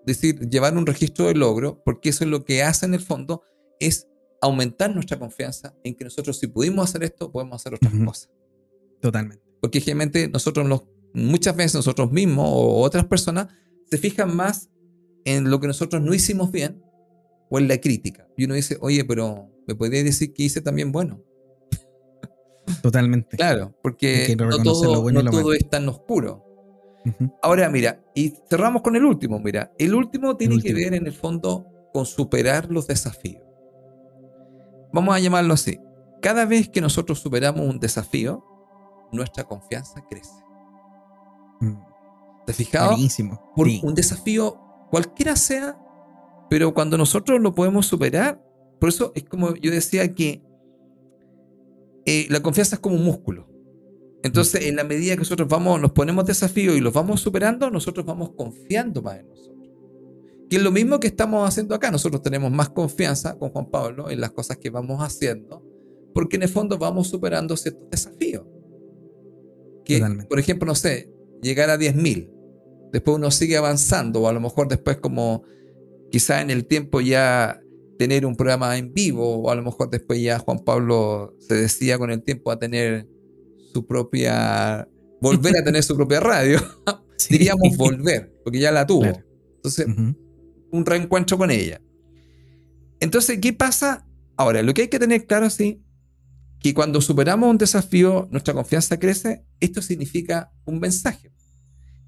[0.00, 3.00] es decir, llevar un registro de logro, porque eso es lo que hace en el
[3.00, 3.42] fondo,
[3.80, 4.06] es
[4.42, 8.30] aumentar nuestra confianza en que nosotros si pudimos hacer esto, podemos hacer otras cosas.
[9.00, 9.45] Totalmente.
[9.60, 10.82] Porque generalmente nosotros los,
[11.14, 13.48] muchas veces nosotros mismos o otras personas
[13.90, 14.70] se fijan más
[15.24, 16.82] en lo que nosotros no hicimos bien
[17.50, 18.28] o en la crítica.
[18.36, 21.22] Y uno dice, oye, pero me podría decir que hice también bueno.
[22.82, 23.36] Totalmente.
[23.36, 26.44] Claro, porque no todo, no todo es tan oscuro.
[27.42, 29.38] Ahora, mira, y cerramos con el último.
[29.38, 33.42] Mira, el último tiene que ver en el fondo con superar los desafíos.
[34.92, 35.78] Vamos a llamarlo así.
[36.20, 38.44] Cada vez que nosotros superamos un desafío,
[39.12, 40.42] nuestra confianza crece.
[41.60, 41.76] Mm.
[42.44, 42.90] ¿Te has fijado?
[42.90, 43.52] Buenísimo.
[43.54, 44.60] Por un desafío
[44.90, 45.78] cualquiera sea,
[46.48, 48.42] pero cuando nosotros lo podemos superar,
[48.78, 50.42] por eso es como yo decía que
[52.04, 53.48] eh, la confianza es como un músculo.
[54.22, 58.04] Entonces, en la medida que nosotros vamos, nos ponemos desafíos y los vamos superando, nosotros
[58.04, 59.68] vamos confiando más en nosotros.
[60.48, 61.90] Que es lo mismo que estamos haciendo acá.
[61.90, 65.64] Nosotros tenemos más confianza con Juan Pablo en las cosas que vamos haciendo,
[66.14, 68.44] porque en el fondo vamos superando ciertos desafíos.
[69.86, 71.10] Que, por ejemplo, no sé,
[71.42, 72.30] llegar a 10.000.
[72.92, 75.44] Después uno sigue avanzando, o a lo mejor después como
[76.10, 77.60] quizá en el tiempo ya
[77.98, 81.98] tener un programa en vivo, o a lo mejor después ya Juan Pablo se decía
[81.98, 83.08] con el tiempo a tener
[83.72, 84.88] su propia,
[85.20, 86.58] volver a tener su propia radio.
[87.30, 89.06] Diríamos volver, porque ya la tuvo.
[89.56, 89.86] Entonces,
[90.70, 91.80] un reencuentro con ella.
[93.00, 94.06] Entonces, ¿qué pasa?
[94.36, 95.82] Ahora, lo que hay que tener claro, sí,
[96.60, 101.32] que cuando superamos un desafío, nuestra confianza crece, esto significa un mensaje.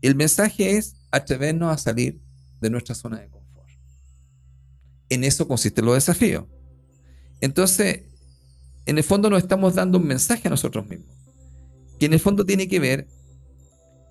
[0.01, 2.21] El mensaje es atrevernos a salir
[2.61, 3.69] de nuestra zona de confort.
[5.09, 6.45] En eso consiste los desafíos.
[7.41, 8.03] Entonces,
[8.87, 11.15] en el fondo nos estamos dando un mensaje a nosotros mismos,
[11.99, 13.09] que en el fondo tiene que ver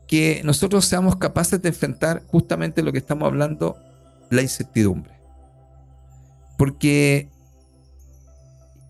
[0.08, 3.76] que nosotros seamos capaces de enfrentar justamente lo que estamos hablando,
[4.30, 5.14] la incertidumbre.
[6.58, 7.30] Porque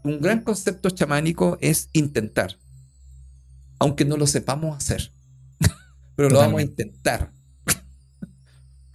[0.08, 2.58] un gran concepto chamánico es intentar,
[3.80, 5.12] aunque no lo sepamos hacer
[6.16, 7.32] pero lo vamos a intentar.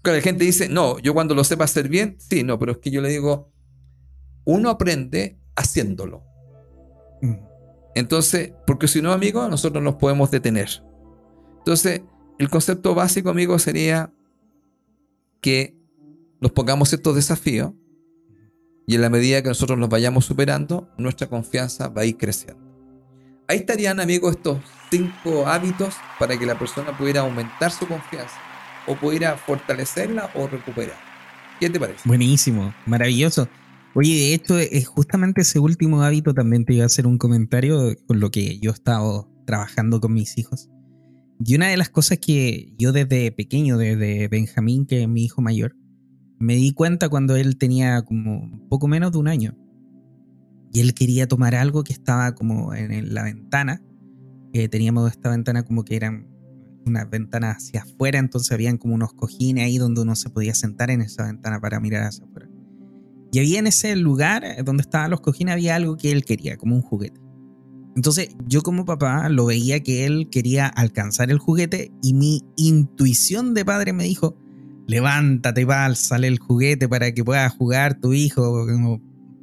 [0.02, 2.90] la gente dice, no, yo cuando lo sepa hacer bien, sí, no, pero es que
[2.90, 3.51] yo le digo,
[4.44, 6.24] uno aprende haciéndolo.
[7.20, 7.34] Mm.
[7.94, 10.82] Entonces, porque si no, amigo, nosotros nos podemos detener.
[11.59, 12.02] Entonces,
[12.39, 14.12] el concepto básico, amigo, sería
[15.40, 15.76] que
[16.40, 17.72] nos pongamos ciertos desafíos
[18.86, 22.60] y en la medida que nosotros los vayamos superando, nuestra confianza va a ir creciendo.
[23.48, 24.59] Ahí estarían, amigos, estos
[24.90, 28.36] cinco hábitos para que la persona pudiera aumentar su confianza
[28.86, 30.96] o pudiera fortalecerla o recuperar.
[31.60, 32.00] ¿Qué te parece?
[32.04, 33.48] Buenísimo, maravilloso.
[33.94, 37.94] Oye, de hecho, es justamente ese último hábito también te iba a hacer un comentario
[38.06, 40.70] con lo que yo he estado trabajando con mis hijos.
[41.44, 45.42] Y una de las cosas que yo desde pequeño, desde Benjamín, que es mi hijo
[45.42, 45.76] mayor,
[46.43, 49.56] me di cuenta cuando él tenía como poco menos de un año.
[50.73, 53.82] Y él quería tomar algo que estaba como en la ventana
[54.69, 56.28] teníamos esta ventana como que eran
[56.85, 60.90] unas ventanas hacia afuera, entonces habían como unos cojines ahí donde uno se podía sentar
[60.90, 62.48] en esa ventana para mirar hacia afuera.
[63.32, 66.56] Y había en ese lugar eh, donde estaban los cojines, había algo que él quería,
[66.56, 67.20] como un juguete.
[67.94, 73.55] Entonces yo como papá lo veía que él quería alcanzar el juguete y mi intuición
[73.55, 74.36] de padre me dijo,
[74.86, 79.00] levántate, sale el juguete para que pueda jugar tu hijo, como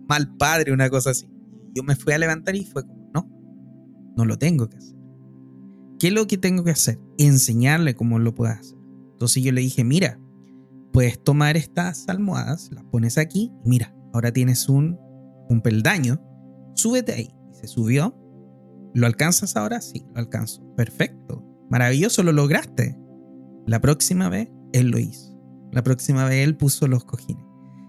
[0.08, 1.30] mal padre, una cosa así.
[1.74, 3.30] Yo me fui a levantar y fue como, no,
[4.18, 4.96] no lo tengo que hacer.
[6.00, 7.00] ¿Qué es lo que tengo que hacer?
[7.18, 8.78] Enseñarle cómo lo puedes hacer.
[9.12, 10.20] Entonces yo le dije, mira,
[10.94, 14.98] puedes tomar estas almohadas, las pones aquí, y mira, ahora tienes un,
[15.50, 16.22] un peldaño,
[16.76, 17.30] súbete ahí.
[17.52, 18.16] Y se subió.
[18.94, 19.82] ¿Lo alcanzas ahora?
[19.82, 20.64] Sí, lo alcanzo.
[20.76, 21.46] Perfecto.
[21.70, 22.98] Maravilloso, lo lograste.
[23.68, 25.29] La próxima vez, él lo hizo.
[25.72, 27.46] La próxima vez, él puso los cojines.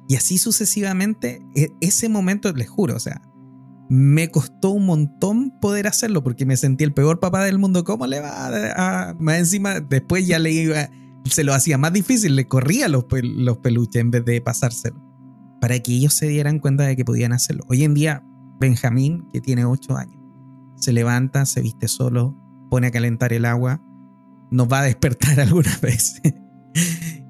[0.08, 3.22] Y así sucesivamente, e, ese momento, les juro, o sea,
[3.88, 7.82] me costó un montón poder hacerlo porque me sentí el peor papá del mundo.
[7.82, 8.46] ¿Cómo le va
[8.76, 9.80] a, más encima?
[9.80, 10.88] Después ya le iba,
[11.24, 15.00] se lo hacía más difícil, le corría los, los peluches en vez de pasárselo.
[15.60, 17.64] Para que ellos se dieran cuenta de que podían hacerlo.
[17.68, 18.24] Hoy en día,
[18.60, 20.20] Benjamín, que tiene 8 años,
[20.76, 22.36] se levanta, se viste solo,
[22.70, 23.82] pone a calentar el agua,
[24.50, 26.34] nos va a despertar algunas veces.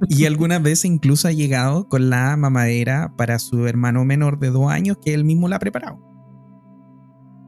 [0.08, 4.70] Y algunas veces incluso ha llegado con la mamadera para su hermano menor de 2
[4.70, 5.98] años que él mismo la ha preparado.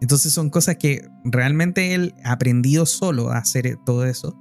[0.00, 4.36] Entonces son cosas que realmente él ha aprendido solo a hacer todo eso.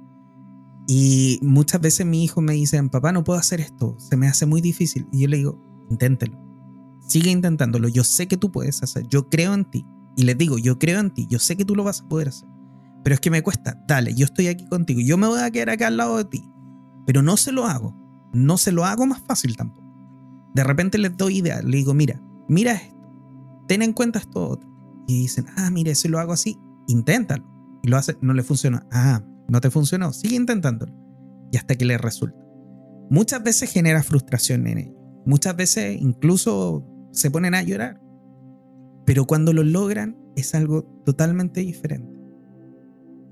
[0.88, 4.46] Y muchas veces mi hijo me dice, papá, no puedo hacer esto, se me hace
[4.46, 5.06] muy difícil.
[5.12, 6.36] Y yo le digo, inténtelo,
[7.06, 9.86] sigue intentándolo, yo sé que tú puedes hacer, yo creo en ti.
[10.16, 12.28] Y les digo, yo creo en ti, yo sé que tú lo vas a poder
[12.28, 12.48] hacer.
[13.02, 13.82] pero es que me cuesta.
[13.86, 15.00] Dale, yo estoy aquí contigo.
[15.00, 16.44] Yo me voy a quedar acá al lado de ti.
[17.06, 17.94] Pero no se lo hago.
[18.32, 19.82] No se lo hago más fácil tampoco.
[20.54, 21.62] De repente les doy idea.
[21.62, 22.96] Le digo, mira, mira esto.
[23.68, 24.60] Ten en cuenta esto.
[25.06, 27.44] Y dicen, ah, mire, si lo hago así, inténtalo.
[27.82, 28.86] Y lo hace, no le funciona.
[28.90, 30.12] Ah, no te funcionó.
[30.12, 30.92] Sigue intentándolo.
[31.50, 32.38] Y hasta que le resulta.
[33.10, 34.96] Muchas veces genera frustración en ellos.
[35.26, 38.00] Muchas veces incluso se ponen a llorar.
[39.04, 42.16] Pero cuando lo logran es algo totalmente diferente.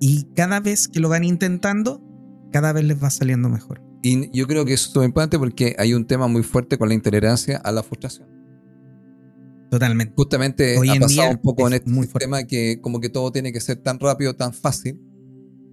[0.01, 2.03] Y cada vez que lo van intentando,
[2.51, 3.83] cada vez les va saliendo mejor.
[4.03, 6.89] Y yo creo que eso es muy importante porque hay un tema muy fuerte con
[6.89, 8.29] la intolerancia a la frustración.
[9.71, 10.15] Totalmente.
[10.17, 13.77] Justamente ha pasado un poco en este tema que como que todo tiene que ser
[13.77, 15.01] tan rápido, tan fácil.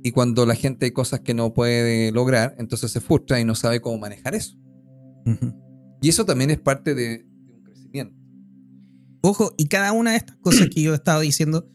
[0.03, 3.55] Y cuando la gente hay cosas que no puede lograr, entonces se frustra y no
[3.55, 4.55] sabe cómo manejar eso.
[6.01, 8.15] Y eso también es parte de, un crecimiento.
[9.21, 11.67] Ojo, y cada una de estas cosas que yo he estado diciendo,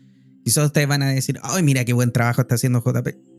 [0.44, 3.31] quizás ustedes van a decir, ay, mira qué buen trabajo está haciendo JP.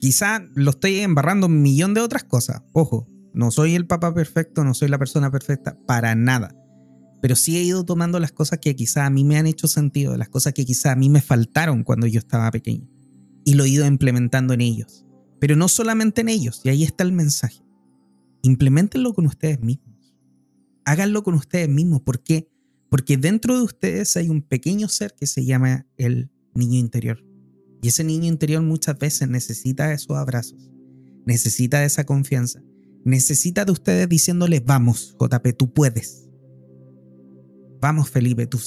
[0.00, 2.62] Quizá lo estoy embarrando un millón de otras cosas.
[2.72, 6.54] Ojo, no soy el papá perfecto, no soy la persona perfecta, para nada.
[7.20, 10.16] Pero sí he ido tomando las cosas que quizá a mí me han hecho sentido,
[10.16, 12.88] las cosas que quizá a mí me faltaron cuando yo estaba pequeño.
[13.44, 15.04] Y lo he ido implementando en ellos.
[15.40, 17.64] Pero no solamente en ellos, y ahí está el mensaje.
[18.42, 20.14] Implementenlo con ustedes mismos.
[20.84, 22.02] Háganlo con ustedes mismos.
[22.02, 22.50] ¿Por qué?
[22.90, 27.23] Porque dentro de ustedes hay un pequeño ser que se llama el niño interior.
[27.84, 30.70] Y ese niño interior muchas veces necesita esos abrazos,
[31.26, 32.62] necesita esa confianza,
[33.04, 36.26] necesita de ustedes diciéndole, vamos, JP, tú puedes.
[37.82, 38.58] Vamos, Felipe, tú,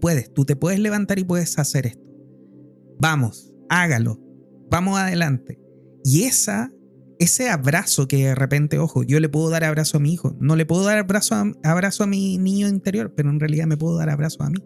[0.00, 2.02] puedes, tú te puedes levantar y puedes hacer esto.
[2.98, 4.20] Vamos, hágalo,
[4.72, 5.60] vamos adelante.
[6.02, 6.72] Y esa,
[7.20, 10.56] ese abrazo que de repente, ojo, yo le puedo dar abrazo a mi hijo, no
[10.56, 14.42] le puedo dar abrazo a mi niño interior, pero en realidad me puedo dar abrazo
[14.42, 14.58] a mí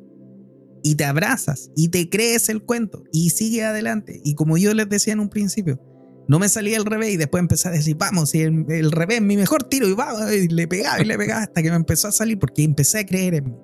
[0.83, 4.21] y te abrazas y te crees el cuento y sigue adelante.
[4.25, 5.81] Y como yo les decía en un principio,
[6.29, 9.23] no me salía el revés y después empecé a decir, vamos, y el, revés es
[9.23, 12.09] mi mejor tiro y vamos, y le pegaba y le pegaba hasta que me empezó
[12.09, 13.57] a salir porque empecé a creer en mí.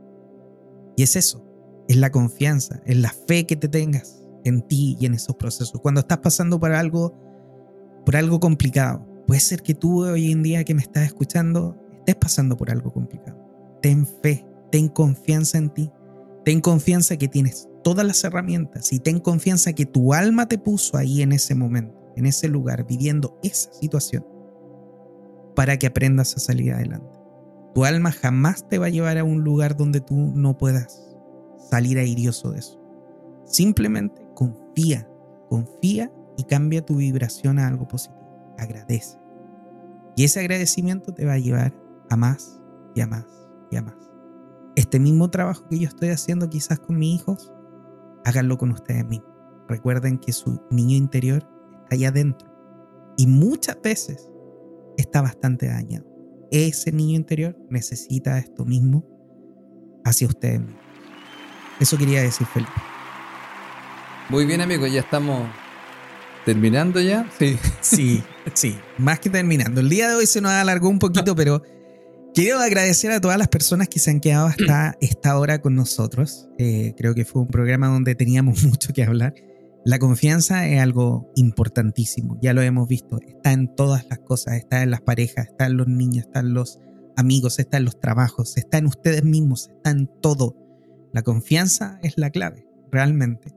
[0.97, 1.45] Y es eso,
[1.89, 5.81] es la confianza, es la fe que te tengas en ti y en esos procesos.
[5.83, 7.15] Cuando estás pasando por algo,
[8.07, 12.17] por algo complicado, puede ser que tú hoy en día que me estás escuchando estés
[12.17, 13.39] pasando por algo complicado.
[13.83, 15.91] Ten fe, ten confianza en ti
[16.45, 20.97] Ten confianza que tienes todas las herramientas y ten confianza que tu alma te puso
[20.99, 24.27] ahí en ese momento, en ese lugar, viviendo esa situación,
[25.57, 27.19] para que aprendas a salir adelante.
[27.75, 31.17] Tu alma jamás te va a llevar a un lugar donde tú no puedas
[31.71, 32.81] salir airioso de eso.
[33.47, 35.09] Simplemente confía,
[35.49, 38.55] confía y cambia tu vibración a algo positivo.
[38.59, 39.19] Agradece.
[40.17, 41.75] Y ese agradecimiento te va a llevar
[42.11, 42.61] a más
[42.95, 43.27] y a más
[43.71, 44.04] y a más
[44.77, 47.53] este mismo trabajo que yo estoy haciendo quizás con mis hijos,
[48.25, 49.31] háganlo con ustedes mismos.
[49.69, 51.49] Recuerden que su niño interior
[51.83, 52.49] está allá adentro
[53.17, 54.29] y muchas veces
[54.97, 56.07] está bastante dañado.
[56.51, 59.05] Ese niño interior necesita esto mismo
[60.05, 60.83] hacia ustedes mismos.
[61.81, 62.73] Eso quería decir, Felipe.
[64.29, 65.49] Muy bien, amigos, ya estamos
[66.45, 67.29] terminando ya.
[67.39, 68.23] Sí, sí,
[68.53, 69.81] sí, más que terminando.
[69.81, 71.63] El día de hoy se nos alargó un poquito, pero
[72.35, 76.49] Quiero agradecer a todas las personas que se han quedado hasta esta hora con nosotros.
[76.59, 79.35] Eh, creo que fue un programa donde teníamos mucho que hablar.
[79.85, 83.21] La confianza es algo importantísimo, ya lo hemos visto.
[83.25, 86.55] Está en todas las cosas, está en las parejas, está en los niños, está en
[86.55, 86.81] los
[87.17, 90.57] amigos, está en los trabajos, está en ustedes mismos, está en todo.
[91.13, 93.55] La confianza es la clave, realmente.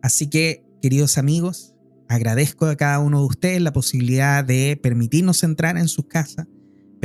[0.00, 1.74] Así que, queridos amigos,
[2.08, 6.46] agradezco a cada uno de ustedes la posibilidad de permitirnos entrar en sus casas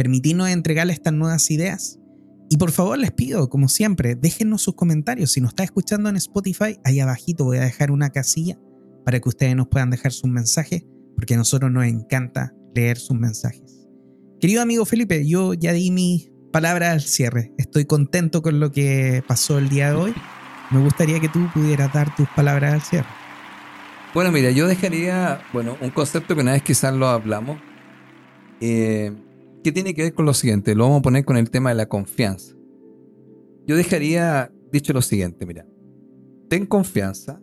[0.02, 1.99] permitirnos entregarle estas nuevas ideas.
[2.49, 5.32] Y por favor les pido, como siempre, déjenos sus comentarios.
[5.32, 8.57] Si nos está escuchando en Spotify, ahí abajito voy a dejar una casilla
[9.06, 10.84] para que ustedes nos puedan dejar sus mensajes,
[11.15, 13.88] porque a nosotros nos encanta leer sus mensajes.
[14.40, 17.53] Querido amigo Felipe, yo ya di mis palabras al cierre.
[17.60, 20.14] Estoy contento con lo que pasó el día de hoy.
[20.72, 23.10] Me gustaría que tú pudieras dar tus palabras al cierre.
[24.15, 27.60] Bueno, mira, yo dejaría, bueno, un concepto que una vez quizás lo hablamos.
[28.61, 29.14] Eh,
[29.64, 31.76] ¿Qué tiene que ver con lo siguiente, lo vamos a poner con el tema de
[31.76, 32.56] la confianza.
[33.68, 35.68] Yo dejaría dicho lo siguiente, mira,
[36.50, 37.42] ten confianza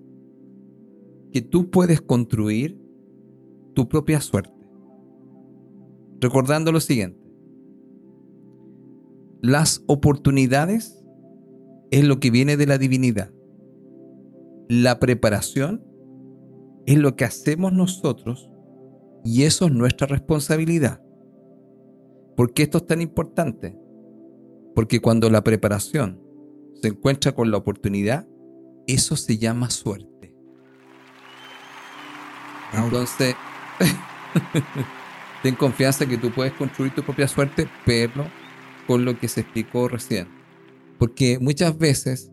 [1.32, 2.81] que tú puedes construir
[3.74, 4.53] tu propia suerte.
[6.20, 7.20] Recordando lo siguiente,
[9.40, 11.05] las oportunidades
[11.93, 13.31] es lo que viene de la divinidad.
[14.69, 15.85] La preparación
[16.86, 18.51] es lo que hacemos nosotros
[19.24, 21.01] y eso es nuestra responsabilidad.
[22.39, 23.77] ¿Por qué esto es tan importante?
[24.77, 26.23] Porque cuando la preparación
[26.81, 28.28] se encuentra con la oportunidad,
[28.86, 30.36] eso se llama suerte.
[32.73, 33.35] Entonces,
[35.43, 38.24] ten confianza que tú puedes construir tu propia suerte, pero
[38.86, 40.28] con lo que se explicó recién.
[40.97, 42.31] Porque muchas veces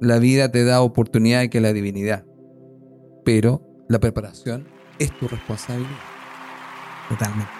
[0.00, 2.24] la vida te da oportunidad que la divinidad,
[3.24, 4.68] pero la preparación
[5.00, 5.90] es tu responsabilidad.
[7.08, 7.59] Totalmente.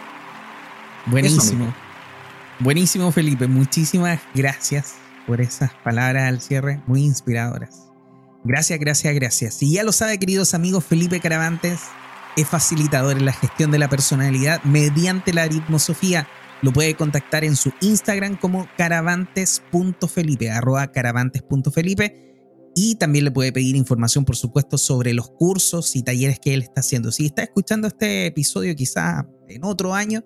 [1.06, 1.72] Buenísimo.
[2.58, 3.46] Buenísimo, Felipe.
[3.46, 4.94] Muchísimas gracias
[5.26, 7.90] por esas palabras al cierre, muy inspiradoras.
[8.44, 9.62] Gracias, gracias, gracias.
[9.62, 11.80] Y ya lo sabe, queridos amigos, Felipe Caravantes
[12.36, 16.28] es facilitador en la gestión de la personalidad mediante la aritmosofía.
[16.62, 22.26] Lo puede contactar en su Instagram como caravantes.felipe, arroba caravantes.felipe.
[22.74, 26.62] Y también le puede pedir información, por supuesto, sobre los cursos y talleres que él
[26.62, 27.10] está haciendo.
[27.10, 30.22] Si está escuchando este episodio quizá en otro año,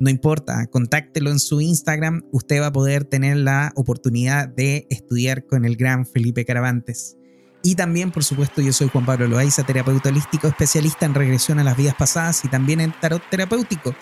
[0.00, 2.22] no importa, contáctelo en su Instagram.
[2.32, 7.16] Usted va a poder tener la oportunidad de estudiar con el gran Felipe Caravantes.
[7.64, 11.64] Y también, por supuesto, yo soy Juan Pablo Loaiza, terapeuta holístico, especialista en regresión a
[11.64, 13.94] las vidas pasadas y también en tarot terapéutico.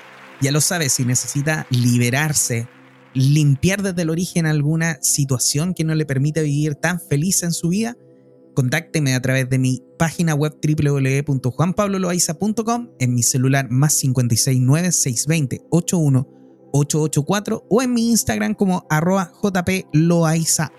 [0.43, 2.69] Ya lo sabe, si necesita liberarse,
[3.15, 7.71] limpiar desde el origen alguna situación que no le permita vivir tan feliz en su
[7.71, 7.97] vida,
[8.57, 16.27] contácteme a través de mi página web www.juanpabloloaiza.com, en mi celular más 569 620 81
[16.73, 20.71] 884 o en mi Instagram como arroba jploaizao.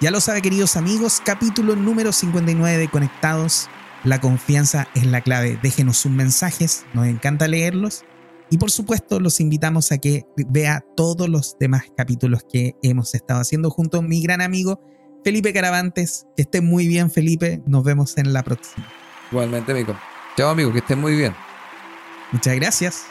[0.00, 3.70] Ya lo sabe, queridos amigos, capítulo número 59 de Conectados.
[4.04, 5.58] La confianza es la clave.
[5.62, 8.04] Déjenos sus mensajes, nos encanta leerlos.
[8.50, 13.40] Y por supuesto, los invitamos a que vea todos los demás capítulos que hemos estado
[13.40, 14.80] haciendo junto a mi gran amigo
[15.24, 16.26] Felipe Caravantes.
[16.36, 17.62] Que esté muy bien, Felipe.
[17.66, 18.86] Nos vemos en la próxima.
[19.30, 19.96] Igualmente, amigo.
[20.36, 21.34] Chao, amigo, que esté muy bien.
[22.32, 23.06] Muchas gracias.